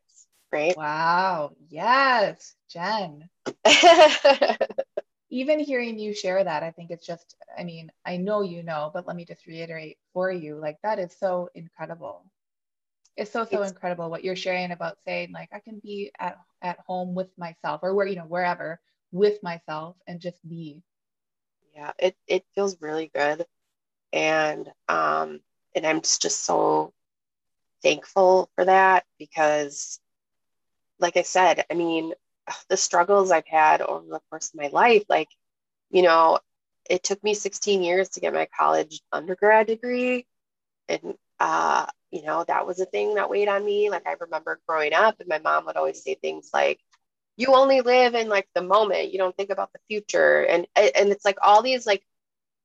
right? 0.52 0.76
Wow. 0.76 1.52
Yes 1.68 2.54
jen 2.70 3.28
even 5.30 5.60
hearing 5.60 5.98
you 5.98 6.12
share 6.12 6.42
that 6.42 6.62
i 6.62 6.70
think 6.70 6.90
it's 6.90 7.06
just 7.06 7.36
i 7.58 7.64
mean 7.64 7.90
i 8.04 8.16
know 8.16 8.42
you 8.42 8.62
know 8.62 8.90
but 8.92 9.06
let 9.06 9.16
me 9.16 9.24
just 9.24 9.46
reiterate 9.46 9.98
for 10.12 10.30
you 10.30 10.56
like 10.56 10.76
that 10.82 10.98
is 10.98 11.16
so 11.18 11.48
incredible. 11.54 12.24
It's 13.16 13.30
so 13.32 13.44
so 13.44 13.62
it's, 13.62 13.72
incredible 13.72 14.10
what 14.10 14.24
you're 14.24 14.36
sharing 14.36 14.70
about 14.72 14.98
saying 15.04 15.32
like 15.32 15.50
i 15.52 15.60
can 15.60 15.78
be 15.80 16.10
at 16.18 16.38
at 16.62 16.78
home 16.80 17.14
with 17.14 17.36
myself 17.38 17.80
or 17.82 17.94
where 17.94 18.06
you 18.06 18.16
know 18.16 18.22
wherever 18.22 18.80
with 19.12 19.42
myself 19.42 19.96
and 20.06 20.20
just 20.20 20.46
be. 20.48 20.82
Yeah 21.74 21.92
it 21.98 22.16
it 22.26 22.44
feels 22.54 22.80
really 22.80 23.10
good. 23.14 23.46
And 24.12 24.70
um 24.88 25.40
and 25.74 25.86
i'm 25.86 26.00
just 26.00 26.44
so 26.44 26.92
thankful 27.82 28.50
for 28.54 28.64
that 28.64 29.04
because 29.18 30.00
like 30.98 31.16
i 31.16 31.22
said 31.22 31.64
i 31.70 31.74
mean 31.74 32.12
the 32.68 32.76
struggles 32.76 33.31
i've 33.31 33.46
had 33.46 33.81
over 33.81 34.07
the 34.09 34.20
course 34.31 34.50
of 34.53 34.61
my 34.61 34.68
life 34.68 35.05
like 35.09 35.29
you 35.90 36.03
know 36.03 36.38
it 36.88 37.03
took 37.03 37.22
me 37.22 37.35
16 37.35 37.83
years 37.83 38.09
to 38.11 38.20
get 38.20 38.35
my 38.35 38.48
college 38.59 39.00
undergrad 39.12 39.66
degree 39.66 40.26
and 40.88 41.14
uh 41.38 41.87
you 42.11 42.22
know, 42.22 42.44
that 42.48 42.66
was 42.66 42.81
a 42.81 42.87
thing 42.87 43.14
that 43.14 43.31
weighed 43.31 43.48
on 43.48 43.64
me. 43.64 43.90
Like 43.90 44.07
I 44.07 44.16
remember 44.20 44.61
growing 44.66 44.92
up 44.92 45.20
and 45.20 45.29
my 45.29 45.38
mom 45.38 45.66
would 45.66 45.76
always 45.76 46.03
say 46.03 46.14
things 46.14 46.50
like, 46.53 46.81
you 47.37 47.55
only 47.55 47.81
live 47.81 48.14
in 48.14 48.29
like 48.29 48.48
the 48.55 48.62
moment. 48.62 49.12
You 49.12 49.18
don't 49.18 49.37
think 49.37 49.50
about 49.50 49.72
the 49.72 49.79
future. 49.88 50.42
And 50.42 50.66
and 50.76 51.11
it's 51.11 51.24
like 51.24 51.38
all 51.42 51.62
these 51.62 51.87
like 51.87 52.05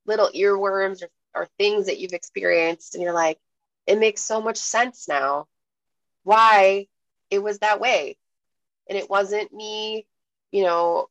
little 0.06 0.30
earworms 0.36 1.04
or, 1.04 1.10
or 1.34 1.48
things 1.58 1.86
that 1.86 2.00
you've 2.00 2.14
experienced. 2.14 2.96
And 2.96 3.04
you're 3.04 3.14
like, 3.14 3.40
it 3.88 4.00
makes 4.00 4.22
so 4.22 4.42
much 4.42 4.58
sense 4.58 5.08
now 5.08 5.48
why 6.24 6.88
it 7.30 7.40
was 7.40 7.60
that 7.60 7.80
way. 7.80 8.18
And 8.90 8.98
it 8.98 9.10
wasn't 9.10 9.54
me, 9.54 10.06
you 10.52 10.64
know, 10.64 11.08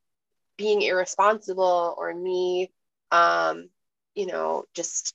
being 0.57 0.83
irresponsible 0.83 1.95
or 1.99 2.15
me 2.15 2.71
um, 3.11 3.69
you 4.15 4.27
know, 4.27 4.65
just 4.75 5.15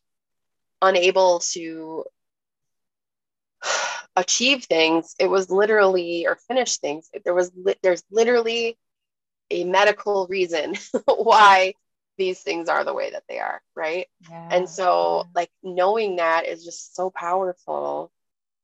unable 0.82 1.40
to 1.40 2.06
achieve 4.16 4.66
things. 4.66 5.16
It 5.20 5.28
was 5.28 5.50
literally 5.50 6.26
or 6.28 6.36
finish 6.36 6.78
things. 6.78 7.10
There 7.26 7.34
was 7.34 7.52
li- 7.56 7.76
there's 7.82 8.04
literally 8.12 8.78
a 9.52 9.64
medical 9.64 10.28
reason 10.28 10.76
why 11.06 11.74
these 12.18 12.42
things 12.42 12.70
are 12.70 12.84
the 12.84 12.94
way 12.94 13.12
that 13.12 13.24
they 13.30 13.40
are 13.40 13.62
right? 13.76 14.08
Yeah. 14.30 14.50
and 14.52 14.70
so 14.70 15.26
like 15.36 15.50
knowing 15.64 16.18
that 16.18 16.46
is 16.46 16.64
just 16.66 16.96
so 16.96 17.10
powerful 17.10 18.12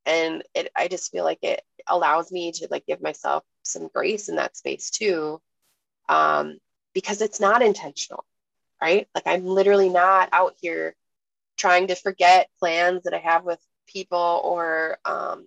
and 0.06 0.42
it 0.54 0.70
i 0.76 0.88
just 0.88 1.12
feel 1.12 1.24
like 1.24 1.42
it 1.42 1.62
allows 1.88 2.32
me 2.32 2.52
to 2.52 2.68
like 2.70 2.86
give 2.86 3.02
myself 3.02 3.44
some 3.62 3.88
grace 3.94 4.28
in 4.28 4.36
that 4.36 4.56
space 4.56 4.90
too 4.90 5.40
um 6.08 6.58
because 6.94 7.20
it's 7.20 7.40
not 7.40 7.62
intentional 7.62 8.24
right 8.80 9.08
like 9.14 9.26
i'm 9.26 9.44
literally 9.44 9.88
not 9.88 10.28
out 10.32 10.54
here 10.60 10.94
trying 11.56 11.86
to 11.88 11.94
forget 11.94 12.48
plans 12.58 13.02
that 13.04 13.14
i 13.14 13.18
have 13.18 13.44
with 13.44 13.60
people 13.86 14.40
or 14.44 14.98
um, 15.04 15.46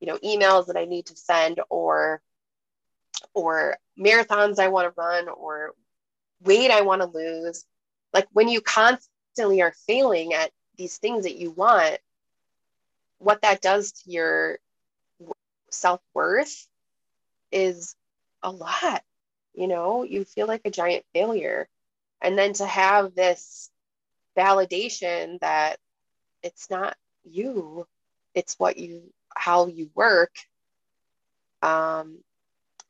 you 0.00 0.06
know 0.06 0.18
emails 0.18 0.66
that 0.66 0.76
I 0.76 0.84
need 0.84 1.06
to 1.06 1.16
send 1.16 1.60
or 1.70 2.20
or 3.32 3.76
marathons 3.98 4.58
I 4.58 4.68
want 4.68 4.88
to 4.88 5.00
run 5.00 5.28
or 5.28 5.72
weight 6.42 6.70
I 6.70 6.82
want 6.82 7.02
to 7.02 7.08
lose. 7.08 7.64
Like 8.12 8.26
when 8.32 8.48
you 8.48 8.60
constantly 8.60 9.62
are 9.62 9.74
failing 9.86 10.34
at 10.34 10.50
these 10.76 10.98
things 10.98 11.24
that 11.24 11.36
you 11.36 11.50
want, 11.52 11.98
what 13.24 13.42
that 13.42 13.60
does 13.62 13.92
to 13.92 14.10
your 14.10 14.58
self 15.70 16.00
worth 16.14 16.66
is 17.52 17.96
a 18.42 18.50
lot. 18.50 19.02
You 19.54 19.68
know, 19.68 20.02
you 20.02 20.24
feel 20.24 20.46
like 20.46 20.62
a 20.64 20.70
giant 20.70 21.04
failure. 21.14 21.68
And 22.22 22.38
then 22.38 22.54
to 22.54 22.66
have 22.66 23.14
this 23.14 23.70
validation 24.36 25.40
that 25.40 25.78
it's 26.42 26.68
not 26.70 26.96
you 27.24 27.86
it's 28.34 28.54
what 28.58 28.76
you 28.76 29.02
how 29.34 29.66
you 29.66 29.90
work 29.94 30.32
um, 31.62 32.18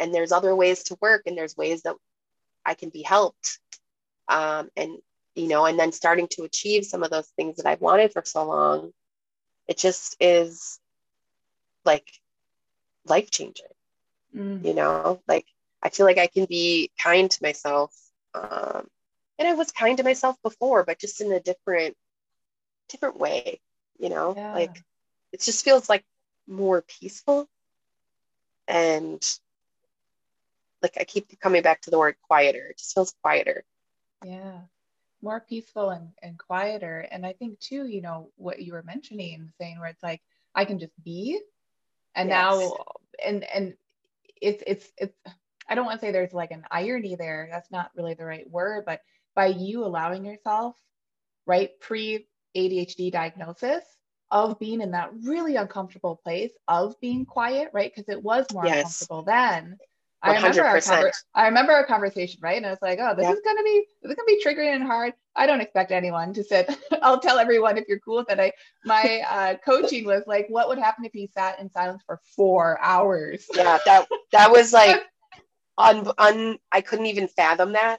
and 0.01 0.13
there's 0.13 0.33
other 0.33 0.55
ways 0.57 0.83
to 0.85 0.99
work 1.01 1.23
and 1.27 1.39
there's 1.39 1.57
ways 1.57 1.83
that 1.83 1.95
i 2.65 2.75
can 2.75 2.89
be 2.89 3.03
helped 3.03 3.61
um, 4.29 4.69
and 4.77 4.99
you 5.35 5.49
know 5.49 5.67
and 5.67 5.79
then 5.79 5.93
starting 5.93 6.29
to 6.29 6.43
achieve 6.45 6.85
some 6.85 7.03
of 7.03 7.11
those 7.11 7.29
things 7.37 7.57
that 7.57 7.67
i've 7.67 7.81
wanted 7.81 8.13
for 8.13 8.23
so 8.25 8.45
long 8.45 8.93
it 9.69 9.79
just 9.79 10.17
is 10.21 10.79
like 11.85 12.09
life 13.07 13.31
changing 13.31 13.67
mm. 14.35 14.65
you 14.65 14.75
know? 14.75 15.21
Like 15.29 15.47
i 15.83 15.91
feel 15.91 16.07
like 16.07 16.19
i 16.19 16.27
can 16.27 16.47
be 16.47 16.91
kind 17.03 17.31
to 17.31 17.43
myself 17.43 17.95
um, 18.35 18.89
and 19.39 19.47
i 19.47 19.53
was 19.53 19.71
kind 19.71 19.99
to 19.99 20.05
myself 20.05 20.37
before 20.43 20.83
but 20.83 20.99
just 20.99 21.21
in 21.21 21.31
a 21.31 21.41
different 21.41 21.95
different 22.89 23.19
way 23.19 23.61
you 23.99 24.09
know? 24.09 24.35
Yeah. 24.37 24.55
like 24.55 24.83
it 25.33 25.41
just 25.41 25.65
feels 25.65 25.89
like 25.89 26.05
more 26.47 26.83
peaceful. 26.83 27.49
And 28.69 29.23
like 30.83 30.97
i 30.99 31.05
keep 31.05 31.39
coming 31.41 31.63
back 31.63 31.83
to 31.83 31.91
the 31.91 31.99
word 31.99 32.17
quieter. 32.29 32.69
It 32.71 32.79
just 32.79 32.95
feels 32.95 33.15
quieter. 33.23 33.65
Yeah 34.25 34.61
more 35.25 35.45
peaceful 35.49 35.91
and, 35.91 36.09
and 36.23 36.39
quieter 36.39 37.07
and 37.11 37.27
i 37.27 37.33
think 37.33 37.59
too 37.59 37.87
you 37.87 38.01
know 38.01 38.31
what 38.37 38.61
you 38.61 38.73
were 38.73 38.83
mentioning 38.83 39.53
saying 39.59 39.79
where 39.79 39.89
it's 39.89 40.03
like 40.03 40.21
i 40.55 40.65
can 40.65 40.79
just 40.79 40.93
be 41.03 41.41
and 42.15 42.29
yes. 42.29 42.37
now 42.37 42.77
and 43.25 43.45
and 43.45 43.75
it's 44.41 44.63
it's 44.67 44.93
it's 44.99 45.17
i 45.69 45.75
don't 45.75 45.87
want 45.87 46.01
to 46.01 46.07
say 46.07 46.13
there's 46.13 46.35
like 46.35 46.51
an 46.51 46.65
irony 46.71 47.17
there 47.17 47.49
that's 47.51 47.71
not 47.71 47.91
really 47.97 48.15
the 48.15 48.25
right 48.25 48.49
word 48.51 48.85
but 48.85 49.01
by 49.35 49.47
you 49.47 49.85
allowing 49.85 50.25
yourself 50.25 50.77
right 51.47 51.71
pre 51.81 52.27
adhd 52.57 53.11
diagnosis 53.11 53.83
of 54.31 54.59
being 54.59 54.81
in 54.81 54.91
that 54.91 55.11
really 55.23 55.57
uncomfortable 55.57 56.17
place 56.17 56.51
of 56.67 56.99
being 57.01 57.21
mm-hmm. 57.21 57.31
quiet, 57.31 57.71
right? 57.73 57.93
Because 57.95 58.13
it 58.13 58.23
was 58.23 58.47
more 58.53 58.67
yes. 58.67 58.77
uncomfortable 58.79 59.23
then. 59.23 59.79
I 60.25 60.37
remember, 60.37 60.65
our 60.65 60.77
conver- 60.79 61.13
I 61.35 61.47
remember 61.47 61.73
our 61.73 61.85
conversation, 61.85 62.41
right? 62.43 62.57
And 62.57 62.67
I 62.67 62.71
was 62.71 62.79
like, 62.81 62.99
oh, 63.01 63.15
this 63.15 63.25
yeah. 63.25 63.33
is 63.33 63.41
gonna 63.45 63.63
be 63.63 63.85
this 64.03 64.11
is 64.11 64.17
gonna 64.17 64.27
be 64.27 64.43
triggering 64.45 64.75
and 64.75 64.85
hard. 64.85 65.13
I 65.37 65.47
don't 65.47 65.61
expect 65.61 65.93
anyone 65.93 66.33
to 66.35 66.43
sit. 66.43 66.75
I'll 67.03 67.21
tell 67.21 67.39
everyone 67.39 67.77
if 67.77 67.85
you're 67.89 67.99
cool 67.99 68.17
with 68.17 68.31
it. 68.31 68.41
I 68.41 68.53
my 68.85 69.23
uh, 69.29 69.55
coaching 69.65 70.05
was 70.05 70.23
like, 70.27 70.47
what 70.49 70.69
would 70.69 70.79
happen 70.79 71.05
if 71.05 71.13
he 71.13 71.29
sat 71.29 71.61
in 71.61 71.71
silence 71.71 72.03
for 72.07 72.21
four 72.37 72.81
hours? 72.81 73.47
Yeah, 73.55 73.79
that 73.85 74.09
that 74.33 74.51
was 74.51 74.73
like 74.73 75.03
un, 75.79 76.11
un 76.19 76.59
I 76.73 76.81
couldn't 76.81 77.07
even 77.07 77.29
fathom 77.29 77.75
that. 77.75 77.99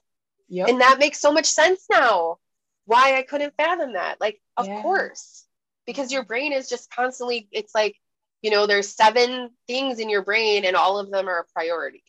Yep. 0.50 0.70
And 0.70 0.82
that 0.82 1.00
makes 1.00 1.20
so 1.20 1.32
much 1.32 1.46
sense 1.46 1.86
now. 1.92 2.38
Why 2.86 3.18
I 3.18 3.24
couldn't 3.24 3.56
fathom 3.58 3.94
that. 3.94 4.20
Like, 4.20 4.42
of 4.58 4.68
yeah. 4.68 4.82
course 4.82 5.46
because 5.86 6.12
your 6.12 6.24
brain 6.24 6.52
is 6.54 6.68
just 6.70 6.90
constantly 6.92 7.48
it's 7.52 7.74
like 7.76 7.96
you 8.42 8.52
know 8.52 8.68
there's 8.68 8.90
seven 8.90 9.50
things 9.68 10.00
in 10.00 10.10
your 10.10 10.24
brain 10.24 10.66
and 10.66 10.76
all 10.76 11.00
of 11.00 11.12
them 11.12 11.28
are 11.28 11.40
a 11.40 11.54
priority 11.54 12.04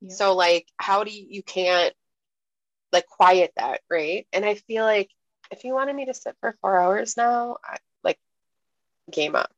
yeah. 0.00 0.14
so 0.14 0.34
like 0.34 0.66
how 0.76 1.04
do 1.04 1.10
you 1.10 1.26
you 1.28 1.42
can't 1.42 1.94
like 2.92 3.06
quiet 3.06 3.52
that 3.56 3.80
right 3.90 4.26
and 4.32 4.44
i 4.44 4.54
feel 4.54 4.84
like 4.84 5.10
if 5.50 5.64
you 5.64 5.74
wanted 5.74 5.94
me 5.94 6.06
to 6.06 6.14
sit 6.14 6.36
for 6.40 6.54
four 6.60 6.78
hours 6.78 7.16
now 7.16 7.56
I, 7.64 7.76
like 8.02 8.18
game 9.10 9.34
up 9.34 9.50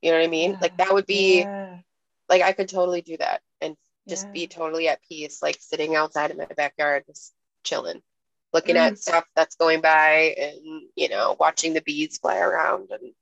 you 0.00 0.10
know 0.10 0.18
what 0.18 0.24
i 0.24 0.28
mean 0.28 0.52
yeah. 0.52 0.58
like 0.60 0.76
that 0.78 0.92
would 0.92 1.06
be 1.06 1.40
yeah. 1.40 1.78
like 2.28 2.42
i 2.42 2.52
could 2.52 2.68
totally 2.68 3.02
do 3.02 3.16
that 3.16 3.40
and 3.60 3.76
just 4.08 4.32
be 4.32 4.46
totally 4.46 4.88
at 4.88 5.02
peace 5.08 5.42
like 5.42 5.56
sitting 5.60 5.94
outside 5.94 6.30
in 6.30 6.36
my 6.38 6.46
backyard 6.56 7.04
just 7.06 7.32
chilling 7.62 8.02
looking 8.52 8.76
mm. 8.76 8.80
at 8.80 8.98
stuff 8.98 9.24
that's 9.34 9.56
going 9.56 9.80
by 9.80 10.34
and 10.38 10.82
you 10.96 11.08
know 11.08 11.36
watching 11.38 11.72
the 11.72 11.82
bees 11.82 12.18
fly 12.18 12.38
around 12.38 12.90
and 12.90 13.12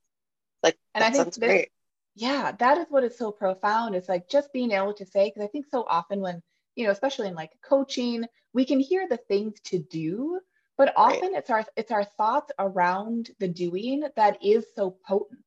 like 0.63 0.77
and 0.93 1.01
that 1.01 1.09
I 1.09 1.11
think 1.11 1.23
sounds 1.23 1.37
this, 1.37 1.47
great. 1.47 1.69
Yeah, 2.15 2.51
that 2.59 2.77
is 2.77 2.87
what 2.89 3.03
is 3.03 3.17
so 3.17 3.31
profound. 3.31 3.95
It's 3.95 4.09
like 4.09 4.29
just 4.29 4.51
being 4.51 4.71
able 4.71 4.93
to 4.95 5.05
say 5.05 5.29
because 5.29 5.43
I 5.43 5.51
think 5.51 5.65
so 5.69 5.85
often 5.87 6.19
when 6.19 6.41
you 6.75 6.85
know, 6.85 6.91
especially 6.91 7.27
in 7.27 7.35
like 7.35 7.51
coaching, 7.63 8.25
we 8.53 8.65
can 8.65 8.79
hear 8.79 9.07
the 9.07 9.17
things 9.17 9.59
to 9.65 9.79
do, 9.79 10.39
but 10.77 10.93
often 10.95 11.33
right. 11.33 11.39
it's 11.39 11.49
our 11.49 11.65
it's 11.75 11.91
our 11.91 12.03
thoughts 12.03 12.51
around 12.59 13.29
the 13.39 13.47
doing 13.47 14.03
that 14.15 14.43
is 14.43 14.65
so 14.75 14.97
potent. 15.05 15.39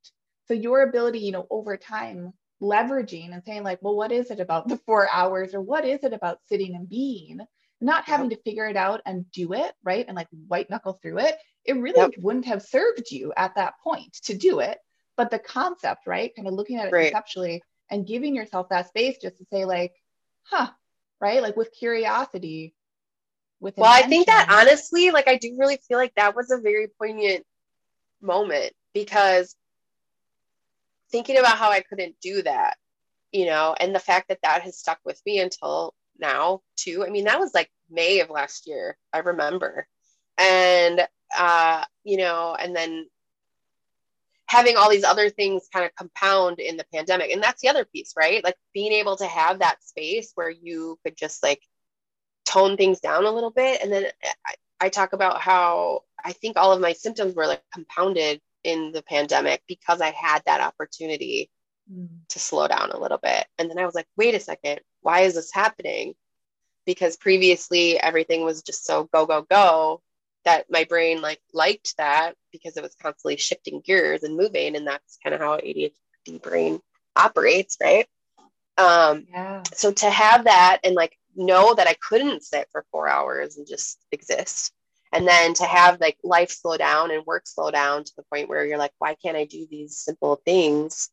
So 0.47 0.55
your 0.55 0.83
ability, 0.83 1.21
you 1.21 1.33
know, 1.33 1.47
over 1.51 1.77
time 1.77 2.33
leveraging 2.63 3.33
and 3.33 3.43
saying 3.45 3.63
like, 3.63 3.81
well, 3.83 3.97
what 3.97 4.13
is 4.13 4.31
it 4.31 4.41
about 4.41 4.69
the 4.69 4.77
four 4.87 5.09
hours 5.11 5.55
or 5.55 5.61
what 5.61 5.85
is 5.85 6.03
it 6.03 6.13
about 6.13 6.39
sitting 6.49 6.75
and 6.75 6.89
being 6.89 7.41
not 7.81 8.07
having 8.07 8.31
yep. 8.31 8.39
to 8.39 8.43
figure 8.45 8.67
it 8.67 8.77
out 8.77 9.03
and 9.05 9.31
do 9.31 9.53
it, 9.53 9.73
right? 9.83 10.07
And 10.07 10.17
like 10.17 10.29
white 10.49 10.71
knuckle 10.71 10.99
through 11.03 11.19
it, 11.19 11.37
it 11.65 11.75
really 11.75 12.01
yep. 12.01 12.13
wouldn't 12.19 12.47
have 12.47 12.63
served 12.63 13.11
you 13.11 13.33
at 13.37 13.55
that 13.57 13.75
point 13.83 14.15
to 14.25 14.37
do 14.37 14.61
it. 14.61 14.79
But 15.17 15.31
the 15.31 15.39
concept, 15.39 16.07
right? 16.07 16.35
Kind 16.35 16.49
of 16.49 16.55
looking 16.55 16.79
at 16.79 16.89
it 16.89 16.93
right. 16.93 17.13
conceptually 17.13 17.63
and 17.91 18.07
giving 18.07 18.35
yourself 18.35 18.69
that 18.71 18.89
space 18.89 19.17
just 19.21 19.39
to 19.39 19.45
say, 19.53 19.65
like, 19.65 19.93
huh, 20.43 20.71
right? 21.21 21.43
Like 21.43 21.57
with 21.57 21.73
curiosity, 21.73 22.75
with 23.65 23.77
well 23.79 23.91
i 23.91 24.03
think 24.03 24.27
that 24.27 24.47
honestly 24.51 25.11
like 25.11 25.27
i 25.27 25.37
do 25.37 25.57
really 25.59 25.79
feel 25.89 25.97
like 25.97 26.15
that 26.17 26.37
was 26.37 26.51
a 26.51 26.61
very 26.61 26.89
poignant 26.99 27.45
moment 28.21 28.73
because 28.93 29.57
thinking 31.11 31.39
about 31.39 31.57
how 31.57 31.71
i 31.71 31.81
couldn't 31.81 32.15
do 32.21 32.43
that 32.43 32.77
you 33.33 33.47
know 33.47 33.75
and 33.81 33.95
the 33.95 34.01
fact 34.01 34.29
that 34.29 34.39
that 34.43 34.63
has 34.63 34.79
stuck 34.79 34.99
with 35.05 35.21
me 35.25 35.41
until 35.41 35.95
now 36.19 36.61
too 36.77 37.05
i 37.07 37.11
mean 37.11 37.25
that 37.25 37.41
was 37.41 37.55
like 37.55 37.71
may 37.91 38.21
of 38.21 38.29
last 38.29 38.67
year 38.67 38.97
i 39.13 39.19
remember 39.19 39.87
and 40.37 41.01
uh 41.37 41.85
you 42.05 42.19
know 42.19 42.55
and 42.59 42.77
then 42.77 43.07
having 44.55 44.77
all 44.77 44.91
these 44.91 45.05
other 45.05 45.29
things 45.31 45.69
kind 45.73 45.85
of 45.85 45.95
compound 45.95 46.59
in 46.59 46.77
the 46.77 46.87
pandemic 46.93 47.31
and 47.31 47.43
that's 47.43 47.61
the 47.61 47.69
other 47.69 47.85
piece 47.85 48.13
right 48.17 48.43
like 48.45 48.57
being 48.73 48.93
able 48.93 49.17
to 49.17 49.27
have 49.27 49.59
that 49.59 49.83
space 49.83 50.33
where 50.35 50.51
you 50.51 50.99
could 51.05 51.17
just 51.17 51.43
like 51.43 51.61
tone 52.45 52.77
things 52.77 53.01
down 53.01 53.25
a 53.25 53.31
little 53.31 53.51
bit. 53.51 53.83
And 53.83 53.93
then 53.93 54.07
I, 54.47 54.55
I 54.81 54.89
talk 54.89 55.13
about 55.13 55.41
how 55.41 56.03
I 56.25 56.33
think 56.33 56.57
all 56.57 56.73
of 56.73 56.81
my 56.81 56.93
symptoms 56.93 57.35
were 57.35 57.47
like 57.47 57.63
compounded 57.73 58.41
in 58.63 58.93
the 58.93 59.03
pandemic 59.03 59.63
because 59.67 60.01
I 60.01 60.11
had 60.11 60.43
that 60.47 60.61
opportunity 60.61 61.51
mm. 61.93 62.09
to 62.29 62.39
slow 62.39 62.69
down 62.69 62.91
a 62.91 62.99
little 62.99 63.19
bit. 63.19 63.47
And 63.59 63.69
then 63.69 63.79
I 63.79 63.87
was 63.87 63.95
like, 63.95 64.07
wait 64.17 64.35
a 64.35 64.41
second, 64.41 64.81
why 65.01 65.21
is 65.21 65.35
this 65.35 65.53
happening? 65.53 66.15
Because 66.87 67.17
previously 67.17 67.99
everything 67.99 68.45
was 68.45 68.63
just 68.63 68.85
so 68.85 69.09
go, 69.13 69.27
go, 69.27 69.43
go 69.43 70.03
that 70.45 70.67
my 70.71 70.85
brain 70.85 71.21
like 71.21 71.41
liked 71.53 71.97
that 71.97 72.35
because 72.53 72.77
it 72.77 72.83
was 72.83 72.95
constantly 73.01 73.37
shifting 73.37 73.81
gears 73.85 74.23
and 74.23 74.37
moving. 74.37 74.77
And 74.77 74.87
that's 74.87 75.19
kind 75.23 75.35
of 75.35 75.41
how 75.41 75.59
ADHD 75.59 76.43
brain 76.43 76.81
operates, 77.17 77.77
right? 77.83 78.07
Um, 78.77 79.27
yeah. 79.31 79.63
So 79.73 79.93
to 79.93 80.11
have 80.11 80.45
that 80.45 80.81
and 80.85 80.95
like 80.95 81.19
know 81.37 81.75
that 81.75 81.87
I 81.87 81.95
couldn't 81.95 82.43
sit 82.43 82.69
for 82.71 82.85
four 82.91 83.09
hours 83.09 83.57
and 83.57 83.67
just 83.67 83.99
exist. 84.13 84.73
And 85.13 85.29
then 85.29 85.55
to 85.55 85.65
have 85.65 86.01
like 86.01 86.19
life 86.25 86.51
slow 86.51 86.77
down 86.77 87.13
and 87.13 87.25
work 87.25 87.47
slow 87.47 87.71
down 87.71 88.03
to 88.03 88.13
the 88.17 88.25
point 88.25 88.49
where 88.49 88.67
you're 88.67 88.79
like, 88.79 88.93
why 88.99 89.15
can't 89.15 89.37
I 89.37 89.45
do 89.45 89.67
these 89.71 89.97
simple 89.97 90.41
things? 90.45 91.09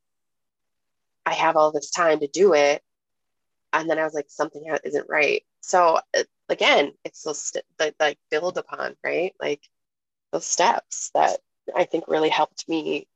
I 1.25 1.33
have 1.33 1.55
all 1.55 1.71
this 1.71 1.91
time 1.91 2.19
to 2.19 2.27
do 2.27 2.53
it. 2.53 2.81
And 3.73 3.89
then 3.89 3.99
I 3.99 4.03
was 4.03 4.15
like, 4.15 4.25
something 4.29 4.63
isn't 4.83 5.05
right. 5.07 5.43
So 5.61 5.99
again, 6.49 6.93
it's 7.05 7.23
those 7.23 7.41
st- 7.41 7.65
that 7.77 7.95
like 7.99 8.17
build 8.29 8.57
upon, 8.57 8.95
right? 9.03 9.33
Like 9.39 9.61
those 10.31 10.45
steps 10.45 11.11
that 11.13 11.39
I 11.75 11.85
think 11.85 12.07
really 12.07 12.29
helped 12.29 12.67
me 12.67 13.07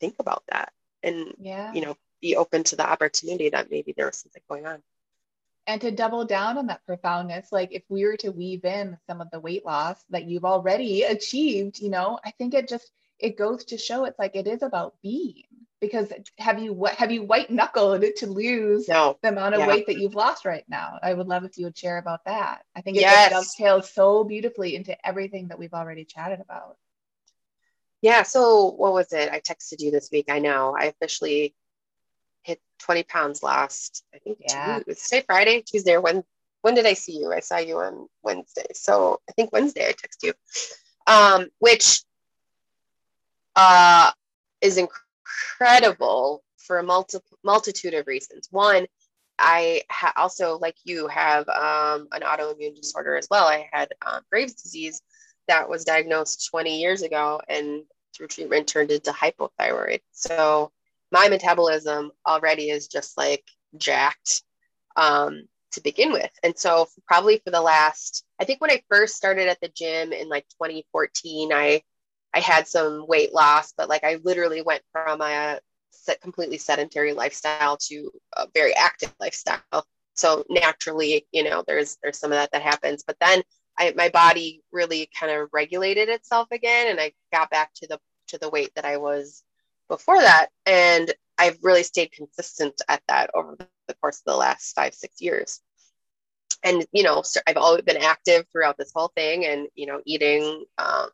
think 0.00 0.16
about 0.18 0.44
that 0.50 0.72
and, 1.02 1.34
yeah. 1.38 1.72
you 1.72 1.82
know, 1.82 1.96
be 2.20 2.36
open 2.36 2.64
to 2.64 2.76
the 2.76 2.88
opportunity 2.88 3.48
that 3.50 3.70
maybe 3.70 3.94
there 3.96 4.06
was 4.06 4.16
something 4.16 4.42
going 4.48 4.66
on 4.66 4.82
and 5.66 5.80
to 5.80 5.90
double 5.90 6.24
down 6.24 6.58
on 6.58 6.66
that 6.66 6.84
profoundness 6.86 7.52
like 7.52 7.72
if 7.72 7.82
we 7.88 8.04
were 8.04 8.16
to 8.16 8.30
weave 8.30 8.64
in 8.64 8.98
some 9.06 9.20
of 9.20 9.30
the 9.30 9.40
weight 9.40 9.64
loss 9.64 10.02
that 10.10 10.24
you've 10.24 10.44
already 10.44 11.02
achieved 11.04 11.78
you 11.78 11.90
know 11.90 12.18
i 12.24 12.30
think 12.32 12.54
it 12.54 12.68
just 12.68 12.90
it 13.18 13.36
goes 13.36 13.64
to 13.64 13.78
show 13.78 14.04
it's 14.04 14.18
like 14.18 14.34
it 14.34 14.46
is 14.46 14.62
about 14.62 14.94
being 15.02 15.44
because 15.80 16.12
have 16.38 16.62
you 16.62 16.72
what 16.72 16.94
have 16.94 17.10
you 17.10 17.22
white 17.22 17.50
knuckled 17.50 18.04
to 18.16 18.26
lose 18.26 18.88
no. 18.88 19.16
the 19.22 19.28
amount 19.28 19.54
of 19.54 19.60
yeah. 19.60 19.66
weight 19.66 19.86
that 19.86 19.98
you've 19.98 20.14
lost 20.14 20.44
right 20.44 20.64
now 20.68 20.98
i 21.02 21.12
would 21.12 21.26
love 21.26 21.44
if 21.44 21.56
you 21.56 21.64
would 21.64 21.76
share 21.76 21.98
about 21.98 22.24
that 22.24 22.64
i 22.76 22.80
think 22.80 22.96
it 22.96 23.00
yes. 23.00 23.30
dovetails 23.30 23.90
so 23.90 24.24
beautifully 24.24 24.76
into 24.76 24.96
everything 25.06 25.48
that 25.48 25.58
we've 25.58 25.74
already 25.74 26.04
chatted 26.04 26.40
about 26.40 26.76
yeah 28.02 28.22
so 28.22 28.72
what 28.72 28.92
was 28.92 29.12
it 29.12 29.30
i 29.32 29.40
texted 29.40 29.80
you 29.80 29.90
this 29.90 30.10
week 30.12 30.26
i 30.28 30.38
know 30.38 30.76
i 30.78 30.84
officially 30.84 31.54
hit 32.42 32.60
20 32.80 33.02
pounds 33.04 33.42
last, 33.42 34.04
I 34.14 34.18
think, 34.18 34.38
yeah. 34.40 34.80
Tuesday, 34.86 35.22
Friday, 35.26 35.62
Tuesday, 35.62 35.94
or 35.94 36.00
when, 36.00 36.24
when 36.62 36.74
did 36.74 36.86
I 36.86 36.94
see 36.94 37.18
you? 37.18 37.32
I 37.32 37.40
saw 37.40 37.58
you 37.58 37.78
on 37.78 38.08
Wednesday. 38.22 38.66
So 38.74 39.20
I 39.28 39.32
think 39.32 39.52
Wednesday 39.52 39.88
I 39.88 39.92
text 39.92 40.22
you, 40.22 40.32
um, 41.06 41.48
which 41.58 42.02
uh, 43.56 44.10
is 44.60 44.76
incredible 44.76 45.09
for 46.56 46.78
a 46.78 46.82
multi- 46.82 47.18
multitude 47.44 47.94
of 47.94 48.06
reasons. 48.06 48.48
One, 48.50 48.86
I 49.38 49.82
ha- 49.90 50.12
also, 50.16 50.58
like 50.58 50.76
you, 50.84 51.08
have 51.08 51.48
um, 51.48 52.08
an 52.12 52.22
autoimmune 52.22 52.76
disorder 52.76 53.16
as 53.16 53.26
well. 53.30 53.46
I 53.46 53.68
had 53.72 53.88
um, 54.06 54.20
Graves' 54.30 54.54
disease 54.54 55.00
that 55.48 55.68
was 55.68 55.84
diagnosed 55.84 56.48
20 56.50 56.80
years 56.80 57.02
ago 57.02 57.40
and 57.48 57.82
through 58.14 58.28
treatment 58.28 58.68
turned 58.68 58.90
into 58.90 59.10
hypothyroid. 59.12 60.00
So 60.12 60.70
my 61.10 61.28
metabolism 61.28 62.12
already 62.26 62.70
is 62.70 62.86
just 62.86 63.16
like 63.16 63.44
jacked 63.76 64.42
um, 64.96 65.44
to 65.72 65.80
begin 65.80 66.12
with. 66.12 66.30
And 66.42 66.56
so, 66.56 66.88
probably 67.06 67.40
for 67.44 67.50
the 67.50 67.60
last, 67.60 68.24
I 68.40 68.44
think 68.44 68.60
when 68.60 68.70
I 68.70 68.82
first 68.88 69.16
started 69.16 69.48
at 69.48 69.60
the 69.60 69.68
gym 69.68 70.12
in 70.12 70.28
like 70.28 70.46
2014, 70.50 71.52
I 71.52 71.82
I 72.34 72.40
had 72.40 72.68
some 72.68 73.06
weight 73.06 73.32
loss, 73.32 73.72
but 73.76 73.88
like 73.88 74.04
I 74.04 74.20
literally 74.22 74.62
went 74.62 74.82
from 74.92 75.20
a 75.20 75.60
completely 76.22 76.58
sedentary 76.58 77.12
lifestyle 77.12 77.76
to 77.76 78.10
a 78.36 78.46
very 78.54 78.74
active 78.74 79.14
lifestyle. 79.20 79.86
So 80.14 80.44
naturally, 80.48 81.26
you 81.32 81.44
know, 81.44 81.64
there's 81.66 81.98
there's 82.02 82.18
some 82.18 82.32
of 82.32 82.36
that 82.36 82.52
that 82.52 82.62
happens. 82.62 83.04
But 83.06 83.16
then 83.20 83.42
I, 83.78 83.92
my 83.96 84.08
body 84.08 84.62
really 84.72 85.08
kind 85.18 85.32
of 85.32 85.48
regulated 85.52 86.08
itself 86.08 86.48
again, 86.52 86.88
and 86.88 87.00
I 87.00 87.12
got 87.32 87.50
back 87.50 87.72
to 87.76 87.86
the 87.86 87.98
to 88.28 88.38
the 88.38 88.50
weight 88.50 88.72
that 88.76 88.84
I 88.84 88.96
was 88.96 89.42
before 89.88 90.20
that. 90.20 90.48
And 90.66 91.12
I've 91.38 91.58
really 91.62 91.82
stayed 91.82 92.12
consistent 92.12 92.80
at 92.88 93.02
that 93.08 93.30
over 93.34 93.56
the 93.88 93.94
course 93.94 94.18
of 94.18 94.24
the 94.32 94.36
last 94.36 94.74
five, 94.74 94.94
six 94.94 95.20
years. 95.20 95.60
And, 96.62 96.86
you 96.92 97.02
know, 97.02 97.22
I've 97.46 97.56
always 97.56 97.82
been 97.82 97.96
active 97.96 98.44
throughout 98.52 98.76
this 98.76 98.92
whole 98.94 99.10
thing 99.16 99.46
and, 99.46 99.66
you 99.74 99.86
know, 99.86 100.02
eating, 100.04 100.64
um, 100.76 101.08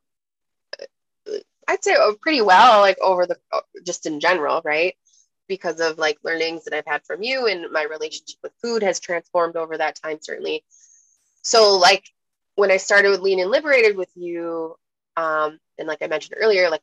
I'd 1.69 1.83
say 1.83 1.95
oh, 1.97 2.17
pretty 2.21 2.43
well, 2.43 2.81
like 2.81 2.99
over 3.01 3.27
the, 3.27 3.37
just 3.85 4.07
in 4.07 4.21
general, 4.21 4.63
right? 4.65 4.95
Because 5.49 5.81
of 5.81 5.99
like 5.99 6.19
learnings 6.23 6.65
that 6.65 6.75
I've 6.75 6.87
had 6.87 7.05
from 7.05 7.23
you 7.23 7.47
and 7.47 7.73
my 7.73 7.85
relationship 7.85 8.39
with 8.43 8.53
food 8.63 8.83
has 8.83 9.01
transformed 9.01 9.57
over 9.57 9.77
that 9.77 9.97
time, 10.01 10.19
certainly. 10.21 10.65
So, 11.43 11.77
like, 11.77 12.05
when 12.57 12.71
I 12.71 12.77
started 12.77 13.11
with 13.11 13.21
Lean 13.21 13.41
and 13.41 13.51
Liberated 13.51 13.97
with 13.97 14.11
you, 14.15 14.77
um, 15.17 15.59
and 15.79 15.87
like 15.87 16.03
I 16.03 16.07
mentioned 16.07 16.37
earlier, 16.41 16.71
like 16.71 16.83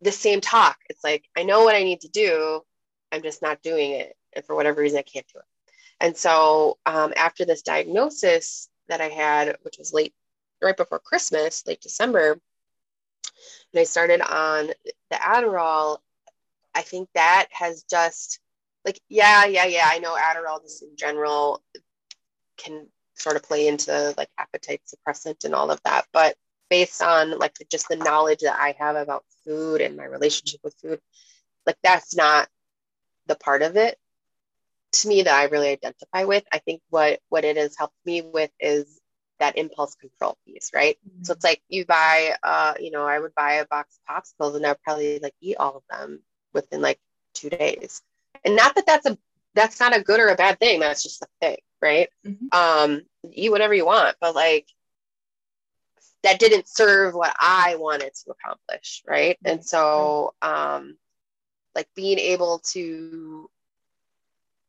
the 0.00 0.12
same 0.12 0.40
talk. 0.40 0.78
It's 0.88 1.04
like, 1.04 1.24
I 1.36 1.42
know 1.42 1.64
what 1.64 1.74
I 1.74 1.82
need 1.82 2.00
to 2.02 2.08
do. 2.08 2.60
I'm 3.12 3.22
just 3.22 3.42
not 3.42 3.62
doing 3.62 3.92
it. 3.92 4.16
And 4.34 4.44
for 4.44 4.54
whatever 4.54 4.80
reason, 4.80 4.98
I 4.98 5.02
can't 5.02 5.26
do 5.32 5.38
it. 5.38 5.44
And 6.00 6.16
so 6.16 6.78
um, 6.86 7.12
after 7.16 7.44
this 7.44 7.62
diagnosis 7.62 8.68
that 8.88 9.00
I 9.00 9.08
had, 9.08 9.56
which 9.62 9.78
was 9.78 9.92
late, 9.92 10.14
right 10.60 10.76
before 10.76 10.98
Christmas, 10.98 11.64
late 11.66 11.80
December, 11.80 12.40
and 13.72 13.80
I 13.80 13.84
started 13.84 14.20
on 14.20 14.68
the 15.10 15.16
Adderall, 15.16 15.98
I 16.74 16.82
think 16.82 17.08
that 17.14 17.46
has 17.52 17.84
just 17.84 18.40
like, 18.84 19.00
yeah, 19.08 19.46
yeah, 19.46 19.66
yeah. 19.66 19.88
I 19.90 19.98
know 19.98 20.16
Adderall 20.16 20.62
just 20.62 20.82
in 20.82 20.96
general 20.96 21.62
can 22.56 22.86
sort 23.14 23.36
of 23.36 23.42
play 23.42 23.68
into 23.68 24.14
like 24.16 24.28
appetite 24.38 24.82
suppressant 24.86 25.44
and 25.44 25.54
all 25.54 25.70
of 25.70 25.80
that. 25.84 26.06
But 26.12 26.36
based 26.68 27.02
on 27.02 27.38
like 27.38 27.56
just 27.70 27.88
the 27.88 27.96
knowledge 27.96 28.40
that 28.40 28.58
I 28.58 28.74
have 28.78 28.96
about 28.96 29.24
food 29.44 29.80
and 29.80 29.96
my 29.96 30.04
relationship 30.04 30.60
with 30.62 30.74
food, 30.82 31.00
like 31.66 31.76
that's 31.82 32.14
not 32.14 32.48
the 33.26 33.36
part 33.36 33.62
of 33.62 33.76
it 33.76 33.98
to 34.92 35.08
me 35.08 35.22
that 35.22 35.34
I 35.34 35.44
really 35.44 35.70
identify 35.70 36.24
with. 36.24 36.44
I 36.52 36.58
think 36.58 36.82
what 36.90 37.20
what 37.28 37.44
it 37.44 37.56
has 37.56 37.76
helped 37.76 37.96
me 38.04 38.22
with 38.22 38.50
is 38.60 39.00
that 39.40 39.56
impulse 39.58 39.94
control 39.94 40.38
piece, 40.46 40.70
right? 40.74 40.96
Mm-hmm. 41.08 41.24
So 41.24 41.32
it's 41.32 41.44
like 41.44 41.62
you 41.68 41.84
buy, 41.84 42.34
uh, 42.42 42.74
you 42.80 42.90
know, 42.90 43.06
I 43.06 43.18
would 43.18 43.34
buy 43.34 43.54
a 43.54 43.66
box 43.66 43.98
of 44.08 44.22
popsicles 44.22 44.56
and 44.56 44.66
I'd 44.66 44.80
probably 44.82 45.18
like 45.18 45.34
eat 45.40 45.56
all 45.56 45.76
of 45.76 45.82
them 45.90 46.20
within 46.52 46.80
like 46.80 47.00
two 47.34 47.50
days. 47.50 48.02
And 48.44 48.56
not 48.56 48.74
that 48.74 48.86
that's 48.86 49.06
a 49.06 49.18
that's 49.54 49.78
not 49.78 49.96
a 49.96 50.02
good 50.02 50.20
or 50.20 50.28
a 50.28 50.36
bad 50.36 50.58
thing. 50.58 50.80
That's 50.80 51.02
just 51.02 51.22
a 51.22 51.26
thing, 51.40 51.58
right? 51.80 52.08
Mm-hmm. 52.26 52.46
Um, 52.52 53.02
eat 53.32 53.50
whatever 53.50 53.74
you 53.74 53.86
want, 53.86 54.16
but 54.20 54.34
like 54.34 54.66
that 56.22 56.40
didn't 56.40 56.68
serve 56.68 57.14
what 57.14 57.34
I 57.38 57.76
wanted 57.78 58.12
to 58.14 58.32
accomplish, 58.32 59.02
right? 59.06 59.38
And 59.44 59.64
so, 59.64 60.34
um, 60.42 60.96
like 61.74 61.88
being 61.94 62.18
able 62.18 62.60
to 62.72 63.50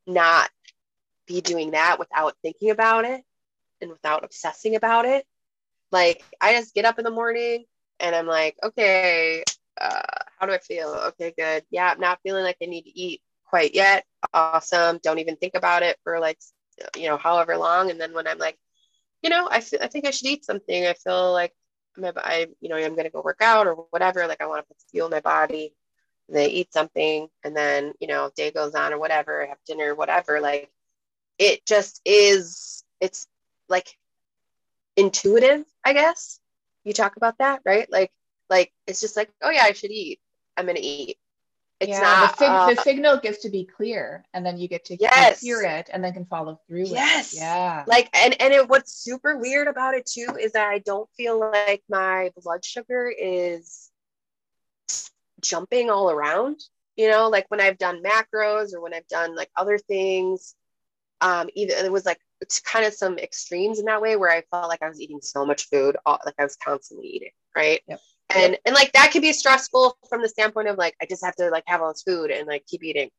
not 0.06 0.50
be 1.28 1.42
doing 1.42 1.72
that 1.72 1.98
without 1.98 2.36
thinking 2.42 2.70
about 2.72 3.06
it 3.06 3.24
and 3.86 3.92
without 3.94 4.24
obsessing 4.26 4.76
about 4.76 5.06
it. 5.06 5.26
Like 5.92 6.24
I 6.42 6.54
just 6.54 6.74
get 6.74 6.86
up 6.86 7.00
in 7.00 7.06
the 7.06 7.12
morning 7.12 7.66
and 8.00 8.16
I'm 8.16 8.28
like, 8.28 8.58
okay, 8.64 9.44
uh, 9.80 10.02
how 10.38 10.46
do 10.46 10.54
I 10.54 10.58
feel? 10.58 10.90
Okay, 10.90 11.34
good. 11.38 11.64
Yeah, 11.70 11.92
I'm 11.92 12.00
not 12.00 12.20
feeling 12.24 12.44
like 12.44 12.58
I 12.62 12.66
need 12.66 12.84
to 12.84 13.00
eat 13.00 13.22
quite 13.46 13.74
yet. 13.74 14.06
Awesome. 14.34 15.00
Don't 15.02 15.20
even 15.20 15.38
think 15.38 15.56
about 15.56 15.84
it 15.84 15.98
for 16.04 16.20
like, 16.20 16.40
you 16.98 17.08
know, 17.08 17.18
however 17.18 17.56
long. 17.56 17.92
And 17.92 18.02
then 18.02 18.14
when 18.14 18.28
I'm 18.28 18.40
like, 18.40 18.58
you 19.22 19.30
know, 19.30 19.48
I, 19.50 19.62
feel, 19.62 19.80
I 19.82 19.88
think 19.88 20.06
I 20.06 20.12
should 20.12 20.28
eat 20.28 20.44
something. 20.46 20.86
I 20.86 20.94
feel 20.94 21.32
like 21.32 21.54
I, 21.98 22.48
you 22.60 22.70
know, 22.70 22.76
I'm 22.76 22.96
going 22.96 23.06
to 23.06 23.10
go 23.10 23.22
work 23.22 23.42
out 23.42 23.68
or 23.68 23.76
whatever. 23.92 24.28
Like 24.28 24.42
I 24.42 24.48
want 24.48 24.68
to 24.68 24.76
fuel 24.92 25.10
my 25.10 25.22
body. 25.22 25.74
They 26.28 26.48
eat 26.48 26.74
something 26.74 27.28
and 27.44 27.56
then, 27.56 27.94
you 28.00 28.08
know, 28.08 28.32
day 28.36 28.52
goes 28.52 28.74
on 28.74 28.92
or 28.94 29.00
whatever, 29.00 29.44
I 29.44 29.48
have 29.48 29.60
dinner, 29.68 29.94
whatever. 29.94 30.42
Like 30.42 30.72
it 31.38 31.66
just 31.66 32.02
is, 32.04 32.84
it's 33.00 33.28
like 33.70 33.98
intuitive, 34.96 35.66
I 35.84 35.94
guess. 35.94 36.40
You 36.84 36.94
talk 36.94 37.18
about 37.18 37.38
that, 37.40 37.62
right? 37.66 37.92
Like, 37.92 38.12
like 38.50 38.72
it's 38.88 39.02
just 39.02 39.18
like, 39.18 39.30
oh 39.42 39.50
yeah, 39.50 39.64
I 39.64 39.74
should 39.74 39.92
eat. 39.92 40.20
I'm 40.56 40.66
gonna 40.66 40.80
eat. 40.82 41.18
It's 41.82 41.90
yeah, 41.90 42.00
not, 42.00 42.32
the, 42.32 42.38
sig- 42.38 42.50
uh, 42.50 42.74
the, 42.74 42.82
signal 42.82 43.18
gets 43.18 43.40
to 43.40 43.50
be 43.50 43.66
clear, 43.66 44.24
and 44.34 44.46
then 44.46 44.58
you 44.58 44.70
get 44.70 44.86
to 44.86 44.96
yes. 44.96 45.42
hear 45.42 45.62
it, 45.62 45.90
and 45.92 46.02
then 46.02 46.14
can 46.14 46.26
follow 46.26 46.62
through. 46.68 46.86
Yes, 46.86 47.34
it. 47.34 47.40
yeah. 47.40 47.84
Like, 47.86 48.10
and 48.16 48.40
and 48.42 48.54
it, 48.54 48.70
what's 48.70 48.94
super 48.94 49.38
weird 49.38 49.68
about 49.68 49.94
it 49.94 50.06
too 50.06 50.38
is 50.40 50.54
that 50.54 50.70
I 50.70 50.80
don't 50.80 51.10
feel 51.18 51.38
like 51.38 51.84
my 51.90 52.32
blood 52.42 52.64
sugar 52.64 53.14
is 53.18 53.92
jumping 55.42 55.90
all 55.90 56.10
around. 56.10 56.62
You 56.96 57.10
know, 57.10 57.28
like 57.28 57.46
when 57.50 57.60
I've 57.60 57.78
done 57.78 58.02
macros 58.02 58.74
or 58.74 58.80
when 58.80 58.94
I've 58.94 59.08
done 59.08 59.36
like 59.36 59.50
other 59.58 59.78
things, 59.78 60.56
um, 61.20 61.50
either 61.56 61.74
it 61.74 61.92
was 61.92 62.06
like 62.06 62.20
it's 62.42 62.60
kind 62.60 62.86
of 62.86 62.94
some 62.94 63.18
extremes 63.18 63.80
in 63.80 63.86
that 63.86 64.02
way 64.02 64.16
where 64.16 64.32
I 64.32 64.44
felt 64.52 64.70
like 64.70 64.84
I 64.84 64.90
was 64.90 65.00
eating 65.00 65.22
so 65.22 65.46
much 65.46 65.70
food, 65.70 65.98
all, 66.06 66.20
like 66.26 66.36
I 66.38 66.44
was 66.44 66.58
constantly 66.58 67.08
eating, 67.08 67.32
right? 67.56 67.82
Yep. 67.88 68.00
And 68.32 68.52
yep. 68.54 68.62
and 68.66 68.76
like 68.76 68.92
that 68.94 69.12
could 69.12 69.22
be 69.22 69.34
stressful 69.34 69.98
from 70.10 70.22
the 70.22 70.30
standpoint 70.30 70.68
of 70.68 70.78
like 70.78 70.96
I 71.02 71.06
just 71.06 71.24
have 71.24 71.36
to 71.36 71.50
like 71.50 71.64
have 71.68 71.82
all 71.82 71.94
this 71.94 72.04
food 72.04 72.32
and 72.32 72.48
like 72.48 72.66
keep 72.66 72.84
eating 72.84 73.10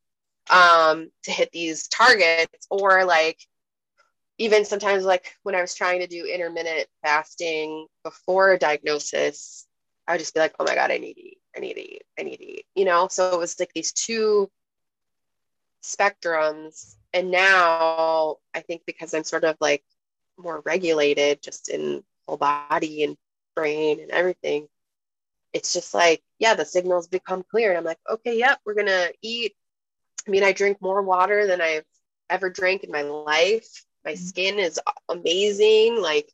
um 0.50 1.10
to 1.24 1.30
hit 1.30 1.50
these 1.52 1.88
targets 1.88 2.66
or 2.70 3.04
like 3.04 3.38
even 4.38 4.64
sometimes 4.64 5.04
like 5.04 5.34
when 5.42 5.54
I 5.54 5.60
was 5.60 5.74
trying 5.74 6.00
to 6.00 6.06
do 6.06 6.24
intermittent 6.24 6.86
fasting 7.02 7.86
before 8.04 8.52
a 8.52 8.58
diagnosis, 8.58 9.66
I 10.06 10.12
would 10.12 10.18
just 10.18 10.34
be 10.34 10.40
like, 10.40 10.54
oh 10.58 10.64
my 10.64 10.74
God, 10.74 10.90
I 10.90 10.98
need 10.98 11.14
to 11.14 11.22
eat, 11.22 11.38
I 11.56 11.60
need 11.60 11.74
to 11.74 11.80
eat, 11.80 12.02
I 12.18 12.22
need 12.22 12.36
to 12.36 12.44
eat, 12.44 12.66
you 12.74 12.84
know? 12.84 13.08
So 13.08 13.32
it 13.32 13.38
was 13.38 13.58
like 13.58 13.72
these 13.74 13.92
two 13.92 14.50
spectrums 15.82 16.95
and 17.16 17.30
now 17.30 18.36
I 18.54 18.60
think 18.60 18.82
because 18.86 19.14
I'm 19.14 19.24
sort 19.24 19.44
of 19.44 19.56
like 19.58 19.82
more 20.38 20.62
regulated 20.66 21.40
just 21.42 21.70
in 21.70 22.04
whole 22.28 22.36
body 22.36 23.04
and 23.04 23.16
brain 23.54 24.00
and 24.00 24.10
everything, 24.10 24.68
it's 25.54 25.72
just 25.72 25.94
like, 25.94 26.22
yeah, 26.38 26.52
the 26.52 26.66
signals 26.66 27.08
become 27.08 27.42
clear. 27.50 27.70
And 27.70 27.78
I'm 27.78 27.84
like, 27.84 28.00
okay, 28.06 28.38
yep, 28.38 28.60
we're 28.66 28.74
gonna 28.74 29.08
eat. 29.22 29.54
I 30.28 30.30
mean, 30.30 30.44
I 30.44 30.52
drink 30.52 30.82
more 30.82 31.00
water 31.00 31.46
than 31.46 31.62
I've 31.62 31.86
ever 32.28 32.50
drank 32.50 32.84
in 32.84 32.92
my 32.92 33.00
life. 33.00 33.84
My 34.04 34.12
mm-hmm. 34.12 34.22
skin 34.22 34.58
is 34.58 34.78
amazing. 35.08 36.02
Like 36.02 36.30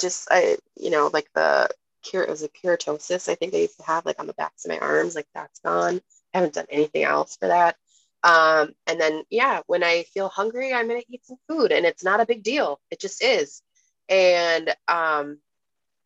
just 0.00 0.28
I, 0.30 0.56
you 0.76 0.90
know, 0.90 1.10
like 1.12 1.26
the 1.34 1.68
cure 2.04 2.22
it 2.22 2.30
was 2.30 2.44
a 2.44 2.48
keratosis, 2.48 3.28
I 3.28 3.34
think 3.34 3.54
I 3.54 3.58
used 3.58 3.78
to 3.78 3.86
have 3.86 4.06
like 4.06 4.20
on 4.20 4.28
the 4.28 4.34
backs 4.34 4.64
of 4.64 4.70
my 4.70 4.78
arms, 4.78 5.16
like 5.16 5.26
that's 5.34 5.58
gone. 5.58 6.00
I 6.32 6.38
haven't 6.38 6.54
done 6.54 6.66
anything 6.70 7.02
else 7.02 7.36
for 7.36 7.48
that. 7.48 7.76
Um, 8.24 8.72
and 8.86 9.00
then, 9.00 9.24
yeah, 9.30 9.62
when 9.66 9.82
I 9.82 10.04
feel 10.14 10.28
hungry, 10.28 10.72
I'm 10.72 10.88
going 10.88 11.00
to 11.00 11.12
eat 11.12 11.26
some 11.26 11.38
food 11.48 11.72
and 11.72 11.84
it's 11.84 12.04
not 12.04 12.20
a 12.20 12.26
big 12.26 12.42
deal. 12.42 12.80
It 12.90 13.00
just 13.00 13.22
is. 13.22 13.62
And, 14.08 14.74
um, 14.86 15.38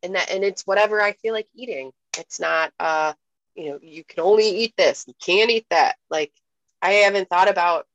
and 0.02 0.14
that, 0.14 0.30
and 0.30 0.42
it's 0.42 0.66
whatever 0.66 1.00
I 1.00 1.12
feel 1.12 1.34
like 1.34 1.48
eating. 1.54 1.92
It's 2.18 2.40
not, 2.40 2.72
uh, 2.80 3.12
you 3.54 3.70
know, 3.70 3.78
you 3.82 4.04
can 4.04 4.22
only 4.22 4.48
eat 4.48 4.74
this, 4.76 5.04
you 5.06 5.14
can't 5.22 5.50
eat 5.50 5.66
that. 5.70 5.96
Like, 6.10 6.32
I 6.80 6.92
haven't 6.92 7.28
thought 7.28 7.50
about 7.50 7.86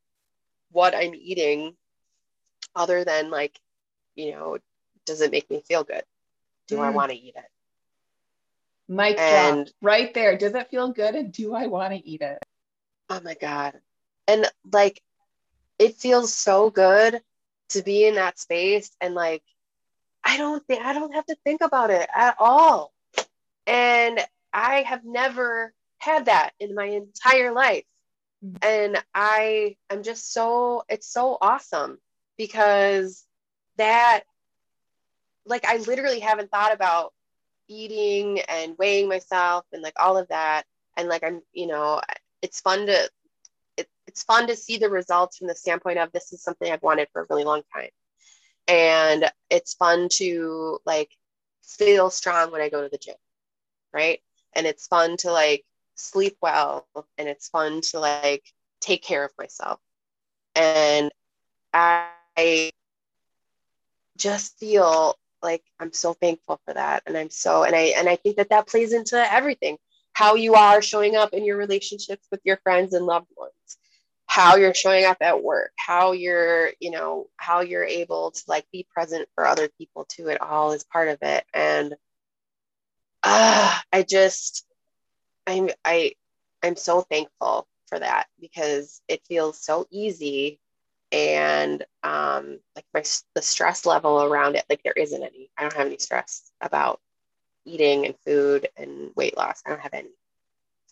what 0.71 0.95
I'm 0.95 1.15
eating 1.15 1.75
other 2.75 3.03
than 3.03 3.31
like, 3.31 3.59
you 4.15 4.31
know, 4.31 4.57
does 5.05 5.21
it 5.21 5.31
make 5.31 5.49
me 5.49 5.61
feel 5.67 5.83
good? 5.83 6.03
Do 6.67 6.77
mm. 6.77 6.83
I 6.83 6.89
want 6.91 7.11
to 7.11 7.17
eat 7.17 7.35
it? 7.35 7.45
Mike 8.87 9.19
and, 9.19 9.65
drop 9.65 9.75
right 9.81 10.13
there. 10.13 10.37
Does 10.37 10.53
it 10.53 10.69
feel 10.69 10.91
good? 10.91 11.15
And 11.15 11.31
do 11.31 11.55
I 11.55 11.67
want 11.67 11.93
to 11.93 12.07
eat 12.07 12.21
it? 12.21 12.37
Oh 13.09 13.21
my 13.23 13.35
God 13.35 13.79
and 14.31 14.49
like 14.71 15.01
it 15.77 15.95
feels 15.95 16.33
so 16.33 16.69
good 16.69 17.21
to 17.69 17.81
be 17.83 18.05
in 18.05 18.15
that 18.15 18.39
space 18.39 18.91
and 19.01 19.13
like 19.13 19.43
i 20.23 20.37
don't 20.37 20.65
think 20.67 20.83
i 20.83 20.93
don't 20.93 21.13
have 21.13 21.25
to 21.25 21.35
think 21.43 21.61
about 21.61 21.89
it 21.89 22.09
at 22.15 22.35
all. 22.39 22.93
And 23.67 24.19
i 24.53 24.81
have 24.81 25.03
never 25.03 25.73
had 25.97 26.25
that 26.25 26.51
in 26.59 26.75
my 26.75 26.85
entire 26.85 27.51
life. 27.51 27.85
Mm. 28.43 28.57
and 28.63 29.03
i 29.13 29.75
i'm 29.91 30.01
just 30.01 30.33
so 30.33 30.83
it's 30.89 31.07
so 31.07 31.37
awesome 31.41 31.99
because 32.39 33.23
that 33.77 34.23
like 35.45 35.63
i 35.65 35.77
literally 35.77 36.19
haven't 36.19 36.49
thought 36.49 36.73
about 36.73 37.13
eating 37.67 38.39
and 38.49 38.75
weighing 38.79 39.07
myself 39.07 39.63
and 39.71 39.81
like 39.81 39.93
all 39.99 40.17
of 40.17 40.27
that. 40.29 40.63
And 40.97 41.07
like 41.07 41.23
i'm 41.23 41.41
you 41.53 41.67
know 41.67 42.01
it's 42.41 42.61
fun 42.61 42.87
to 42.87 43.09
it's 44.11 44.23
fun 44.23 44.47
to 44.47 44.57
see 44.57 44.77
the 44.77 44.89
results 44.89 45.37
from 45.37 45.47
the 45.47 45.55
standpoint 45.55 45.97
of 45.97 46.11
this 46.11 46.33
is 46.33 46.43
something 46.43 46.69
I've 46.69 46.83
wanted 46.83 47.07
for 47.13 47.21
a 47.21 47.25
really 47.29 47.45
long 47.45 47.61
time. 47.73 47.89
And 48.67 49.31
it's 49.49 49.73
fun 49.73 50.09
to 50.17 50.79
like 50.85 51.15
feel 51.63 52.09
strong 52.09 52.51
when 52.51 52.59
I 52.59 52.67
go 52.67 52.83
to 52.83 52.89
the 52.89 52.97
gym, 52.97 53.15
right? 53.93 54.19
And 54.51 54.67
it's 54.67 54.87
fun 54.87 55.15
to 55.17 55.31
like 55.31 55.63
sleep 55.95 56.35
well 56.41 56.85
and 57.17 57.29
it's 57.29 57.47
fun 57.47 57.79
to 57.91 58.01
like 58.01 58.43
take 58.81 59.01
care 59.01 59.23
of 59.23 59.31
myself. 59.39 59.79
And 60.55 61.09
I 61.73 62.09
just 64.17 64.59
feel 64.59 65.15
like 65.41 65.63
I'm 65.79 65.93
so 65.93 66.13
thankful 66.13 66.59
for 66.65 66.73
that 66.73 67.03
and 67.07 67.17
I'm 67.17 67.29
so 67.29 67.63
and 67.63 67.73
I 67.73 67.93
and 67.97 68.09
I 68.09 68.17
think 68.17 68.35
that 68.35 68.49
that 68.49 68.67
plays 68.67 68.91
into 68.91 69.17
everything 69.33 69.77
how 70.13 70.35
you 70.35 70.53
are 70.55 70.81
showing 70.81 71.15
up 71.15 71.33
in 71.33 71.45
your 71.45 71.57
relationships 71.57 72.27
with 72.29 72.41
your 72.43 72.57
friends 72.57 72.93
and 72.93 73.05
loved 73.05 73.29
ones 73.37 73.77
how 74.31 74.55
you're 74.55 74.73
showing 74.73 75.03
up 75.03 75.17
at 75.19 75.43
work 75.43 75.73
how 75.75 76.13
you're 76.13 76.69
you 76.79 76.89
know 76.89 77.27
how 77.35 77.59
you're 77.59 77.83
able 77.83 78.31
to 78.31 78.41
like 78.47 78.65
be 78.71 78.87
present 78.89 79.27
for 79.35 79.45
other 79.45 79.67
people 79.77 80.05
too 80.05 80.29
it 80.29 80.39
all 80.41 80.71
is 80.71 80.85
part 80.85 81.09
of 81.09 81.17
it. 81.21 81.43
And 81.53 81.95
uh, 83.23 83.77
i 83.91 84.03
just 84.03 84.65
i'm 85.47 85.69
i 85.83 86.13
i'm 86.63 86.77
so 86.77 87.01
thankful 87.01 87.67
for 87.87 87.99
that 87.99 88.27
because 88.39 89.01
it 89.09 89.21
feels 89.27 89.59
so 89.59 89.85
easy 89.91 90.61
and 91.11 91.83
um 92.03 92.57
like 92.73 92.85
my 92.93 93.03
the 93.35 93.41
stress 93.41 93.85
level 93.85 94.23
around 94.23 94.55
it 94.55 94.63
like 94.69 94.81
there 94.83 94.93
isn't 94.95 95.21
any. 95.21 95.49
I 95.57 95.63
don't 95.63 95.73
have 95.73 95.87
any 95.87 95.97
stress 95.97 96.49
about 96.61 97.01
eating 97.65 98.05
and 98.05 98.15
food 98.25 98.69
and 98.77 99.11
weight 99.13 99.35
loss. 99.35 99.61
I 99.65 99.71
don't 99.71 99.81
have 99.81 99.93
any. 99.93 100.07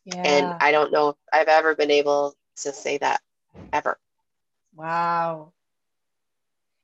Yeah. 0.03 0.23
and 0.25 0.53
i 0.59 0.71
don't 0.71 0.91
know 0.91 1.09
if 1.09 1.15
i've 1.31 1.47
ever 1.47 1.73
been 1.73 1.91
able 1.91 2.35
to 2.57 2.73
say 2.73 2.97
that 2.97 3.21
ever. 3.73 3.99
Wow. 4.75 5.53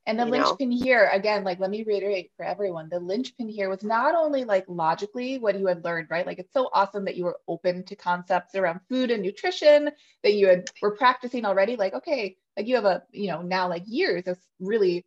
And 0.08 0.20
the 0.20 0.26
you 0.26 0.32
linchpin 0.32 0.70
know? 0.70 0.78
here, 0.84 1.10
again, 1.12 1.44
like 1.44 1.60
let 1.60 1.72
me 1.72 1.84
reiterate 1.84 2.32
for 2.38 2.46
everyone, 2.46 2.90
the 2.90 3.00
linchpin 3.00 3.50
here 3.50 3.70
was 3.70 3.84
not 3.84 4.14
only 4.14 4.44
like 4.44 4.66
logically 4.68 5.40
what 5.40 5.58
you 5.58 5.66
had 5.66 5.84
learned, 5.84 6.10
right? 6.12 6.28
Like 6.28 6.38
it's 6.38 6.54
so 6.54 6.70
awesome 6.72 7.06
that 7.06 7.16
you 7.16 7.26
were 7.26 7.40
open 7.48 7.84
to 7.86 7.96
concepts 7.96 8.54
around 8.54 8.82
food 8.88 9.10
and 9.10 9.24
nutrition 9.24 9.90
that 10.24 10.34
you 10.34 10.48
had 10.48 10.70
were 10.82 10.96
practicing 10.96 11.44
already. 11.44 11.76
Like, 11.76 11.96
okay, 11.96 12.38
like 12.56 12.68
you 12.68 12.76
have 12.76 12.86
a, 12.86 13.02
you 13.12 13.28
know, 13.28 13.42
now 13.42 13.68
like 13.68 13.84
years 13.88 14.28
of 14.28 14.38
really 14.60 15.06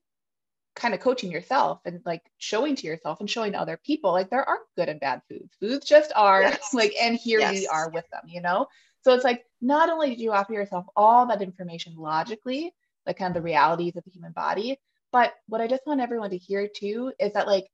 kind 0.74 0.94
of 0.94 1.00
coaching 1.00 1.30
yourself 1.30 1.80
and 1.84 2.00
like 2.04 2.22
showing 2.38 2.74
to 2.76 2.86
yourself 2.86 3.20
and 3.20 3.30
showing 3.30 3.54
other 3.54 3.76
people 3.84 4.12
like 4.12 4.30
there 4.30 4.48
aren't 4.48 4.62
good 4.76 4.88
and 4.88 5.00
bad 5.00 5.22
foods. 5.28 5.54
Foods 5.60 5.86
just 5.86 6.12
are 6.16 6.42
yes. 6.42 6.74
like, 6.74 6.92
and 7.00 7.16
here 7.16 7.38
yes. 7.38 7.52
we 7.52 7.66
are 7.68 7.90
with 7.90 8.08
them, 8.10 8.22
you 8.26 8.40
know? 8.40 8.66
So 9.08 9.14
it's 9.14 9.24
like 9.24 9.46
not 9.62 9.88
only 9.88 10.10
did 10.10 10.20
you 10.20 10.32
offer 10.32 10.52
yourself 10.52 10.84
all 10.94 11.24
that 11.28 11.40
information 11.40 11.96
logically, 11.96 12.74
like 13.06 13.16
kind 13.16 13.34
of 13.34 13.42
the 13.42 13.44
realities 13.46 13.96
of 13.96 14.04
the 14.04 14.10
human 14.10 14.32
body, 14.32 14.78
but 15.12 15.32
what 15.46 15.62
I 15.62 15.66
just 15.66 15.86
want 15.86 16.02
everyone 16.02 16.28
to 16.28 16.36
hear 16.36 16.68
too 16.68 17.14
is 17.18 17.32
that 17.32 17.46
like 17.46 17.64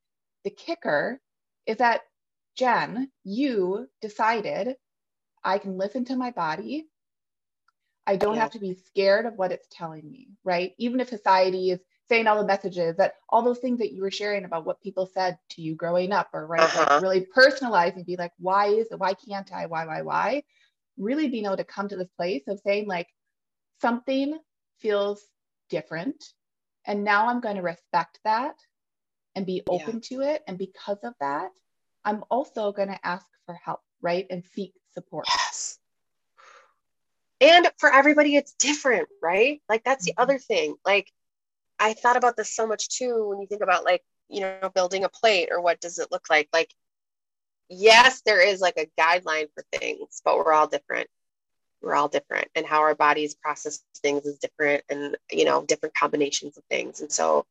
the 0.45 0.51
kicker 0.51 1.21
is 1.67 1.79
that 1.79 2.03
Jen, 2.57 3.11
you 3.25 3.89
decided 4.01 4.77
I 5.43 5.59
can 5.59 5.77
listen 5.77 6.05
to 6.05 6.15
my 6.15 6.31
body. 6.31 6.87
I 8.07 8.15
don't 8.15 8.37
yeah. 8.37 8.43
have 8.43 8.53
to 8.53 8.61
be 8.61 8.75
scared 8.87 9.27
of 9.27 9.35
what 9.35 9.51
it's 9.51 9.67
telling 9.73 10.09
me, 10.09 10.29
right? 10.45 10.71
Even 10.79 11.01
if 11.01 11.09
society 11.09 11.71
is 11.73 11.81
saying 12.09 12.29
all 12.29 12.39
the 12.39 12.47
messages 12.47 12.95
that 12.99 13.15
all 13.29 13.43
those 13.43 13.59
things 13.59 13.81
that 13.81 13.93
you 13.93 14.03
were 14.03 14.11
sharing 14.13 14.45
about 14.45 14.65
what 14.65 14.81
people 14.81 15.11
said 15.13 15.37
to 15.51 15.63
you 15.63 15.75
growing 15.75 16.13
up 16.13 16.29
or 16.33 16.47
right 16.47 16.61
uh-huh. 16.61 16.87
like 16.89 17.03
really 17.03 17.27
personalize 17.37 17.97
and 17.97 18.07
be 18.07 18.17
like 18.17 18.33
why 18.39 18.67
is 18.67 18.87
it 18.91 18.99
why 18.99 19.15
can't 19.15 19.53
i 19.53 19.67
why 19.67 19.87
why 19.87 20.03
why 20.03 20.43
really 20.97 21.29
being 21.29 21.47
able 21.47 21.57
to 21.57 21.65
come 21.65 21.89
to 21.89 21.97
this 21.97 22.11
place 22.17 22.43
of 22.49 22.61
saying 22.65 22.87
like 22.87 23.09
something 23.81 24.39
feels 24.81 25.23
different. 25.71 26.25
And 26.87 27.05
now 27.05 27.29
i'm 27.29 27.41
going 27.41 27.57
to 27.57 27.63
respect 27.63 28.19
that 28.25 28.55
and 29.35 29.47
be 29.47 29.63
open 29.69 30.01
yeah. 30.11 30.19
to 30.19 30.23
it. 30.23 30.43
And 30.47 30.59
because 30.59 30.99
of 31.03 31.15
that 31.21 31.51
i'm 32.05 32.25
also 32.31 32.73
going 32.73 32.89
to 32.89 33.07
ask 33.07 33.27
for 33.47 33.55
help 33.55 33.81
right? 34.03 34.27
And 34.29 34.45
seek 34.55 34.75
support. 34.93 35.27
Yes. 35.29 35.79
And 37.41 37.71
for 37.79 37.93
everybody 37.93 38.37
it's 38.37 38.55
different 38.55 39.09
right? 39.23 39.61
Like 39.69 39.83
that's 39.85 40.07
mm-hmm. 40.07 40.15
the 40.17 40.23
other 40.23 40.39
thing. 40.39 40.77
Like 40.85 41.11
i 41.79 41.93
thought 41.93 42.17
about 42.17 42.37
this 42.37 42.55
so 42.55 42.67
much 42.67 42.89
too 42.89 43.29
when 43.29 43.41
you 43.41 43.49
think 43.49 43.63
about 43.63 43.85
like 43.85 44.03
you 44.29 44.41
know 44.41 44.71
building 44.75 45.03
a 45.03 45.09
plate 45.09 45.49
or 45.51 45.61
what 45.61 45.81
does 45.81 45.99
it 45.99 46.13
look 46.13 46.27
like? 46.31 46.49
Like 46.53 46.71
yes, 47.69 48.23
there 48.25 48.41
is 48.47 48.61
like 48.61 48.77
a 48.77 48.89
guideline 49.01 49.49
for 49.55 49.65
things, 49.79 50.21
but 50.25 50.37
we're 50.37 50.53
all 50.53 50.67
different. 50.67 51.09
We're 51.83 51.95
all 51.95 52.09
different, 52.09 52.49
and 52.55 52.65
how 52.65 52.81
our 52.81 52.95
bodies 52.95 53.35
process 53.35 53.85
things 53.99 54.25
is 54.25 54.39
different, 54.39 54.85
and 54.89 55.17
you 55.31 55.45
know, 55.45 55.65
different 55.65 55.95
combinations 55.95 56.57
of 56.57 56.65
things. 56.71 57.01
And 57.01 57.13
so, 57.13 57.47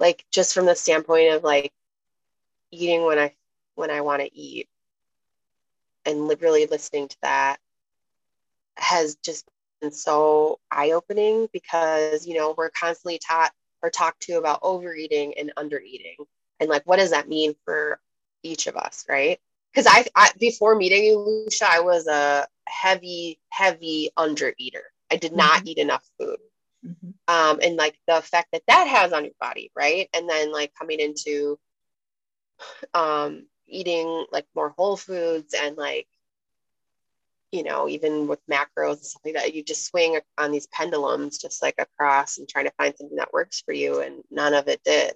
like, 0.00 0.24
just 0.32 0.54
from 0.54 0.66
the 0.66 0.74
standpoint 0.74 1.34
of 1.34 1.44
like 1.44 1.72
eating 2.70 3.04
when 3.04 3.18
I 3.18 3.34
when 3.74 3.90
I 3.90 4.00
want 4.00 4.22
to 4.22 4.34
eat 4.34 4.68
and 6.06 6.28
really 6.40 6.66
listening 6.66 7.08
to 7.08 7.16
that 7.22 7.58
has 8.76 9.16
just 9.16 9.46
been 9.80 9.92
so 9.92 10.58
eye-opening 10.70 11.48
because 11.52 12.26
you 12.26 12.34
know 12.34 12.54
we're 12.56 12.70
constantly 12.70 13.18
taught 13.18 13.52
or 13.82 13.90
talked 13.90 14.20
to 14.22 14.34
about 14.34 14.60
overeating 14.62 15.34
and 15.38 15.52
undereating 15.56 16.16
and 16.60 16.68
like 16.68 16.82
what 16.86 16.98
does 16.98 17.10
that 17.10 17.28
mean 17.28 17.54
for 17.64 18.00
each 18.42 18.66
of 18.66 18.76
us 18.76 19.04
right 19.08 19.40
because 19.74 19.86
I, 19.86 20.06
I 20.14 20.30
before 20.38 20.76
meeting 20.76 21.04
you 21.04 21.18
lucia 21.18 21.66
i 21.68 21.80
was 21.80 22.06
a 22.06 22.46
heavy 22.66 23.40
heavy 23.50 24.10
under 24.16 24.54
eater. 24.58 24.84
i 25.10 25.16
did 25.16 25.32
not 25.34 25.58
mm-hmm. 25.58 25.68
eat 25.68 25.78
enough 25.78 26.08
food 26.18 26.38
mm-hmm. 26.86 27.10
um, 27.28 27.60
and 27.62 27.76
like 27.76 27.98
the 28.06 28.18
effect 28.18 28.48
that 28.52 28.62
that 28.68 28.86
has 28.86 29.12
on 29.12 29.24
your 29.24 29.34
body 29.40 29.70
right 29.76 30.08
and 30.14 30.28
then 30.28 30.52
like 30.52 30.72
coming 30.78 31.00
into 31.00 31.58
um, 32.94 33.46
eating 33.66 34.26
like 34.30 34.46
more 34.54 34.70
whole 34.76 34.96
foods 34.96 35.54
and 35.60 35.76
like 35.76 36.06
you 37.52 37.62
know 37.62 37.88
even 37.88 38.26
with 38.26 38.40
macros 38.50 38.94
and 38.94 39.04
stuff 39.04 39.22
like 39.24 39.34
that 39.34 39.54
you 39.54 39.62
just 39.62 39.86
swing 39.86 40.18
on 40.38 40.50
these 40.50 40.66
pendulums 40.68 41.38
just 41.38 41.62
like 41.62 41.76
across 41.78 42.38
and 42.38 42.48
trying 42.48 42.64
to 42.64 42.72
find 42.76 42.94
something 42.96 43.16
that 43.16 43.32
works 43.32 43.62
for 43.64 43.72
you 43.72 44.00
and 44.00 44.22
none 44.30 44.54
of 44.54 44.68
it 44.68 44.80
did 44.84 45.14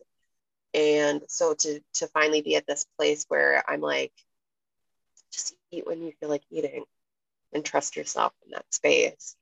and 0.74 1.22
so 1.28 1.54
to 1.54 1.80
to 1.94 2.06
finally 2.08 2.42
be 2.42 2.54
at 2.54 2.66
this 2.66 2.86
place 2.96 3.24
where 3.28 3.64
i'm 3.68 3.80
like 3.80 4.12
eat 5.70 5.86
when 5.86 6.02
you 6.02 6.12
feel 6.20 6.28
like 6.28 6.42
eating 6.50 6.84
and 7.52 7.64
trust 7.64 7.96
yourself 7.96 8.32
in 8.44 8.52
that 8.52 8.64
space 8.72 9.36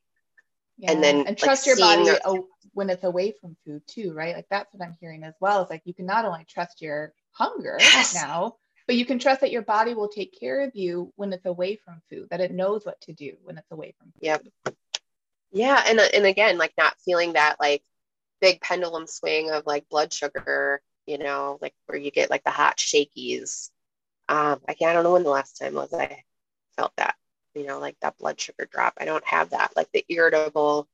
yeah. 0.77 0.91
and 0.91 1.03
then 1.03 1.27
and 1.27 1.37
trust 1.37 1.67
like, 1.67 1.77
your 1.77 1.85
body 1.85 2.03
the- 2.03 2.43
when 2.73 2.89
it's 2.89 3.03
away 3.03 3.33
from 3.39 3.55
food 3.65 3.81
too 3.87 4.13
right 4.13 4.35
like 4.35 4.47
that's 4.49 4.73
what 4.73 4.85
i'm 4.85 4.95
hearing 4.99 5.23
as 5.23 5.33
well 5.39 5.61
it's 5.61 5.71
like 5.71 5.81
you 5.85 5.93
can 5.93 6.05
not 6.05 6.25
only 6.25 6.45
trust 6.47 6.81
your 6.81 7.13
hunger 7.31 7.77
yes. 7.79 8.13
now 8.13 8.55
but 8.85 8.95
you 8.95 9.05
can 9.05 9.19
trust 9.19 9.41
that 9.41 9.51
your 9.51 9.63
body 9.63 9.93
will 9.93 10.07
take 10.07 10.37
care 10.39 10.61
of 10.61 10.75
you 10.75 11.11
when 11.15 11.33
it's 11.33 11.45
away 11.45 11.75
from 11.75 12.01
food 12.09 12.27
that 12.29 12.41
it 12.41 12.51
knows 12.51 12.85
what 12.85 12.99
to 13.01 13.13
do 13.13 13.33
when 13.43 13.57
it's 13.57 13.71
away 13.71 13.93
from 13.97 14.07
food 14.07 14.21
yep 14.21 14.43
yeah 15.51 15.83
and 15.87 15.99
uh, 15.99 16.07
and 16.13 16.25
again 16.25 16.57
like 16.57 16.73
not 16.77 16.95
feeling 17.03 17.33
that 17.33 17.55
like 17.59 17.83
big 18.39 18.61
pendulum 18.61 19.07
swing 19.07 19.49
of 19.49 19.65
like 19.65 19.89
blood 19.89 20.13
sugar 20.13 20.81
you 21.05 21.17
know 21.17 21.57
like 21.61 21.73
where 21.87 21.97
you 21.97 22.11
get 22.11 22.29
like 22.29 22.43
the 22.43 22.51
hot 22.51 22.77
shakies 22.77 23.69
um 24.29 24.59
i 24.67 24.73
can't 24.73 24.91
I 24.91 24.93
don't 24.93 25.03
know 25.03 25.13
when 25.13 25.23
the 25.23 25.29
last 25.29 25.57
time 25.57 25.73
was 25.73 25.93
i 25.93 26.23
felt 26.75 26.93
that 26.97 27.15
you 27.55 27.65
know 27.65 27.79
like 27.79 27.97
that 28.01 28.17
blood 28.17 28.39
sugar 28.39 28.67
drop 28.71 28.93
i 28.99 29.05
don't 29.05 29.25
have 29.25 29.51
that 29.51 29.71
like 29.75 29.91
the 29.93 30.05
irritable 30.09 30.87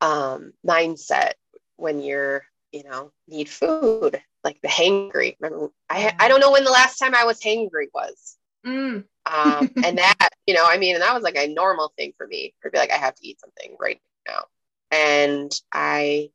um 0.00 0.52
mindset 0.66 1.32
when 1.76 2.02
you're 2.02 2.44
you 2.72 2.84
know 2.84 3.12
need 3.26 3.48
food 3.48 4.22
like 4.44 4.60
the 4.62 4.68
hangry. 4.68 5.36
Remember, 5.40 5.70
I 5.88 6.14
I 6.18 6.28
don't 6.28 6.40
know 6.40 6.52
when 6.52 6.64
the 6.64 6.70
last 6.70 6.98
time 6.98 7.14
I 7.14 7.24
was 7.24 7.40
hangry 7.40 7.86
was. 7.92 8.36
Mm. 8.66 9.04
um, 9.26 9.70
and 9.84 9.98
that, 9.98 10.30
you 10.46 10.54
know, 10.54 10.64
I 10.66 10.78
mean, 10.78 10.94
and 10.94 11.02
that 11.02 11.14
was 11.14 11.22
like 11.22 11.36
a 11.36 11.52
normal 11.52 11.92
thing 11.96 12.12
for 12.16 12.26
me 12.26 12.54
to 12.62 12.70
be 12.70 12.78
like, 12.78 12.90
I 12.90 12.96
have 12.96 13.14
to 13.14 13.26
eat 13.26 13.40
something 13.40 13.76
right 13.78 14.00
now. 14.26 14.44
And 14.90 15.52
I 15.72 16.30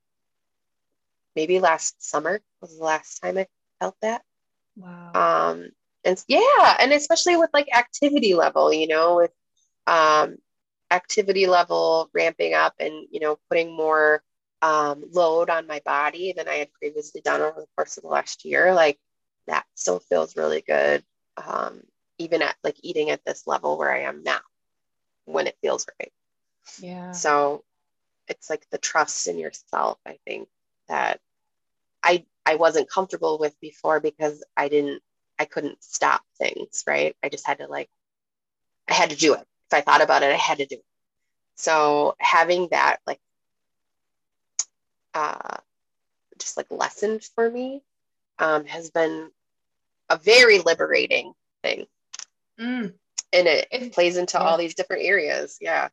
maybe 1.35 1.59
last 1.59 2.03
summer 2.03 2.41
was 2.61 2.77
the 2.77 2.83
last 2.83 3.19
time 3.19 3.37
I 3.37 3.47
felt 3.79 3.95
that. 4.01 4.21
Wow. 4.75 5.11
Um, 5.13 5.69
and 6.03 6.23
yeah, 6.27 6.77
and 6.79 6.91
especially 6.91 7.37
with 7.37 7.49
like 7.53 7.67
activity 7.75 8.33
level, 8.33 8.73
you 8.73 8.87
know, 8.87 9.17
with 9.17 9.31
um 9.87 10.37
activity 10.91 11.47
level 11.47 12.09
ramping 12.13 12.53
up 12.53 12.73
and 12.79 13.07
you 13.09 13.19
know 13.19 13.37
putting 13.49 13.75
more 13.75 14.23
um, 14.63 15.03
load 15.11 15.49
on 15.49 15.67
my 15.67 15.81
body 15.85 16.33
than 16.35 16.47
I 16.47 16.55
had 16.55 16.73
previously 16.73 17.19
done 17.21 17.41
over 17.41 17.59
the 17.59 17.67
course 17.75 17.97
of 17.97 18.03
the 18.03 18.09
last 18.09 18.45
year, 18.45 18.73
like 18.73 18.97
that 19.45 19.65
still 19.75 19.99
feels 19.99 20.37
really 20.37 20.61
good. 20.61 21.03
Um, 21.35 21.81
even 22.17 22.41
at 22.41 22.55
like 22.63 22.77
eating 22.81 23.09
at 23.09 23.25
this 23.25 23.45
level 23.45 23.77
where 23.77 23.93
I 23.93 24.01
am 24.01 24.23
now 24.23 24.39
when 25.25 25.47
it 25.47 25.57
feels 25.61 25.85
right. 25.99 26.13
Yeah. 26.79 27.11
So 27.11 27.65
it's 28.29 28.49
like 28.49 28.65
the 28.71 28.77
trust 28.77 29.27
in 29.27 29.37
yourself, 29.37 29.97
I 30.05 30.17
think 30.25 30.47
that 30.87 31.19
I 32.03 32.25
I 32.45 32.55
wasn't 32.55 32.89
comfortable 32.89 33.37
with 33.39 33.59
before 33.59 33.99
because 33.99 34.43
I 34.57 34.67
didn't 34.67 35.01
I 35.39 35.45
couldn't 35.45 35.83
stop 35.83 36.21
things, 36.37 36.83
right? 36.85 37.15
I 37.23 37.29
just 37.29 37.47
had 37.47 37.59
to 37.59 37.67
like 37.67 37.89
I 38.89 38.93
had 38.93 39.09
to 39.11 39.15
do 39.15 39.33
it. 39.33 39.45
If 39.71 39.73
I 39.73 39.81
thought 39.81 40.01
about 40.01 40.23
it, 40.23 40.31
I 40.31 40.37
had 40.37 40.57
to 40.59 40.65
do 40.65 40.75
it. 40.75 40.85
So 41.55 42.15
having 42.19 42.67
that 42.71 42.97
like 43.07 43.19
uh, 45.13 45.57
just 46.39 46.57
like 46.57 46.67
lessened 46.69 47.23
for 47.35 47.49
me 47.49 47.81
um, 48.39 48.65
has 48.65 48.89
been 48.89 49.29
a 50.09 50.17
very 50.17 50.59
liberating 50.59 51.33
thing. 51.61 51.85
Mm. 52.59 52.93
And 53.31 53.47
it, 53.47 53.67
it 53.71 53.93
plays 53.93 54.17
into 54.17 54.37
yeah. 54.37 54.43
all 54.43 54.57
these 54.57 54.75
different 54.75 55.03
areas. 55.03 55.57
Yeah. 55.61 55.89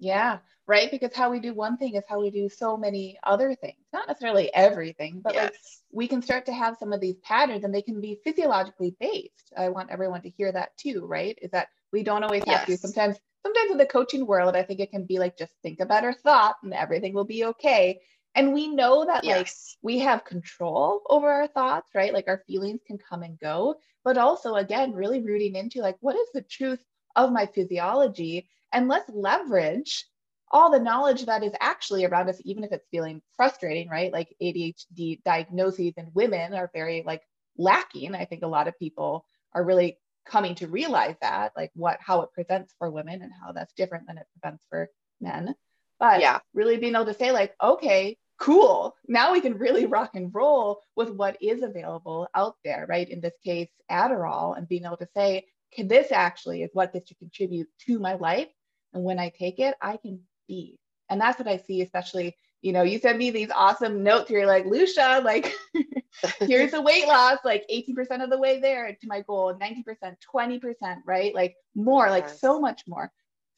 Yeah. 0.00 0.38
Right. 0.66 0.90
Because 0.90 1.14
how 1.14 1.30
we 1.30 1.40
do 1.40 1.52
one 1.52 1.76
thing 1.76 1.94
is 1.94 2.04
how 2.08 2.20
we 2.20 2.30
do 2.30 2.48
so 2.48 2.76
many 2.76 3.18
other 3.22 3.54
things. 3.54 3.78
Not 3.92 4.08
necessarily 4.08 4.52
everything, 4.54 5.20
but 5.22 5.34
yes. 5.34 5.44
like 5.44 5.54
we 5.92 6.08
can 6.08 6.22
start 6.22 6.46
to 6.46 6.52
have 6.52 6.76
some 6.78 6.92
of 6.92 7.00
these 7.00 7.16
patterns 7.22 7.64
and 7.64 7.74
they 7.74 7.82
can 7.82 8.00
be 8.00 8.20
physiologically 8.24 8.96
based. 9.00 9.52
I 9.56 9.68
want 9.68 9.90
everyone 9.90 10.22
to 10.22 10.30
hear 10.30 10.50
that 10.52 10.76
too, 10.76 11.06
right? 11.06 11.38
Is 11.42 11.50
that 11.50 11.68
we 11.92 12.02
don't 12.02 12.24
always 12.24 12.44
have 12.44 12.66
yes. 12.68 12.80
to. 12.80 12.88
Sometimes, 12.88 13.16
sometimes 13.42 13.70
in 13.72 13.78
the 13.78 13.86
coaching 13.86 14.26
world, 14.26 14.56
I 14.56 14.62
think 14.62 14.80
it 14.80 14.90
can 14.90 15.06
be 15.06 15.18
like 15.18 15.36
just 15.36 15.52
think 15.62 15.80
a 15.80 15.86
better 15.86 16.12
thought 16.12 16.56
and 16.62 16.72
everything 16.72 17.14
will 17.14 17.24
be 17.24 17.44
okay 17.46 18.00
and 18.34 18.52
we 18.52 18.68
know 18.68 19.04
that 19.04 19.24
yes. 19.24 19.36
like 19.36 19.50
we 19.82 19.98
have 19.98 20.24
control 20.24 21.02
over 21.08 21.28
our 21.28 21.46
thoughts 21.48 21.90
right 21.94 22.12
like 22.12 22.28
our 22.28 22.42
feelings 22.46 22.80
can 22.86 22.98
come 22.98 23.22
and 23.22 23.38
go 23.38 23.74
but 24.04 24.18
also 24.18 24.54
again 24.54 24.92
really 24.92 25.22
rooting 25.22 25.54
into 25.56 25.80
like 25.80 25.96
what 26.00 26.16
is 26.16 26.28
the 26.32 26.42
truth 26.42 26.82
of 27.16 27.32
my 27.32 27.46
physiology 27.46 28.48
and 28.72 28.88
let's 28.88 29.10
leverage 29.10 30.06
all 30.52 30.70
the 30.70 30.80
knowledge 30.80 31.26
that 31.26 31.44
is 31.44 31.52
actually 31.60 32.04
around 32.04 32.28
us 32.28 32.40
even 32.44 32.64
if 32.64 32.72
it's 32.72 32.88
feeling 32.90 33.22
frustrating 33.36 33.88
right 33.88 34.12
like 34.12 34.34
adhd 34.42 35.22
diagnoses 35.24 35.94
in 35.96 36.10
women 36.14 36.54
are 36.54 36.70
very 36.74 37.02
like 37.06 37.22
lacking 37.56 38.14
i 38.14 38.24
think 38.24 38.42
a 38.42 38.48
lot 38.48 38.68
of 38.68 38.78
people 38.78 39.24
are 39.54 39.64
really 39.64 39.98
coming 40.26 40.54
to 40.54 40.66
realize 40.66 41.16
that 41.20 41.52
like 41.56 41.70
what 41.74 41.98
how 42.00 42.22
it 42.22 42.32
presents 42.32 42.74
for 42.78 42.90
women 42.90 43.22
and 43.22 43.32
how 43.42 43.52
that's 43.52 43.72
different 43.74 44.06
than 44.06 44.18
it 44.18 44.26
presents 44.40 44.64
for 44.68 44.88
men 45.20 45.54
but 46.00 46.20
yeah, 46.20 46.40
really 46.54 46.78
being 46.78 46.94
able 46.94 47.04
to 47.04 47.14
say, 47.14 47.30
like, 47.30 47.54
okay, 47.62 48.16
cool. 48.38 48.96
Now 49.06 49.32
we 49.32 49.42
can 49.42 49.58
really 49.58 49.84
rock 49.84 50.12
and 50.14 50.34
roll 50.34 50.80
with 50.96 51.10
what 51.10 51.36
is 51.42 51.62
available 51.62 52.26
out 52.34 52.56
there, 52.64 52.86
right? 52.88 53.08
In 53.08 53.20
this 53.20 53.34
case, 53.44 53.68
Adderall, 53.90 54.56
and 54.56 54.66
being 54.66 54.86
able 54.86 54.96
to 54.96 55.08
say, 55.14 55.46
okay, 55.72 55.86
this 55.86 56.10
actually 56.10 56.62
is 56.62 56.70
what 56.72 56.92
this 56.92 57.06
should 57.06 57.18
contribute 57.18 57.68
to 57.86 57.98
my 57.98 58.14
life. 58.14 58.48
And 58.92 59.04
when 59.04 59.18
I 59.18 59.30
take 59.30 59.58
it, 59.58 59.74
I 59.80 59.96
can 59.96 60.20
be. 60.48 60.78
And 61.08 61.20
that's 61.20 61.38
what 61.38 61.48
I 61.48 61.56
see, 61.56 61.82
especially, 61.82 62.36
you 62.62 62.72
know, 62.72 62.82
you 62.82 62.98
send 62.98 63.18
me 63.18 63.30
these 63.30 63.50
awesome 63.54 64.02
notes. 64.02 64.30
You're 64.30 64.46
like, 64.46 64.66
Lucia, 64.66 65.20
like, 65.24 65.52
here's 66.40 66.72
the 66.72 66.82
weight 66.82 67.06
loss, 67.06 67.38
like 67.44 67.64
18% 67.72 68.22
of 68.22 68.30
the 68.30 68.38
way 68.38 68.60
there 68.60 68.88
to 68.88 69.06
my 69.08 69.22
goal, 69.22 69.54
90%, 69.54 70.16
20%, 70.34 70.74
right? 71.06 71.34
Like 71.34 71.56
more, 71.74 72.06
yes. 72.06 72.10
like 72.10 72.28
so 72.28 72.60
much 72.60 72.82
more. 72.86 73.10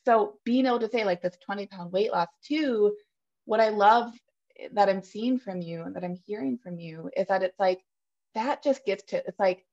So 0.05 0.39
being 0.45 0.67
able 0.67 0.81
to 0.81 0.91
say 0.91 1.05
like 1.05 1.23
this 1.23 1.37
20 1.45 1.67
pound 1.67 1.93
weight 1.93 2.13
loss 2.13 2.29
too, 2.45 2.95
what 3.45 3.61
I 3.61 3.69
love 3.69 4.13
that 4.73 4.89
I'm 4.89 5.03
seeing 5.03 5.39
from 5.39 5.61
you 5.61 5.83
and 5.83 5.95
that 5.97 6.05
I'm 6.05 6.17
hearing 6.27 6.59
from 6.59 6.79
you 6.79 7.11
is 7.17 7.27
that 7.29 7.43
it's 7.43 7.59
like 7.59 7.81
that 8.35 8.63
just 8.63 8.85
gets 8.85 9.03
to 9.05 9.25
it's 9.27 9.39
like 9.39 9.65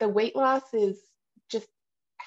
the 0.00 0.08
weight 0.08 0.36
loss 0.36 0.62
is 0.72 0.98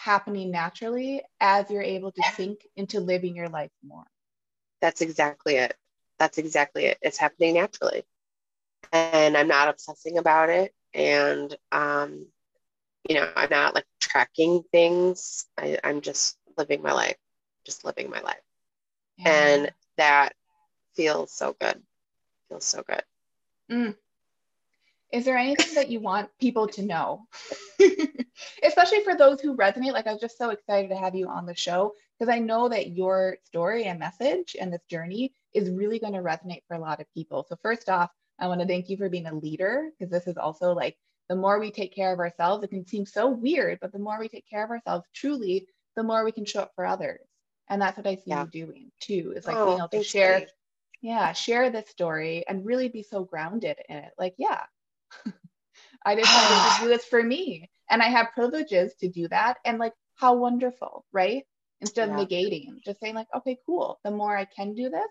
happening 0.01 0.51
naturally 0.51 1.21
as 1.39 1.69
you're 1.69 1.81
able 1.81 2.11
to 2.11 2.23
sink 2.35 2.65
into 2.75 2.99
living 2.99 3.35
your 3.35 3.49
life 3.49 3.71
more. 3.83 4.05
That's 4.81 5.01
exactly 5.01 5.55
it. 5.55 5.75
That's 6.19 6.37
exactly 6.37 6.85
it. 6.85 6.97
It's 7.01 7.17
happening 7.17 7.55
naturally. 7.55 8.03
And 8.91 9.37
I'm 9.37 9.47
not 9.47 9.69
obsessing 9.69 10.17
about 10.17 10.49
it. 10.49 10.73
And 10.93 11.55
um, 11.71 12.25
you 13.07 13.15
know, 13.15 13.29
I'm 13.35 13.49
not 13.49 13.75
like 13.75 13.85
tracking 13.99 14.63
things. 14.71 15.45
I, 15.57 15.77
I'm 15.83 16.01
just 16.01 16.37
living 16.57 16.81
my 16.81 16.91
life 16.93 17.17
just 17.65 17.85
living 17.85 18.09
my 18.09 18.21
life. 18.21 18.41
Yeah. 19.17 19.29
And 19.29 19.71
that 19.97 20.33
feels 20.95 21.31
so 21.31 21.55
good. 21.59 21.81
Feels 22.49 22.65
so 22.65 22.83
good. 22.87 23.03
Mm. 23.71 23.95
Is 25.11 25.25
there 25.25 25.37
anything 25.37 25.73
that 25.75 25.89
you 25.89 25.99
want 25.99 26.29
people 26.39 26.67
to 26.69 26.81
know? 26.81 27.25
Especially 28.63 29.03
for 29.03 29.15
those 29.15 29.41
who 29.41 29.55
resonate. 29.55 29.93
Like, 29.93 30.07
I 30.07 30.13
was 30.13 30.21
just 30.21 30.37
so 30.37 30.49
excited 30.49 30.89
to 30.89 30.95
have 30.95 31.15
you 31.15 31.27
on 31.27 31.45
the 31.45 31.55
show 31.55 31.93
because 32.17 32.33
I 32.33 32.39
know 32.39 32.69
that 32.69 32.91
your 32.91 33.37
story 33.45 33.85
and 33.85 33.99
message 33.99 34.55
and 34.59 34.71
this 34.71 34.83
journey 34.89 35.33
is 35.53 35.69
really 35.69 35.99
going 35.99 36.13
to 36.13 36.19
resonate 36.19 36.63
for 36.67 36.75
a 36.75 36.79
lot 36.79 37.01
of 37.01 37.13
people. 37.13 37.45
So, 37.47 37.55
first 37.61 37.89
off, 37.89 38.09
I 38.39 38.47
want 38.47 38.61
to 38.61 38.67
thank 38.67 38.89
you 38.89 38.97
for 38.97 39.09
being 39.09 39.27
a 39.27 39.35
leader 39.35 39.89
because 39.97 40.11
this 40.11 40.27
is 40.27 40.37
also 40.37 40.73
like 40.73 40.97
the 41.29 41.35
more 41.35 41.59
we 41.59 41.71
take 41.71 41.95
care 41.95 42.11
of 42.11 42.19
ourselves, 42.19 42.63
it 42.63 42.69
can 42.69 42.85
seem 42.85 43.05
so 43.05 43.29
weird, 43.29 43.79
but 43.79 43.93
the 43.93 43.99
more 43.99 44.19
we 44.19 44.27
take 44.27 44.49
care 44.49 44.63
of 44.63 44.69
ourselves 44.69 45.05
truly, 45.13 45.67
the 45.95 46.03
more 46.03 46.25
we 46.25 46.31
can 46.31 46.43
show 46.43 46.61
up 46.61 46.71
for 46.75 46.85
others. 46.85 47.21
And 47.69 47.81
that's 47.81 47.95
what 47.95 48.07
I 48.07 48.15
see 48.15 48.23
yeah. 48.25 48.43
you 48.43 48.65
doing 48.65 48.91
too. 48.99 49.33
Is 49.35 49.45
like 49.45 49.55
oh, 49.55 49.65
being 49.65 49.77
able 49.77 49.87
to 49.89 50.03
share, 50.03 50.39
you. 50.39 50.45
yeah, 51.01 51.31
share 51.31 51.69
this 51.69 51.89
story 51.89 52.43
and 52.49 52.65
really 52.65 52.89
be 52.89 53.03
so 53.03 53.23
grounded 53.23 53.77
in 53.87 53.97
it. 53.97 54.11
Like, 54.17 54.35
yeah, 54.37 54.63
I 56.05 56.15
decided 56.15 56.77
to 56.77 56.83
do 56.83 56.89
this 56.89 57.05
for 57.05 57.21
me. 57.21 57.69
And 57.89 58.01
I 58.01 58.07
have 58.07 58.31
privileges 58.33 58.93
to 59.01 59.09
do 59.09 59.27
that. 59.27 59.57
And 59.65 59.77
like, 59.77 59.93
how 60.15 60.35
wonderful, 60.35 61.05
right? 61.11 61.45
Instead 61.81 62.09
yeah. 62.09 62.19
of 62.19 62.27
negating, 62.27 62.81
just 62.83 62.99
saying, 62.99 63.15
like, 63.15 63.27
okay, 63.35 63.57
cool. 63.65 63.99
The 64.03 64.11
more 64.11 64.35
I 64.35 64.45
can 64.45 64.75
do 64.75 64.89
this, 64.89 65.09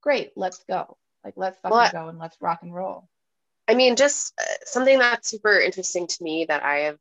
great, 0.00 0.32
let's 0.36 0.62
go. 0.68 0.96
Like, 1.24 1.34
let's 1.36 1.58
fucking 1.58 1.76
well, 1.76 1.92
go 1.92 2.08
and 2.08 2.18
let's 2.18 2.36
rock 2.40 2.60
and 2.62 2.74
roll. 2.74 3.08
I 3.66 3.74
mean, 3.74 3.96
just 3.96 4.32
uh, 4.38 4.44
something 4.64 4.98
that's 4.98 5.28
super 5.28 5.58
interesting 5.58 6.06
to 6.06 6.22
me 6.22 6.44
that 6.46 6.62
I 6.62 6.76
have. 6.80 6.98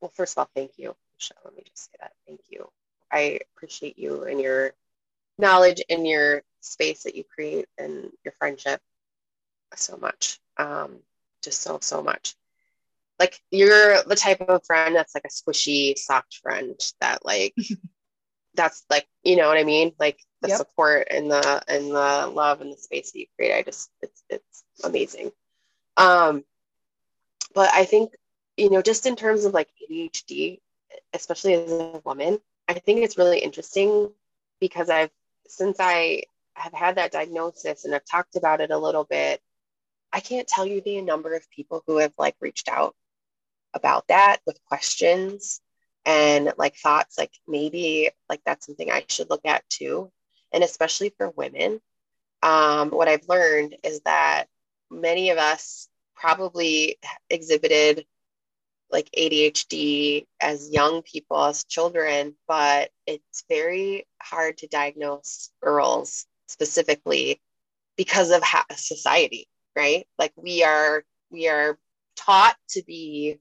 Well, 0.00 0.12
first 0.14 0.34
of 0.34 0.38
all, 0.38 0.50
thank 0.54 0.72
you. 0.78 0.94
Michelle. 1.16 1.42
Let 1.44 1.54
me 1.54 1.62
just 1.66 1.84
say 1.84 1.98
that. 2.00 2.12
Thank 2.26 2.40
you. 2.48 2.68
I 3.12 3.40
appreciate 3.54 3.98
you 3.98 4.24
and 4.24 4.40
your 4.40 4.72
knowledge 5.38 5.82
and 5.90 6.06
your 6.06 6.42
space 6.60 7.02
that 7.02 7.14
you 7.14 7.24
create 7.24 7.66
and 7.76 8.10
your 8.24 8.32
friendship 8.38 8.80
so 9.74 9.96
much. 9.96 10.38
Um, 10.56 11.00
just 11.42 11.62
so, 11.62 11.78
so 11.80 12.02
much. 12.02 12.34
Like 13.18 13.40
you're 13.50 14.02
the 14.02 14.16
type 14.16 14.40
of 14.40 14.64
friend 14.64 14.94
that's 14.94 15.14
like 15.14 15.24
a 15.26 15.28
squishy, 15.28 15.96
soft 15.98 16.38
friend 16.42 16.80
that 17.00 17.24
like 17.24 17.54
that's 18.54 18.84
like, 18.88 19.06
you 19.22 19.36
know 19.36 19.48
what 19.48 19.58
I 19.58 19.64
mean? 19.64 19.92
Like 19.98 20.18
the 20.40 20.48
yep. 20.48 20.58
support 20.58 21.08
and 21.10 21.30
the 21.30 21.62
and 21.68 21.90
the 21.90 22.30
love 22.32 22.62
and 22.62 22.72
the 22.72 22.78
space 22.78 23.12
that 23.12 23.18
you 23.18 23.26
create. 23.36 23.54
I 23.54 23.62
just 23.62 23.90
it's 24.00 24.22
it's 24.30 24.64
amazing. 24.82 25.32
Um 25.96 26.44
but 27.54 27.70
I 27.74 27.84
think, 27.84 28.12
you 28.56 28.70
know, 28.70 28.80
just 28.80 29.06
in 29.06 29.16
terms 29.16 29.44
of 29.44 29.52
like 29.52 29.68
ADHD, 29.90 30.60
especially 31.12 31.54
as 31.54 31.70
a 31.70 32.00
woman, 32.04 32.38
I 32.68 32.74
think 32.74 33.00
it's 33.00 33.18
really 33.18 33.40
interesting 33.40 34.10
because 34.60 34.88
I've 34.88 35.10
since 35.46 35.78
I 35.80 36.22
have 36.54 36.72
had 36.72 36.96
that 36.96 37.12
diagnosis 37.12 37.84
and 37.84 37.94
I've 37.94 38.04
talked 38.04 38.36
about 38.36 38.60
it 38.60 38.70
a 38.70 38.78
little 38.78 39.04
bit, 39.04 39.40
I 40.12 40.20
can't 40.20 40.48
tell 40.48 40.66
you 40.66 40.80
the 40.80 41.00
number 41.02 41.34
of 41.34 41.50
people 41.50 41.82
who 41.86 41.98
have 41.98 42.12
like 42.18 42.36
reached 42.40 42.68
out 42.68 42.94
about 43.74 44.08
that 44.08 44.38
with 44.46 44.64
questions 44.64 45.60
and 46.04 46.52
like 46.56 46.76
thoughts 46.76 47.18
like 47.18 47.32
maybe 47.46 48.10
like 48.28 48.40
that's 48.44 48.66
something 48.66 48.90
I 48.90 49.04
should 49.08 49.30
look 49.30 49.44
at 49.44 49.68
too. 49.68 50.10
And 50.52 50.64
especially 50.64 51.10
for 51.16 51.30
women, 51.30 51.80
um, 52.42 52.90
what 52.90 53.08
I've 53.08 53.28
learned 53.28 53.76
is 53.84 54.00
that 54.00 54.46
many 54.90 55.30
of 55.30 55.38
us 55.38 55.88
probably 56.16 56.98
exhibited 57.28 58.04
like 58.90 59.08
ADHD 59.16 60.26
as 60.40 60.70
young 60.70 61.02
people, 61.02 61.44
as 61.44 61.64
children, 61.64 62.34
but 62.48 62.90
it's 63.06 63.44
very 63.48 64.06
hard 64.20 64.58
to 64.58 64.66
diagnose 64.66 65.50
girls 65.62 66.26
specifically 66.48 67.40
because 67.96 68.30
of 68.30 68.42
society, 68.74 69.46
right? 69.76 70.06
Like 70.18 70.32
we 70.36 70.64
are 70.64 71.04
we 71.30 71.48
are 71.48 71.78
taught 72.16 72.56
to 72.70 72.82
be 72.82 73.38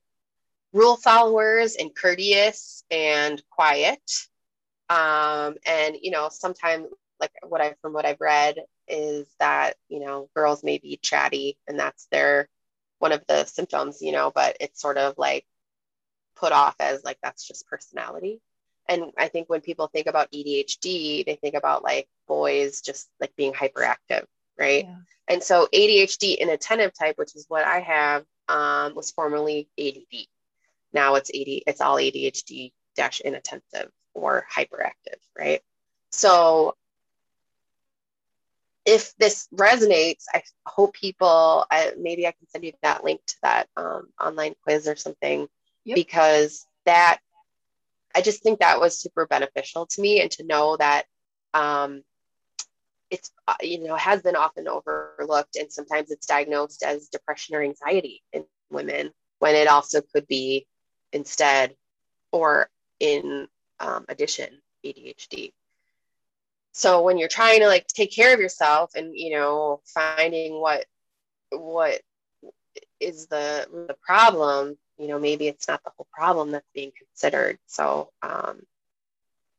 rule 0.74 0.96
followers 0.96 1.76
and 1.76 1.96
courteous 1.96 2.84
and 2.92 3.42
quiet. 3.50 4.02
Um, 4.90 5.56
and 5.66 5.98
you 6.02 6.12
know, 6.12 6.30
sometimes 6.32 6.88
like 7.20 7.32
what 7.44 7.62
I 7.62 7.76
from 7.82 7.94
what 7.94 8.06
I've 8.06 8.22
read 8.22 8.58
is 8.88 9.28
that 9.40 9.76
you 9.88 10.00
know 10.00 10.30
girls 10.36 10.64
may 10.64 10.78
be 10.78 11.00
chatty 11.02 11.58
and 11.68 11.80
that's 11.80 12.08
their 12.12 12.48
one 13.00 13.12
of 13.12 13.26
the 13.28 13.46
symptoms, 13.46 14.02
you 14.02 14.12
know, 14.12 14.32
but 14.34 14.58
it's 14.60 14.82
sort 14.82 14.98
of 14.98 15.16
like 15.18 15.46
put 16.36 16.52
off 16.52 16.76
as 16.80 17.04
like 17.04 17.18
that's 17.22 17.48
just 17.48 17.68
personality. 17.68 18.42
And 18.88 19.12
I 19.18 19.28
think 19.28 19.50
when 19.50 19.62
people 19.62 19.88
think 19.88 20.08
about 20.08 20.32
ADHD, 20.32 21.26
they 21.26 21.36
think 21.36 21.56
about 21.56 21.84
like 21.84 22.08
boys 22.28 22.82
just 22.82 23.08
like 23.20 23.36
being 23.36 23.54
hyperactive, 23.54 24.26
right? 24.60 24.86
Yeah. 24.86 24.96
And 25.28 25.44
so 25.44 25.68
ADHD 25.74 26.38
inattentive 26.38 26.92
type, 26.98 27.18
which 27.18 27.36
is 27.36 27.46
what 27.48 27.66
I 27.66 27.80
have, 27.80 28.26
um, 28.48 28.96
was 28.96 29.12
formerly 29.12 29.70
ADD. 29.80 30.26
Now 30.92 31.16
it's 31.16 31.30
AD, 31.30 31.64
it's 31.68 31.82
all 31.82 31.98
ADHD 31.98 32.72
dash 32.96 33.22
inattentive 33.22 33.92
or 34.14 34.46
hyperactive, 34.54 35.20
right? 35.38 35.62
So 36.12 36.76
if 38.86 39.16
this 39.18 39.48
resonates, 39.54 40.24
I 40.34 40.42
hope 40.66 40.94
people, 40.94 41.66
I, 41.70 41.94
maybe 42.00 42.26
I 42.26 42.32
can 42.32 42.48
send 42.50 42.64
you 42.64 42.74
that 42.82 43.04
link 43.04 43.22
to 43.28 43.36
that 43.44 43.68
um, 43.78 44.10
online 44.20 44.56
quiz 44.64 44.88
or 44.88 44.96
something, 44.96 45.48
yep. 45.86 45.96
because 45.96 46.66
that, 46.86 47.20
I 48.16 48.22
just 48.22 48.42
think 48.42 48.60
that 48.60 48.80
was 48.80 49.00
super 49.00 49.28
beneficial 49.28 49.86
to 49.86 50.02
me 50.02 50.22
and 50.22 50.32
to 50.32 50.44
know 50.44 50.76
that 50.78 51.06
um, 51.54 52.02
it's, 53.12 53.32
uh, 53.48 53.56
you 53.62 53.84
know, 53.84 53.96
has 53.96 54.22
been 54.22 54.36
often 54.36 54.68
overlooked 54.68 55.56
and 55.56 55.72
sometimes 55.72 56.12
it's 56.12 56.28
diagnosed 56.28 56.84
as 56.84 57.10
depression 57.10 57.56
or 57.56 57.62
anxiety 57.62 58.24
in 58.34 58.46
women 58.70 59.12
when 59.40 59.56
it 59.56 59.68
also 59.68 60.02
could 60.02 60.28
be 60.28 60.68
instead 61.12 61.76
or 62.32 62.70
in 63.00 63.48
um, 63.80 64.06
addition 64.10 64.62
ADHD 64.86 65.54
so 66.72 67.02
when 67.02 67.18
you're 67.18 67.28
trying 67.28 67.60
to 67.60 67.68
like 67.68 67.88
take 67.88 68.14
care 68.14 68.34
of 68.34 68.40
yourself 68.40 68.92
and 68.96 69.12
you 69.14 69.32
know 69.32 69.82
finding 69.86 70.60
what 70.60 70.86
what 71.52 72.00
is 73.00 73.28
the 73.28 73.68
the 73.88 73.96
problem 74.02 74.78
you 74.98 75.08
know 75.08 75.20
maybe 75.20 75.48
it's 75.48 75.68
not 75.68 75.84
the 75.84 75.92
whole 75.98 76.08
problem 76.12 76.52
that's 76.52 76.70
being 76.74 76.92
considered. 76.98 77.58
So 77.66 78.12
um 78.22 78.62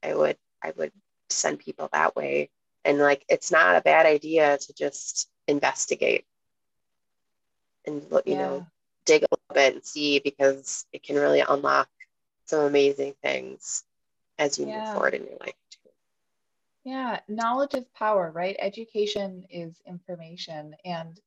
i 0.02 0.14
would 0.14 0.36
i 0.62 0.72
would 0.76 0.92
send 1.28 1.58
people 1.58 1.88
that 1.92 2.16
way 2.16 2.48
and 2.84 2.98
like 2.98 3.24
it's 3.28 3.50
not 3.50 3.76
a 3.76 3.80
bad 3.80 4.06
idea 4.06 4.58
to 4.58 4.72
just 4.74 5.28
investigate 5.46 6.24
and 7.86 8.02
you 8.10 8.22
yeah. 8.26 8.38
know 8.38 8.66
dig 9.04 9.22
a 9.22 9.26
little 9.30 9.54
bit 9.54 9.74
and 9.74 9.84
see 9.84 10.20
because 10.20 10.86
it 10.92 11.02
can 11.02 11.16
really 11.16 11.40
unlock 11.40 11.88
some 12.44 12.60
amazing 12.60 13.14
things 13.22 13.84
as 14.38 14.58
you 14.58 14.66
yeah. 14.66 14.84
move 14.84 14.94
forward 14.94 15.14
in 15.14 15.24
your 15.24 15.38
life 15.40 15.54
Too. 15.70 15.90
yeah, 16.84 17.20
knowledge 17.28 17.74
is 17.74 17.84
power, 17.94 18.30
right? 18.34 18.56
Education 18.58 19.44
is 19.50 19.80
information, 19.86 20.74
and 20.84 21.18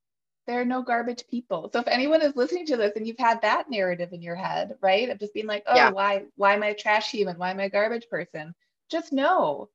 there 0.46 0.60
are 0.60 0.64
no 0.64 0.82
garbage 0.82 1.24
people. 1.30 1.70
So 1.72 1.80
if 1.80 1.88
anyone 1.88 2.20
is 2.22 2.36
listening 2.36 2.66
to 2.66 2.76
this 2.76 2.92
and 2.96 3.06
you've 3.06 3.18
had 3.18 3.40
that 3.42 3.70
narrative 3.70 4.12
in 4.12 4.20
your 4.20 4.34
head, 4.34 4.76
right, 4.80 5.08
of 5.08 5.18
just 5.18 5.32
being 5.32 5.46
like, 5.46 5.64
oh, 5.66 5.74
yeah. 5.74 5.90
why, 5.90 6.24
why 6.36 6.54
am 6.54 6.62
I 6.62 6.68
a 6.68 6.74
trash 6.74 7.10
human? 7.10 7.38
Why 7.38 7.50
am 7.50 7.60
I 7.60 7.64
a 7.64 7.70
garbage 7.70 8.08
person? 8.10 8.54
Just 8.90 9.12
know 9.12 9.70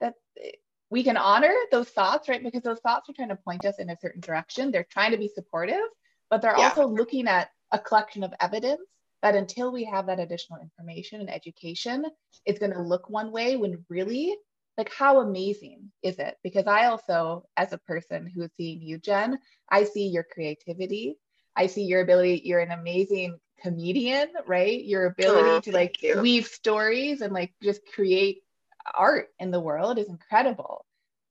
that 0.00 0.14
eh, 0.40 0.52
we 0.92 1.02
can 1.02 1.16
honor 1.16 1.54
those 1.70 1.88
thoughts, 1.88 2.28
right? 2.28 2.44
Because 2.44 2.60
those 2.60 2.80
thoughts 2.80 3.08
are 3.08 3.14
trying 3.14 3.30
to 3.30 3.36
point 3.36 3.64
us 3.64 3.78
in 3.78 3.88
a 3.88 3.96
certain 3.98 4.20
direction. 4.20 4.70
They're 4.70 4.86
trying 4.90 5.12
to 5.12 5.16
be 5.16 5.28
supportive, 5.28 5.88
but 6.28 6.42
they're 6.42 6.54
yeah. 6.56 6.68
also 6.68 6.86
looking 6.86 7.28
at 7.28 7.48
a 7.72 7.78
collection 7.78 8.22
of 8.22 8.34
evidence 8.40 8.82
that 9.22 9.34
until 9.34 9.72
we 9.72 9.84
have 9.84 10.06
that 10.06 10.20
additional 10.20 10.60
information 10.60 11.20
and 11.20 11.30
education, 11.30 12.04
it's 12.44 12.58
going 12.58 12.74
to 12.74 12.82
look 12.82 13.08
one 13.08 13.32
way 13.32 13.56
when 13.56 13.82
really 13.88 14.36
like 14.76 14.92
how 14.92 15.20
amazing 15.20 15.92
is 16.02 16.18
it 16.18 16.38
because 16.42 16.66
i 16.66 16.86
also 16.86 17.44
as 17.58 17.74
a 17.74 17.78
person 17.78 18.26
who 18.26 18.40
is 18.40 18.50
seeing 18.56 18.80
you 18.80 18.96
jen 18.96 19.38
i 19.68 19.84
see 19.84 20.06
your 20.06 20.22
creativity 20.22 21.14
i 21.54 21.66
see 21.66 21.82
your 21.82 22.00
ability 22.00 22.40
you're 22.42 22.58
an 22.58 22.70
amazing 22.70 23.38
comedian 23.60 24.28
right 24.46 24.82
your 24.84 25.04
ability 25.04 25.50
oh, 25.50 25.60
to 25.60 25.72
like 25.72 26.02
you. 26.02 26.18
weave 26.22 26.46
stories 26.46 27.20
and 27.20 27.34
like 27.34 27.52
just 27.62 27.82
create 27.94 28.38
art 28.94 29.28
in 29.38 29.50
the 29.50 29.60
world 29.60 29.98
is 29.98 30.08
incredible 30.08 30.84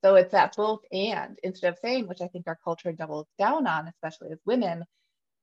so 0.04 0.14
it's 0.16 0.32
that 0.32 0.54
both 0.56 0.80
and 0.92 1.38
instead 1.42 1.72
of 1.72 1.78
saying 1.78 2.08
which 2.08 2.20
i 2.20 2.28
think 2.28 2.44
our 2.46 2.58
culture 2.64 2.92
doubles 2.92 3.26
down 3.38 3.66
on 3.66 3.88
especially 3.88 4.30
as 4.32 4.38
women 4.44 4.84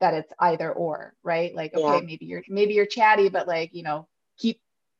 that 0.01 0.13
it's 0.13 0.31
either 0.39 0.71
or 0.71 1.13
right 1.23 1.53
like 1.55 1.73
okay 1.73 1.83
yeah. 1.83 2.01
maybe 2.05 2.25
you're 2.25 2.43
maybe 2.49 2.73
you're 2.73 2.85
chatty 2.85 3.29
but 3.29 3.47
like 3.47 3.73
you 3.73 3.83
know 3.83 4.07
keep 4.37 4.59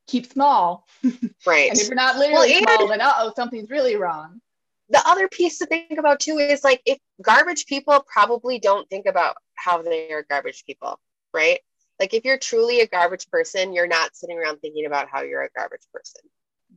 keep 0.10 0.26
small. 0.32 0.88
Right. 1.47 1.70
and 1.70 1.80
if 1.80 1.88
you're 1.88 1.95
not 1.95 2.18
literally 2.18 2.51
well, 2.51 2.78
small, 2.78 2.88
then 2.89 3.01
uh 3.01 3.14
oh, 3.18 3.34
something's 3.36 3.70
really 3.70 3.95
wrong. 3.95 4.41
The 4.89 5.01
other 5.05 5.28
piece 5.30 5.60
to 5.60 5.66
think 5.66 5.97
about 5.97 6.20
too 6.20 6.38
is 6.38 6.64
like 6.64 6.82
if 6.86 6.97
garbage 7.22 7.66
people 7.66 8.03
probably 8.12 8.60
don't 8.60 8.89
think 8.89 9.05
about 9.05 9.38
how 9.55 9.82
they 9.82 10.12
are 10.12 10.26
garbage 10.30 10.66
people, 10.66 10.99
right? 11.34 11.60
Like 11.99 12.14
if 12.14 12.26
you're 12.26 12.38
truly 12.38 12.82
a 12.82 12.88
garbage 12.88 13.30
person, 13.30 13.74
you're 13.74 13.88
not 13.88 14.16
sitting 14.16 14.38
around 14.38 14.57
thinking 14.57 14.86
about 14.86 15.07
how 15.10 15.22
you're 15.22 15.43
a 15.43 15.49
garbage 15.55 15.88
person. 15.93 16.22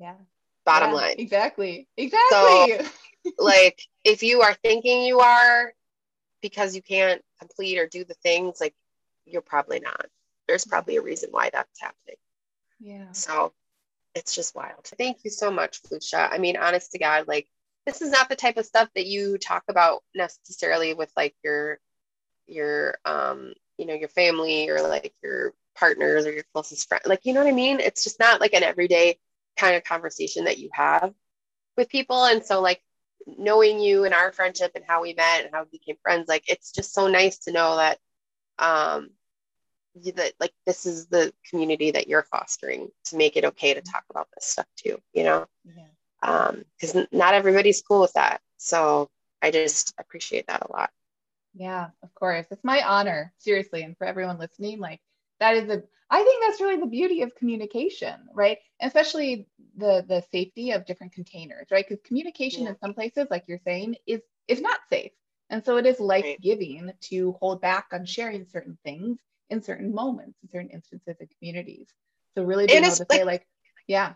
Yeah. 0.03 0.15
Bottom 0.65 0.91
yeah, 0.91 0.97
line. 0.97 1.15
Exactly. 1.19 1.89
Exactly. 1.97 2.29
So, 2.31 3.33
like 3.39 3.81
if 4.05 4.25
you 4.25 4.43
are 4.43 4.55
thinking 4.55 5.03
you 5.03 5.21
are 5.21 5.73
because 6.41 6.75
you 6.75 6.83
can't 6.83 7.23
complete 7.39 7.79
or 7.79 7.87
do 7.87 8.05
the 8.05 8.15
things, 8.15 8.61
like 8.61 8.75
you're 9.25 9.43
probably 9.43 9.79
not. 9.79 10.07
There's 10.49 10.65
probably 10.65 10.97
a 10.97 11.03
reason 11.03 11.31
why 11.31 11.51
that's 11.53 11.81
happening. 11.81 12.17
Yeah. 12.81 13.13
So 13.13 13.53
it's 14.17 14.35
just 14.35 14.57
wild. 14.57 14.91
Thank 14.99 15.19
you 15.25 15.31
so 15.31 15.53
much, 15.53 15.79
Lucia. 15.91 16.29
I 16.31 16.39
mean, 16.39 16.57
honest 16.57 16.91
to 16.93 16.99
God, 16.99 17.29
like 17.29 17.49
this 17.87 18.03
is 18.03 18.11
not 18.11 18.29
the 18.29 18.37
type 18.37 18.57
of 18.57 18.67
stuff 18.67 18.89
that 18.97 19.07
you 19.07 19.39
talk 19.39 19.63
about 19.69 20.03
necessarily 20.17 20.95
with 20.95 21.13
like 21.17 21.35
your 21.45 21.79
your 22.49 22.97
um 23.05 23.53
you 23.79 23.87
know 23.87 23.95
your 23.95 24.09
family 24.09 24.69
or 24.69 24.83
like 24.83 25.15
your 25.23 25.55
partners 25.77 26.27
or 26.27 26.33
your 26.33 26.45
closest 26.53 26.89
friend 26.89 27.03
like 27.07 27.25
you 27.25 27.33
know 27.33 27.41
what 27.41 27.49
i 27.49 27.53
mean 27.53 27.81
it's 27.81 28.05
just 28.05 28.19
not 28.19 28.41
like 28.41 28.53
an 28.53 28.63
everyday 28.63 29.17
kind 29.57 29.77
of 29.77 29.85
conversation 29.85 30.45
that 30.45 30.59
you 30.59 30.71
have 30.73 31.13
with 31.77 31.89
people. 31.89 32.25
And 32.25 32.45
so 32.45 32.61
like 32.61 32.83
knowing 33.27 33.81
you 33.81 34.05
and 34.05 34.15
our 34.15 34.33
friendship 34.33 34.73
and 34.75 34.85
how 34.87 35.03
we 35.03 35.15
met 35.15 35.45
and 35.45 35.51
how 35.53 35.65
we 35.65 35.79
became 35.79 35.97
friends 36.03 36.29
like 36.29 36.45
it's 36.49 36.73
just 36.73 36.93
so 36.93 37.09
nice 37.09 37.39
to 37.39 37.53
know 37.53 37.77
that 37.77 37.99
um 38.59 39.11
that 40.17 40.33
like 40.41 40.53
this 40.67 40.87
is 40.87 41.07
the 41.07 41.33
community 41.49 41.91
that 41.91 42.09
you're 42.09 42.23
fostering 42.25 42.89
to 43.05 43.17
make 43.17 43.37
it 43.37 43.45
okay 43.45 43.75
to 43.75 43.81
mm-hmm. 43.81 43.93
talk 43.93 44.05
about 44.11 44.29
this 44.35 44.47
stuff 44.47 44.67
too 44.77 44.99
you 45.13 45.25
know? 45.25 45.47
Yeah. 45.65 45.85
um 46.23 46.65
because 46.81 47.07
not 47.13 47.35
everybody's 47.35 47.83
cool 47.83 48.01
with 48.01 48.13
that. 48.15 48.41
So 48.59 49.11
i 49.41 49.51
just 49.51 49.95
appreciate 49.99 50.47
that 50.47 50.63
a 50.69 50.73
lot. 50.73 50.91
Yeah 51.55 51.91
of 52.03 52.15
course. 52.15 52.47
It's 52.51 52.65
my 52.65 52.83
honor 52.83 53.33
seriously 53.39 53.83
and 53.83 53.97
for 53.97 54.07
everyone 54.07 54.39
listening 54.39 54.79
like 54.79 55.01
that 55.43 55.57
is 55.57 55.69
a 55.69 55.83
i 56.11 56.23
think 56.23 56.45
that's 56.45 56.61
really 56.61 56.81
the 56.81 56.87
beauty 56.87 57.23
of 57.23 57.35
communication 57.35 58.15
right 58.33 58.59
and 58.81 58.89
especially 58.89 59.47
the 59.77 60.05
the 60.09 60.23
safety 60.31 60.71
of 60.71 60.87
different 60.87 61.13
containers 61.13 61.67
right 61.71 61.85
because 61.89 62.03
communication 62.05 62.63
yeah. 62.63 62.71
in 62.71 62.79
some 62.79 62.95
places 62.95 63.27
like 63.31 63.45
you're 63.47 63.61
saying 63.65 63.95
is 64.07 64.21
is 64.49 64.61
not 64.61 64.81
safe 64.91 65.13
and 65.53 65.63
so 65.65 65.77
it 65.77 65.85
is 65.85 66.01
life 66.01 66.37
giving 66.41 66.87
right. 66.87 67.01
to 67.03 67.33
hold 67.33 67.61
back 67.61 67.89
on 67.93 68.07
sharing 68.07 68.47
certain 68.47 68.79
things 68.85 69.19
in 69.51 69.63
certain 69.63 69.95
moments, 69.95 70.39
in 70.43 70.49
certain 70.49 70.71
instances 70.71 71.15
in 71.21 71.29
communities. 71.39 71.89
So 72.35 72.43
really 72.43 72.67
being 72.67 72.85
able 72.85 72.97
to 72.97 73.07
like, 73.09 73.19
say 73.19 73.25
like, 73.25 73.47
yeah. 73.87 74.15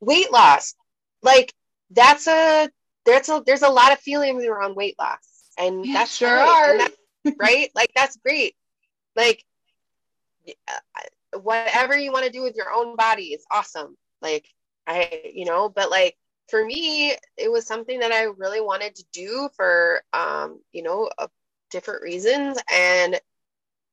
Weight 0.00 0.32
loss. 0.32 0.74
Like 1.22 1.52
that's 1.90 2.26
a 2.26 2.70
there's 3.04 3.28
a 3.28 3.42
there's 3.46 3.62
a 3.62 3.68
lot 3.68 3.92
of 3.92 3.98
feelings 4.00 4.44
around 4.44 4.74
weight 4.74 4.96
loss. 4.98 5.18
And 5.58 5.84
yeah, 5.84 5.92
that's 5.92 6.16
sure 6.16 6.38
are. 6.38 6.78
That's, 6.78 6.96
right? 7.38 7.70
Like 7.74 7.92
that's 7.94 8.16
great. 8.16 8.56
Like 9.14 9.44
whatever 11.40 11.96
you 11.96 12.12
want 12.12 12.24
to 12.24 12.32
do 12.32 12.42
with 12.42 12.56
your 12.56 12.72
own 12.72 12.96
body 12.96 13.26
is 13.26 13.44
awesome. 13.50 13.96
Like 14.20 14.46
I, 14.86 15.32
you 15.34 15.44
know, 15.44 15.68
but 15.68 15.90
like 15.90 16.16
for 16.48 16.64
me, 16.64 17.12
it 17.36 17.50
was 17.50 17.66
something 17.66 18.00
that 18.00 18.12
I 18.12 18.24
really 18.24 18.60
wanted 18.60 18.94
to 18.96 19.04
do 19.12 19.48
for, 19.56 20.02
um, 20.12 20.60
you 20.72 20.82
know, 20.82 21.08
different 21.70 22.02
reasons. 22.02 22.58
And, 22.72 23.20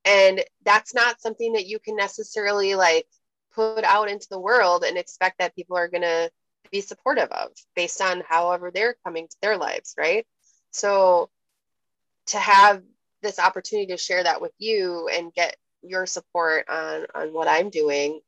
and 0.05 0.43
that's 0.65 0.93
not 0.93 1.21
something 1.21 1.53
that 1.53 1.67
you 1.67 1.79
can 1.79 1.95
necessarily 1.95 2.75
like 2.75 3.07
put 3.53 3.83
out 3.83 4.09
into 4.09 4.27
the 4.29 4.39
world 4.39 4.83
and 4.83 4.97
expect 4.97 5.39
that 5.39 5.55
people 5.55 5.77
are 5.77 5.87
going 5.87 6.01
to 6.01 6.29
be 6.71 6.81
supportive 6.81 7.29
of 7.29 7.49
based 7.75 8.01
on 8.01 8.23
however 8.27 8.71
they're 8.71 8.95
coming 9.05 9.27
to 9.27 9.37
their 9.41 9.57
lives. 9.57 9.95
Right. 9.97 10.25
So 10.71 11.29
to 12.27 12.37
have 12.37 12.83
this 13.21 13.39
opportunity 13.39 13.87
to 13.87 13.97
share 13.97 14.23
that 14.23 14.41
with 14.41 14.53
you 14.59 15.09
and 15.11 15.33
get 15.33 15.55
your 15.81 16.05
support 16.05 16.69
on, 16.69 17.05
on 17.15 17.33
what 17.33 17.47
I'm 17.47 17.69
doing 17.69 18.21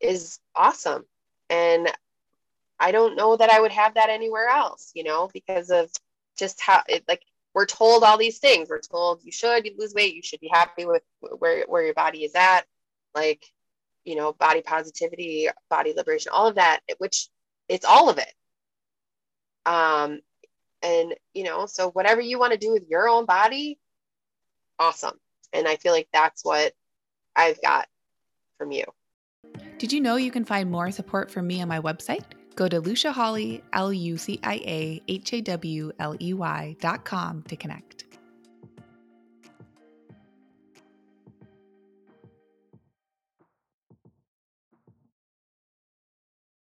is 0.00 0.38
awesome. 0.54 1.04
And 1.50 1.90
I 2.78 2.92
don't 2.92 3.16
know 3.16 3.36
that 3.36 3.50
I 3.50 3.60
would 3.60 3.72
have 3.72 3.94
that 3.94 4.10
anywhere 4.10 4.48
else, 4.48 4.90
you 4.94 5.04
know, 5.04 5.30
because 5.32 5.70
of 5.70 5.90
just 6.36 6.60
how 6.60 6.82
it 6.88 7.04
like 7.08 7.22
we're 7.54 7.66
told 7.66 8.02
all 8.02 8.18
these 8.18 8.38
things. 8.38 8.68
We're 8.68 8.80
told 8.80 9.22
you 9.24 9.32
should 9.32 9.66
lose 9.78 9.94
weight, 9.94 10.14
you 10.14 10.22
should 10.22 10.40
be 10.40 10.50
happy 10.52 10.84
with 10.84 11.02
where 11.20 11.64
where 11.66 11.84
your 11.84 11.94
body 11.94 12.24
is 12.24 12.34
at, 12.34 12.62
like 13.14 13.46
you 14.04 14.14
know, 14.14 14.32
body 14.34 14.62
positivity, 14.62 15.48
body 15.68 15.92
liberation, 15.96 16.30
all 16.32 16.46
of 16.46 16.56
that, 16.56 16.80
which 16.98 17.28
it's 17.68 17.84
all 17.84 18.08
of 18.08 18.18
it. 18.18 18.32
Um, 19.64 20.20
and 20.82 21.14
you 21.34 21.44
know, 21.44 21.66
so 21.66 21.90
whatever 21.90 22.20
you 22.20 22.38
want 22.38 22.52
to 22.52 22.58
do 22.58 22.72
with 22.72 22.88
your 22.88 23.08
own 23.08 23.24
body, 23.24 23.78
awesome. 24.78 25.18
And 25.52 25.66
I 25.66 25.76
feel 25.76 25.92
like 25.92 26.08
that's 26.12 26.44
what 26.44 26.74
I've 27.36 27.60
got 27.62 27.86
from 28.58 28.72
you. 28.72 28.84
Did 29.78 29.92
you 29.92 30.00
know 30.00 30.16
you 30.16 30.30
can 30.30 30.44
find 30.44 30.70
more 30.70 30.90
support 30.90 31.30
from 31.30 31.46
me 31.46 31.60
on 31.62 31.68
my 31.68 31.80
website? 31.80 32.24
Go 32.56 32.68
to 32.68 32.80
Lucia 32.80 33.12
Hawley, 33.12 33.62
L 33.74 33.92
U 33.92 34.16
C 34.16 34.40
I 34.42 34.54
A 34.54 35.02
H 35.08 35.34
A 35.34 35.40
W 35.42 35.92
L 35.98 36.16
E 36.20 36.32
Y 36.32 36.76
dot 36.80 37.04
com 37.04 37.42
to 37.42 37.56
connect. 37.56 38.05